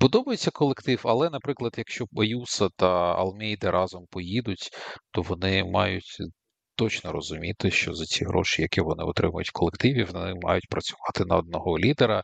подобається 0.00 0.50
колектив, 0.50 1.00
але, 1.04 1.30
наприклад, 1.30 1.74
якщо 1.76 2.04
Баюса 2.12 2.68
та 2.76 3.14
Алмейда 3.14 3.70
разом 3.70 4.06
поїдуть, 4.10 4.70
то 5.10 5.22
вони 5.22 5.64
мають 5.64 6.18
точно 6.76 7.12
розуміти, 7.12 7.70
що 7.70 7.94
за 7.94 8.04
ці 8.04 8.24
гроші, 8.24 8.62
які 8.62 8.80
вони 8.80 9.04
отримують 9.04 9.48
в 9.48 9.52
колективі, 9.52 10.04
вони 10.04 10.34
мають 10.42 10.68
працювати 10.68 11.24
на 11.24 11.36
одного 11.36 11.78
лідера. 11.78 12.22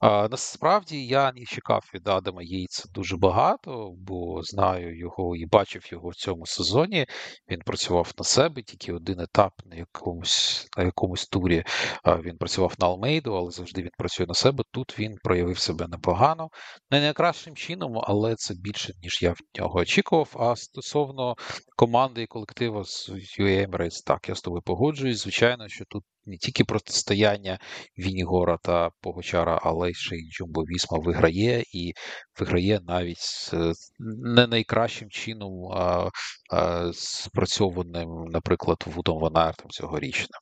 А, 0.00 0.28
Насправді 0.28 1.06
я 1.06 1.32
не 1.32 1.44
чекав 1.44 1.84
від 1.94 2.08
Адама 2.08 2.42
Єйца 2.42 2.88
дуже 2.94 3.16
багато, 3.16 3.92
бо 3.98 4.42
знаю 4.42 4.98
його 4.98 5.36
і 5.36 5.46
бачив 5.46 5.82
його 5.92 6.08
в 6.08 6.14
цьому 6.14 6.46
сезоні. 6.46 7.06
Він 7.50 7.60
працював 7.66 8.12
на 8.18 8.24
себе, 8.24 8.62
тільки 8.62 8.92
один 8.92 9.20
етап 9.20 9.52
на 9.64 9.76
якомусь 9.76 10.68
на 10.76 10.84
якомусь 10.84 11.26
турі. 11.26 11.64
Він 12.06 12.36
працював 12.36 12.74
на 12.78 12.86
Алмейду, 12.86 13.34
але 13.34 13.50
завжди 13.50 13.82
він 13.82 13.90
працює 13.98 14.26
на 14.26 14.34
себе. 14.34 14.64
Тут 14.72 14.98
він 14.98 15.16
проявив 15.22 15.58
себе 15.58 15.86
непогано, 15.88 16.48
не 16.90 17.00
найкращим 17.00 17.56
чином, 17.56 18.00
але 18.02 18.34
це 18.34 18.54
більше 18.54 18.92
ніж 19.02 19.22
я 19.22 19.32
в 19.32 19.38
нього 19.58 19.78
очікував. 19.78 20.28
А 20.34 20.56
стосовно 20.56 21.34
команди 21.76 22.22
і 22.22 22.26
колективу 22.26 22.84
з 22.84 23.10
UAM 23.40 23.76
Emirates, 23.88 24.04
так, 24.04 24.28
я 24.28 24.34
з 24.34 24.40
тобою 24.40 24.62
погоджуюсь. 24.62 25.22
Звичайно, 25.22 25.68
що 25.68 25.84
тут 25.84 26.04
не 26.26 26.36
тільки 26.36 26.64
протистояння 26.64 27.58
Вінігора 27.98 28.58
та 28.62 28.90
Погочара, 29.00 29.60
але 29.62 29.92
ще 29.92 30.16
й 30.16 30.30
Джумбо 30.30 30.62
Вісма 30.62 30.98
виграє 30.98 31.64
і 31.72 31.92
виграє 32.40 32.80
навіть 32.86 33.50
не 33.98 34.46
найкращим 34.46 35.10
чином 35.10 35.72
а, 35.72 36.10
а, 36.52 36.90
спрацьованим, 36.92 38.24
наприклад, 38.24 38.84
Вудом 38.86 39.20
Ванартом 39.20 39.70
цьогорічним. 39.70 40.40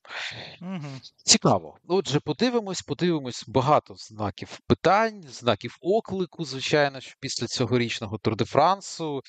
Угу. 0.63 0.93
Цікаво. 1.25 1.77
Отже, 1.89 2.21
подивимось, 2.21 2.83
подивимось 2.83 3.45
багато 3.49 3.95
знаків 3.97 4.59
питань, 4.67 5.23
знаків 5.23 5.77
оклику, 5.81 6.45
звичайно, 6.45 7.01
що 7.01 7.15
після 7.21 7.47
цьогорічного 7.47 8.19
Тур 8.19 8.37
де 8.37 8.45
Франсу. 8.45 9.21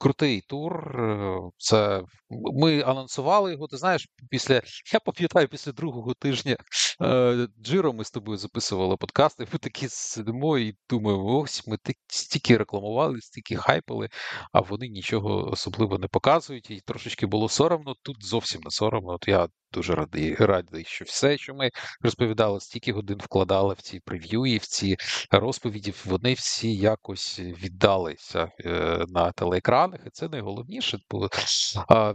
Крутий 0.00 0.40
тур. 0.40 1.00
Е, 1.00 1.40
це 1.58 2.02
ми 2.30 2.82
анонсували 2.82 3.52
його. 3.52 3.66
Ти 3.66 3.76
знаєш, 3.76 4.08
після 4.30 4.54
я 4.92 5.00
пам'ятаю, 5.00 5.48
після 5.48 5.72
другого 5.72 6.14
тижня 6.14 6.56
е, 7.02 7.48
Джиро 7.62 7.92
ми 7.92 8.04
з 8.04 8.10
тобою 8.10 8.38
записували 8.38 8.96
подкасти. 8.96 9.46
Ми 9.52 9.58
такі 9.58 9.88
сидимо 9.88 10.58
і 10.58 10.74
думаємо, 10.90 11.38
ось 11.38 11.66
ми 11.66 11.78
стільки 12.08 12.56
рекламували, 12.56 13.20
стільки 13.20 13.56
хайпали, 13.56 14.08
а 14.52 14.60
вони 14.60 14.88
нічого 14.88 15.50
особливо 15.50 15.98
не 15.98 16.08
показують. 16.08 16.70
І 16.70 16.80
трошечки 16.80 17.26
було 17.26 17.48
соромно. 17.48 17.94
Тут 18.02 18.24
зовсім 18.24 18.60
не 18.64 18.70
соромно. 18.70 19.12
От 19.12 19.28
я 19.28 19.48
дуже 19.72 19.94
радий, 19.94 20.34
радий, 20.38 20.84
що 20.84 21.04
все, 21.04 21.38
що 21.38 21.54
ми 21.54 21.70
розповідали, 22.00 22.60
стільки 22.60 22.92
годин 22.92 23.18
вкладали 23.22 23.74
в 23.74 23.80
ці 23.80 24.00
прев'ю 24.00 24.46
і 24.46 24.56
в 24.56 24.66
ці 24.66 24.96
розповіді, 25.30 25.94
вони 26.04 26.34
всі 26.34 26.76
якось 26.76 27.40
віддалися 27.40 28.48
е, 28.64 29.04
на 29.08 29.32
телеекранах, 29.32 30.00
і 30.06 30.10
це 30.10 30.28
найголовніше. 30.28 30.98
Бо 31.10 31.28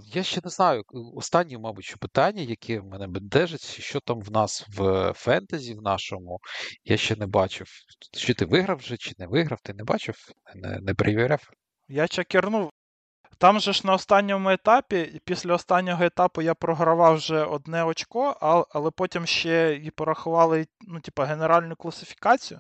я 0.06 0.24
ще 0.24 0.42
не 0.44 0.50
знаю. 0.50 0.84
Останнє, 1.16 1.58
мабуть, 1.58 1.96
питання, 2.00 2.42
яке 2.42 2.80
в 2.80 2.86
мене 2.86 3.08
бентежить, 3.08 3.82
що 3.82 4.00
там 4.00 4.22
в 4.22 4.32
нас 4.32 4.66
в 4.78 5.14
фентезі 5.16 5.74
в 5.74 5.82
нашому, 5.82 6.40
я 6.84 6.98
ще 6.98 7.16
не 7.16 7.28
бачив. 7.28 7.68
Чи 8.18 8.34
ти 8.34 8.46
виграв 8.46 8.78
вже, 8.78 8.98
чи 8.98 9.14
не 9.18 9.28
виграв, 9.28 9.60
ти 9.64 9.74
не 9.74 9.84
бачив, 9.84 10.16
не, 10.56 10.80
не 10.82 10.94
перевіряв? 10.94 11.50
Я 11.88 12.08
чекернув. 12.08 12.70
Там 13.38 13.60
же 13.60 13.74
ж 13.74 13.88
на 13.88 13.94
останньому 13.94 14.50
етапі, 14.50 15.22
після 15.26 15.54
останнього 15.54 16.04
етапу 16.04 16.42
я 16.42 16.54
програвав 16.54 17.16
вже 17.16 17.44
одне 17.44 17.84
очко, 17.84 18.38
але 18.70 18.92
потім 18.92 19.26
ще 19.26 19.82
і 19.84 19.92
порахували 19.92 20.68
ну, 20.82 21.00
типу, 21.00 21.22
генеральну 21.22 21.76
класифікацію. 21.76 22.60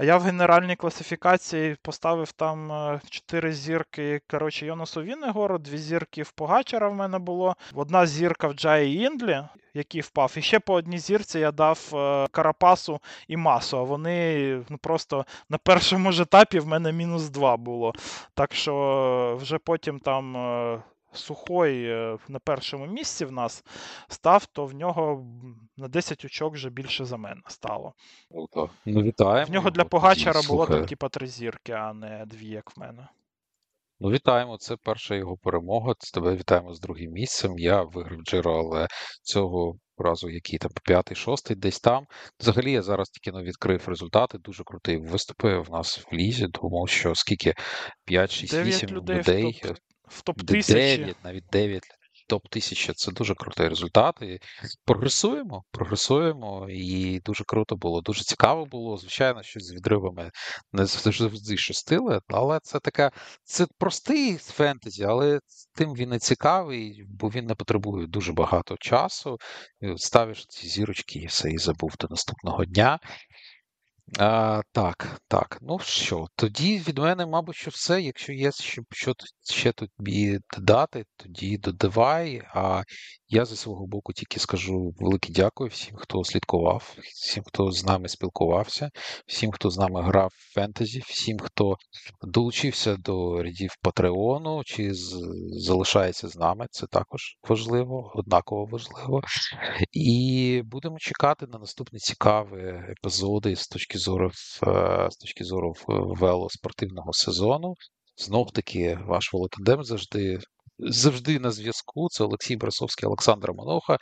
А 0.00 0.04
я 0.04 0.16
в 0.16 0.22
генеральній 0.22 0.76
класифікації 0.76 1.76
поставив 1.82 2.32
там 2.32 2.70
4 3.10 3.48
е, 3.48 3.52
зірки. 3.52 4.20
Коротше, 4.30 4.66
Йонасу 4.66 5.02
Віннегору, 5.02 5.58
дві 5.58 5.78
зірки 5.78 6.22
в 6.22 6.32
Погачара 6.32 6.88
в 6.88 6.94
мене 6.94 7.18
було. 7.18 7.56
Одна 7.74 8.06
зірка 8.06 8.48
в 8.48 8.52
Джаї 8.52 9.04
Індлі, 9.04 9.42
який 9.74 10.00
впав. 10.00 10.34
І 10.36 10.42
ще 10.42 10.60
по 10.60 10.74
одній 10.74 10.98
зірці 10.98 11.38
я 11.38 11.52
дав 11.52 11.90
е, 11.92 12.26
Карапасу 12.30 13.00
і 13.28 13.36
Масу. 13.36 13.78
А 13.78 13.82
вони 13.82 14.64
ну, 14.68 14.78
просто 14.78 15.24
на 15.48 15.58
першому 15.58 16.12
ж 16.12 16.22
етапі 16.22 16.58
в 16.58 16.66
мене 16.66 16.92
мінус 16.92 17.28
2 17.28 17.56
було. 17.56 17.92
Так 18.34 18.54
що 18.54 19.38
вже 19.40 19.58
потім 19.58 19.98
там. 19.98 20.36
Е, 21.12 21.16
Сухой 21.16 21.88
на 22.28 22.38
першому 22.44 22.86
місці 22.86 23.24
в 23.24 23.32
нас 23.32 23.64
став, 24.08 24.46
то 24.46 24.66
в 24.66 24.74
нього 24.74 25.26
на 25.76 25.88
10 25.88 26.24
очок 26.24 26.54
вже 26.54 26.70
більше 26.70 27.04
за 27.04 27.16
мене 27.16 27.40
стало. 27.48 27.94
Ну, 28.86 29.02
вітаємо. 29.02 29.46
В 29.46 29.50
нього 29.50 29.70
для 29.70 29.84
Погачара 29.84 30.40
було 30.48 30.66
там, 30.66 30.86
типа, 30.86 31.08
три 31.08 31.26
зірки, 31.26 31.72
а 31.72 31.92
не 31.92 32.24
дві, 32.26 32.46
як 32.46 32.76
в 32.76 32.80
мене. 32.80 33.08
Ну, 34.00 34.10
вітаємо. 34.10 34.56
Це 34.56 34.76
перша 34.76 35.14
його 35.14 35.36
перемога. 35.36 35.94
Тебе 36.14 36.36
вітаємо 36.36 36.74
з 36.74 36.80
другим 36.80 37.12
місцем. 37.12 37.58
Я 37.58 37.82
виграв 37.82 38.22
Джиро, 38.22 38.58
але 38.58 38.86
цього 39.22 39.74
разу, 39.98 40.30
який 40.30 40.58
там 40.58 40.70
п'ятий, 40.84 41.16
шостий, 41.16 41.56
десь 41.56 41.80
там. 41.80 42.06
Взагалі, 42.40 42.72
я 42.72 42.82
зараз 42.82 43.08
тільки 43.08 43.36
не 43.36 43.44
відкрив 43.44 43.88
результати. 43.88 44.38
Дуже 44.38 44.64
крутий 44.64 44.96
виступи 44.96 45.58
в 45.58 45.70
нас 45.70 45.98
в 45.98 46.14
лізі, 46.14 46.48
тому 46.52 46.86
що 46.86 47.14
скільки 47.14 47.54
5, 48.04 48.30
6, 48.30 48.54
8 48.54 48.90
людей. 48.90 49.18
людей 49.18 49.62
в 50.10 50.22
топ 50.22 50.40
1000 50.40 50.74
9, 50.74 51.24
навіть 51.24 51.44
9 51.52 51.82
топ-1000 52.30 52.92
це 52.94 53.12
дуже 53.12 53.34
крутий 53.34 53.68
результат. 53.68 54.22
І 54.22 54.38
Прогресуємо, 54.84 55.64
прогресуємо, 55.70 56.66
і 56.70 57.20
дуже 57.20 57.44
круто 57.44 57.76
було, 57.76 58.00
дуже 58.00 58.24
цікаво 58.24 58.66
було. 58.66 58.96
Звичайно, 58.96 59.42
що 59.42 59.60
з 59.60 59.72
відривами 59.72 60.30
не 60.72 60.86
завжди 60.86 61.56
щастили, 61.56 62.20
але 62.28 62.60
це 62.62 62.80
така 62.80 63.10
це 63.44 63.66
простий 63.78 64.36
фентезі, 64.36 65.04
але 65.04 65.40
тим 65.74 65.94
він 65.94 66.14
і 66.14 66.18
цікавий, 66.18 67.04
бо 67.08 67.28
він 67.28 67.46
не 67.46 67.54
потребує 67.54 68.06
дуже 68.06 68.32
багато 68.32 68.76
часу. 68.80 69.36
Ставиш 69.96 70.46
ці 70.46 70.68
зірочки 70.68 71.18
і 71.18 71.26
все 71.26 71.50
і 71.50 71.58
забув 71.58 71.94
до 72.00 72.06
наступного 72.10 72.64
дня. 72.64 72.98
А, 74.18 74.62
так, 74.72 75.20
так. 75.28 75.58
Ну 75.62 75.78
що, 75.78 76.28
тоді 76.36 76.78
від 76.78 76.98
мене, 76.98 77.26
мабуть, 77.26 77.56
що 77.56 77.70
все. 77.70 78.02
Якщо 78.02 78.32
є 78.32 78.52
що, 78.52 78.82
що 78.90 79.14
ще 79.50 79.72
тобі 79.72 80.38
додати, 80.56 81.04
тоді 81.16 81.58
додавай. 81.58 82.42
А 82.54 82.82
я 83.30 83.44
зі 83.44 83.56
свого 83.56 83.86
боку 83.86 84.12
тільки 84.12 84.40
скажу 84.40 84.94
велике 84.98 85.32
дякую 85.32 85.70
всім, 85.70 85.96
хто 85.96 86.24
слідкував, 86.24 86.96
всім, 86.98 87.42
хто 87.46 87.70
з 87.70 87.84
нами 87.84 88.08
спілкувався, 88.08 88.90
всім, 89.26 89.50
хто 89.50 89.70
з 89.70 89.78
нами 89.78 90.02
грав 90.02 90.30
в 90.34 90.54
фентезі, 90.54 91.02
всім, 91.06 91.38
хто 91.38 91.76
долучився 92.22 92.96
до 92.96 93.42
рядів 93.42 93.70
Патреону 93.82 94.62
чи 94.64 94.90
залишається 95.52 96.28
з 96.28 96.36
нами. 96.36 96.66
Це 96.70 96.86
також 96.86 97.20
важливо, 97.48 98.12
однаково 98.14 98.64
важливо. 98.64 99.22
І 99.92 100.62
будемо 100.64 100.98
чекати 100.98 101.46
на 101.46 101.58
наступні 101.58 101.98
цікаві 101.98 102.84
епізоди 102.90 103.56
з 103.56 103.68
точки 103.68 103.98
зору 103.98 104.30
е, 104.66 105.08
з 105.10 105.16
точки 105.16 105.44
зору 105.44 105.74
велоспортивного 105.88 107.12
сезону. 107.12 107.74
Знов 108.16 108.52
таки, 108.52 108.98
ваш 109.06 109.32
Волотандем 109.32 109.84
завжди 109.84 110.38
завжди 110.82 111.38
на 111.38 111.50
зв'язку. 111.50 112.08
Це 112.10 112.24
Олексій 112.24 112.56
Брасовський, 112.56 113.06
Олександр 113.06 113.52
Моноха. 113.52 113.98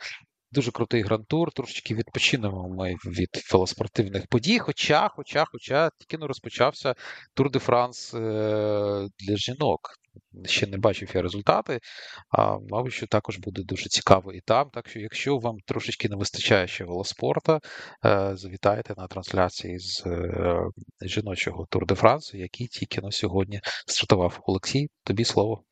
Дуже 0.51 0.71
крутий 0.71 1.01
грантур, 1.01 1.51
трошечки 1.51 1.95
відпочинемо 1.95 2.69
ми 2.69 2.95
від 3.05 3.29
велоспортивних 3.53 4.27
подій. 4.27 4.59
Хоча, 4.59 5.09
хоча, 5.09 5.45
хоча 5.51 5.89
тільки 5.99 6.17
не 6.17 6.27
розпочався 6.27 6.95
Тур 7.33 7.51
де 7.51 7.59
Франс 7.59 8.13
е, 8.13 8.19
для 9.19 9.35
жінок. 9.35 9.79
Ще 10.45 10.67
не 10.67 10.77
бачив 10.77 11.11
я 11.15 11.21
результати, 11.21 11.79
а 12.29 12.57
мабуть, 12.69 12.93
що 12.93 13.07
також 13.07 13.37
буде 13.37 13.63
дуже 13.63 13.89
цікаво 13.89 14.33
і 14.33 14.41
там. 14.41 14.69
Так 14.69 14.89
що, 14.89 14.99
якщо 14.99 15.37
вам 15.37 15.55
трошечки 15.65 16.09
не 16.09 16.15
вистачає 16.15 16.67
ще 16.67 16.85
велоспорта, 16.85 17.59
е, 18.05 18.31
завітайте 18.33 18.93
на 18.97 19.07
трансляції 19.07 19.79
з 19.79 20.03
е, 20.05 20.61
жіночого 21.01 21.65
Тур 21.69 21.85
де 21.85 21.95
Франсу, 21.95 22.37
який 22.37 22.67
тільки 22.67 23.01
на 23.01 23.11
сьогодні 23.11 23.61
стартував. 23.87 24.39
Олексій, 24.43 24.89
тобі 25.03 25.25
слово. 25.25 25.63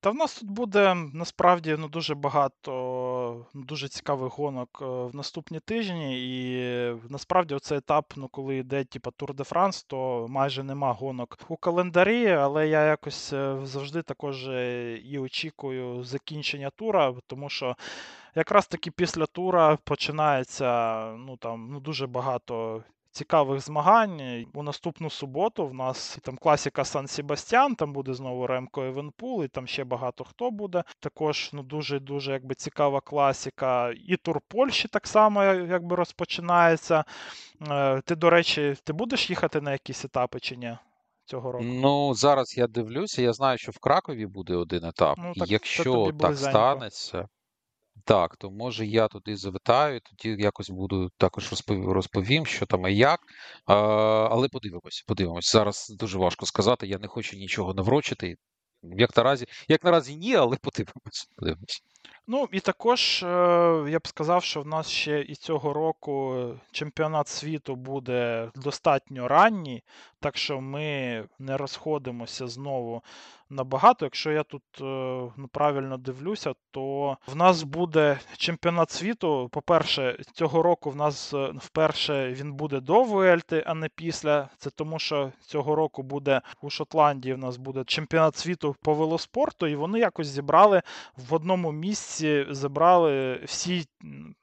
Та 0.00 0.10
в 0.10 0.14
нас 0.14 0.40
тут 0.40 0.50
буде 0.50 0.94
насправді 0.94 1.76
ну, 1.78 1.88
дуже 1.88 2.14
багато 2.14 3.46
ну, 3.54 3.64
дуже 3.64 3.88
цікавих 3.88 4.32
гонок 4.38 4.78
е, 4.82 4.84
в 4.84 5.16
наступні 5.16 5.60
тижні. 5.60 6.18
І 6.20 6.94
насправді 7.08 7.54
оцей 7.54 7.78
етап, 7.78 8.12
ну 8.16 8.28
коли 8.28 8.56
йде 8.56 8.84
типа 8.84 9.10
Тур 9.10 9.34
де 9.34 9.44
Франс, 9.44 9.82
то 9.82 10.26
майже 10.28 10.62
нема 10.62 10.92
гонок 10.92 11.38
у 11.48 11.56
календарі, 11.56 12.28
але 12.28 12.68
я 12.68 12.84
якось 12.84 13.32
е, 13.32 13.58
завжди 13.62 14.02
також 14.02 14.48
е, 14.48 14.92
і 14.96 15.18
очікую 15.18 16.04
закінчення 16.04 16.70
тура, 16.70 17.14
тому 17.26 17.48
що. 17.48 17.76
Якраз 18.34 18.66
таки 18.66 18.90
після 18.90 19.26
тура 19.26 19.78
починається 19.84 21.02
ну 21.12 21.36
там 21.36 21.68
ну 21.72 21.80
дуже 21.80 22.06
багато 22.06 22.82
цікавих 23.18 23.60
змагань. 23.60 24.46
У 24.54 24.62
наступну 24.62 25.10
суботу 25.10 25.66
в 25.66 25.74
нас 25.74 26.18
там 26.22 26.36
класіка 26.36 26.84
Сан 26.84 27.06
Себастьян, 27.06 27.74
там 27.74 27.92
буде 27.92 28.14
знову 28.14 28.46
Ремко 28.46 28.82
Евенпул, 28.82 29.44
і 29.44 29.48
там 29.48 29.66
ще 29.66 29.84
багато 29.84 30.24
хто 30.24 30.50
буде. 30.50 30.84
Також 31.00 31.50
ну 31.52 31.62
дуже-дуже 31.62 32.32
якби 32.32 32.54
цікава 32.54 33.00
класіка. 33.00 33.92
І 34.06 34.16
тур 34.16 34.40
Польщі 34.48 34.88
так 34.88 35.06
само 35.06 35.44
якби 35.44 35.96
розпочинається. 35.96 37.04
Е, 37.70 38.00
ти, 38.00 38.16
до 38.16 38.30
речі, 38.30 38.76
ти 38.84 38.92
будеш 38.92 39.30
їхати 39.30 39.60
на 39.60 39.72
якісь 39.72 40.04
етапи 40.04 40.40
чи 40.40 40.56
ні? 40.56 40.76
Цього 41.24 41.52
року. 41.52 41.64
Ну, 41.64 42.14
зараз 42.14 42.58
я 42.58 42.66
дивлюся, 42.66 43.22
я 43.22 43.32
знаю, 43.32 43.58
що 43.58 43.72
в 43.72 43.78
Кракові 43.78 44.26
буде 44.26 44.54
один 44.56 44.84
етап. 44.84 45.18
Ну, 45.18 45.32
так, 45.34 45.50
Якщо 45.50 46.12
так 46.20 46.36
станеться, 46.36 47.28
так, 48.04 48.36
то 48.36 48.50
може 48.50 48.86
я 48.86 49.08
туди 49.08 49.36
завітаю, 49.36 50.00
тоді 50.00 50.42
якось 50.42 50.70
буду 50.70 51.10
також 51.16 51.52
розповім, 51.68 52.46
що 52.46 52.66
там 52.66 52.86
і 52.86 52.96
як. 52.96 53.20
Але 53.64 54.48
подивимось, 54.48 55.04
подивимось. 55.06 55.52
Зараз 55.52 55.96
дуже 55.98 56.18
важко 56.18 56.46
сказати. 56.46 56.86
Я 56.86 56.98
не 56.98 57.08
хочу 57.08 57.36
нічого 57.36 57.74
наврочити. 57.74 58.36
Як 58.82 59.16
наразі, 59.16 59.46
як 59.68 59.84
наразі 59.84 60.16
ні, 60.16 60.34
але 60.34 60.56
подивимось. 60.62 61.28
подивимось. 61.36 61.82
Ну 62.26 62.48
і 62.52 62.60
також 62.60 63.22
е, 63.22 63.26
я 63.88 63.98
б 63.98 64.08
сказав, 64.08 64.44
що 64.44 64.60
в 64.60 64.66
нас 64.66 64.90
ще 64.90 65.20
і 65.20 65.34
цього 65.34 65.72
року 65.72 66.44
чемпіонат 66.72 67.28
світу 67.28 67.76
буде 67.76 68.50
достатньо 68.54 69.28
ранній, 69.28 69.82
так 70.20 70.36
що 70.36 70.60
ми 70.60 71.24
не 71.38 71.56
розходимося 71.56 72.46
знову 72.46 73.02
набагато. 73.50 74.06
Якщо 74.06 74.30
я 74.30 74.42
тут 74.42 74.62
е, 74.80 74.84
ну, 75.36 75.48
правильно 75.52 75.96
дивлюся, 75.96 76.54
то 76.70 77.16
в 77.26 77.36
нас 77.36 77.62
буде 77.62 78.20
чемпіонат 78.36 78.90
світу. 78.90 79.48
По-перше, 79.52 80.18
цього 80.32 80.62
року 80.62 80.90
в 80.90 80.96
нас 80.96 81.34
е, 81.34 81.52
вперше 81.56 82.32
він 82.32 82.52
буде 82.52 82.80
до 82.80 83.02
Вуельти, 83.02 83.64
а 83.66 83.74
не 83.74 83.88
після. 83.88 84.48
Це 84.58 84.70
тому, 84.70 84.98
що 84.98 85.32
цього 85.40 85.74
року 85.74 86.02
буде 86.02 86.40
у 86.62 86.70
Шотландії. 86.70 87.34
В 87.34 87.38
нас 87.38 87.56
буде 87.56 87.84
чемпіонат 87.84 88.36
світу 88.36 88.76
по 88.82 88.94
велоспорту, 88.94 89.66
і 89.66 89.76
вони 89.76 89.98
якось 89.98 90.26
зібрали 90.26 90.82
в 91.16 91.34
одному 91.34 91.72
місці, 91.72 91.97
забрали 92.50 93.40
всі 93.44 93.84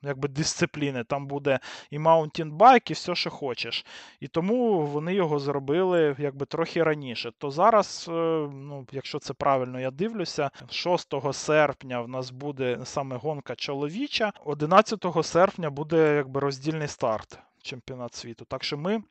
якби 0.01 0.27
дисципліни. 0.27 1.03
Там 1.03 1.27
буде 1.27 1.59
і 1.89 1.99
mountain 1.99 2.56
bike, 2.56 2.91
і 2.91 2.93
все, 2.93 3.15
що 3.15 3.29
хочеш. 3.29 3.85
І 4.19 4.27
тому 4.27 4.81
вони 4.81 5.13
його 5.13 5.39
зробили 5.39 6.15
якби 6.19 6.45
трохи 6.45 6.83
раніше. 6.83 7.31
То 7.37 7.51
зараз, 7.51 8.05
е, 8.09 8.11
ну 8.53 8.87
якщо 8.91 9.19
це 9.19 9.33
правильно 9.33 9.79
я 9.79 9.91
дивлюся, 9.91 10.51
6 10.69 11.33
серпня 11.33 12.01
в 12.01 12.07
нас 12.07 12.31
буде 12.31 12.79
саме 12.83 13.17
гонка 13.17 13.55
чоловіча, 13.55 14.33
11 14.45 15.05
серпня 15.23 15.69
буде 15.69 16.15
якби 16.15 16.39
роздільний 16.39 16.87
старт 16.87 17.39
чемпіонат 17.61 18.13
світу. 18.13 18.45
Так 18.45 18.63
що 18.63 18.77
ми, 18.77 19.03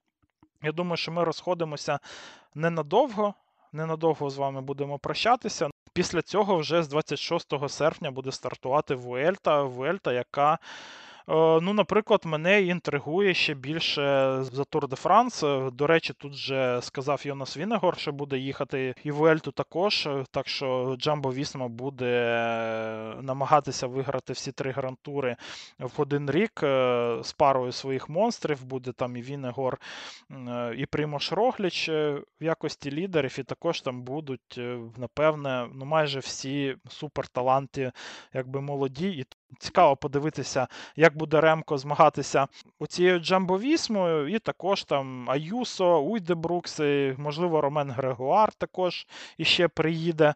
я 0.63 0.73
думаю, 0.73 0.97
що 0.97 1.13
ми 1.13 1.25
розходимося 1.25 1.99
ненадовго. 2.55 3.35
Ненадовго 3.73 4.31
з 4.31 4.37
вами 4.37 4.61
будемо 4.61 4.99
прощатися. 4.99 5.71
Після 5.95 6.23
цього 6.23 6.57
вже 6.57 6.83
з 6.83 6.89
26 6.89 7.69
серпня 7.69 8.11
буде 8.11 8.33
стартувати 8.33 8.95
Вуельта, 8.95 9.63
Вуельта, 9.63 10.13
яка 10.13 10.59
ну, 11.29 11.73
наприклад, 11.73 12.21
мене 12.25 12.63
інтригує 12.63 13.35
ще 13.35 13.55
більше 13.55 14.03
за 14.43 14.65
Тур 14.65 14.89
де 14.89 14.97
Франс. 14.97 15.41
До 15.73 15.87
речі, 15.87 16.13
тут 16.19 16.35
же 16.35 16.81
сказав 16.83 17.23
Йонас 17.25 17.57
Вінегор, 17.57 17.99
що 17.99 18.13
буде 18.13 18.39
їхати 18.39 18.95
і 19.05 19.11
Вуельту 19.11 19.53
також. 19.53 20.09
Так 20.31 20.49
що 20.49 20.97
Джамбо 20.99 21.33
Вісма 21.33 21.69
буде 21.69 22.15
намагатися 23.23 23.87
виграти 23.87 24.33
всі 24.33 24.53
три 24.53 24.71
грантури 24.71 25.37
в 25.79 26.01
один 26.01 26.31
рік 26.31 26.61
е, 26.63 27.19
з 27.23 27.33
парою 27.33 27.73
своїх 27.73 28.09
монстрів. 28.09 28.65
Буде 28.65 28.93
там 28.93 29.17
і 29.17 29.23
Вінегор, 29.23 29.79
е, 30.31 30.75
і 30.79 30.87
Примош 30.87 31.33
Рогліч 31.33 31.89
в 31.89 32.25
якості 32.41 32.91
лідерів, 32.91 33.37
і 33.39 33.43
також 33.43 33.81
там 33.81 34.03
будуть, 34.03 34.61
напевне, 34.97 35.69
ну 35.75 35.85
майже 35.85 36.19
всі 36.19 36.77
суперталанти, 36.89 37.93
якби 38.33 38.61
молоді. 38.61 39.09
І 39.09 39.25
Цікаво 39.59 39.97
подивитися, 39.97 40.69
як 40.97 41.17
буде 41.17 41.41
Ремко 41.41 41.79
змагатися 41.79 42.49
у 42.79 42.87
цією 42.87 43.19
Джамбовісмою, 43.19 44.29
і 44.29 44.39
також 44.39 44.85
там 44.85 45.31
Аюсо, 45.31 46.01
Уйдебрукси, 46.01 47.15
можливо, 47.19 47.61
Ромен 47.61 47.91
Грегуар 47.91 48.53
також 48.53 49.07
іще 49.39 49.69
приїде 49.69 50.25
е, 50.27 50.35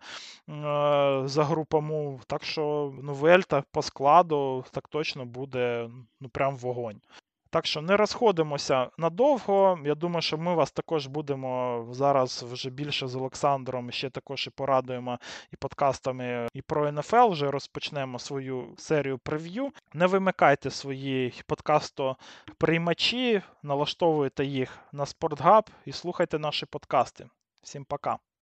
за 1.24 1.44
групами. 1.44 2.20
Так 2.26 2.44
що 2.44 2.92
ну, 3.02 3.14
Вельта 3.14 3.62
по 3.72 3.82
складу 3.82 4.64
так 4.70 4.88
точно 4.88 5.24
буде 5.24 5.90
ну, 6.20 6.28
прям 6.28 6.56
вогонь. 6.56 7.00
Так 7.50 7.66
що 7.66 7.82
не 7.82 7.96
розходимося 7.96 8.90
надовго. 8.98 9.78
Я 9.84 9.94
думаю, 9.94 10.22
що 10.22 10.38
ми 10.38 10.54
вас 10.54 10.70
також 10.70 11.06
будемо 11.06 11.86
зараз 11.90 12.42
вже 12.42 12.70
більше 12.70 13.08
з 13.08 13.16
Олександром 13.16 13.90
ще 13.90 14.10
також 14.10 14.46
і 14.46 14.50
порадуємо 14.50 15.18
і 15.52 15.56
подкастами 15.56 16.48
і 16.54 16.62
про 16.62 16.92
НФЛ. 16.92 17.28
Вже 17.28 17.50
розпочнемо 17.50 18.18
свою 18.18 18.74
серію 18.78 19.18
прев'ю. 19.18 19.72
Не 19.92 20.06
вимикайте 20.06 20.70
свої 20.70 21.34
подкастоприймачі, 21.46 23.42
налаштовуйте 23.62 24.44
їх 24.44 24.78
на 24.92 25.04
SportHub 25.04 25.66
і 25.84 25.92
слухайте 25.92 26.38
наші 26.38 26.66
подкасти. 26.66 27.26
Всім 27.62 27.84
пока. 27.84 28.18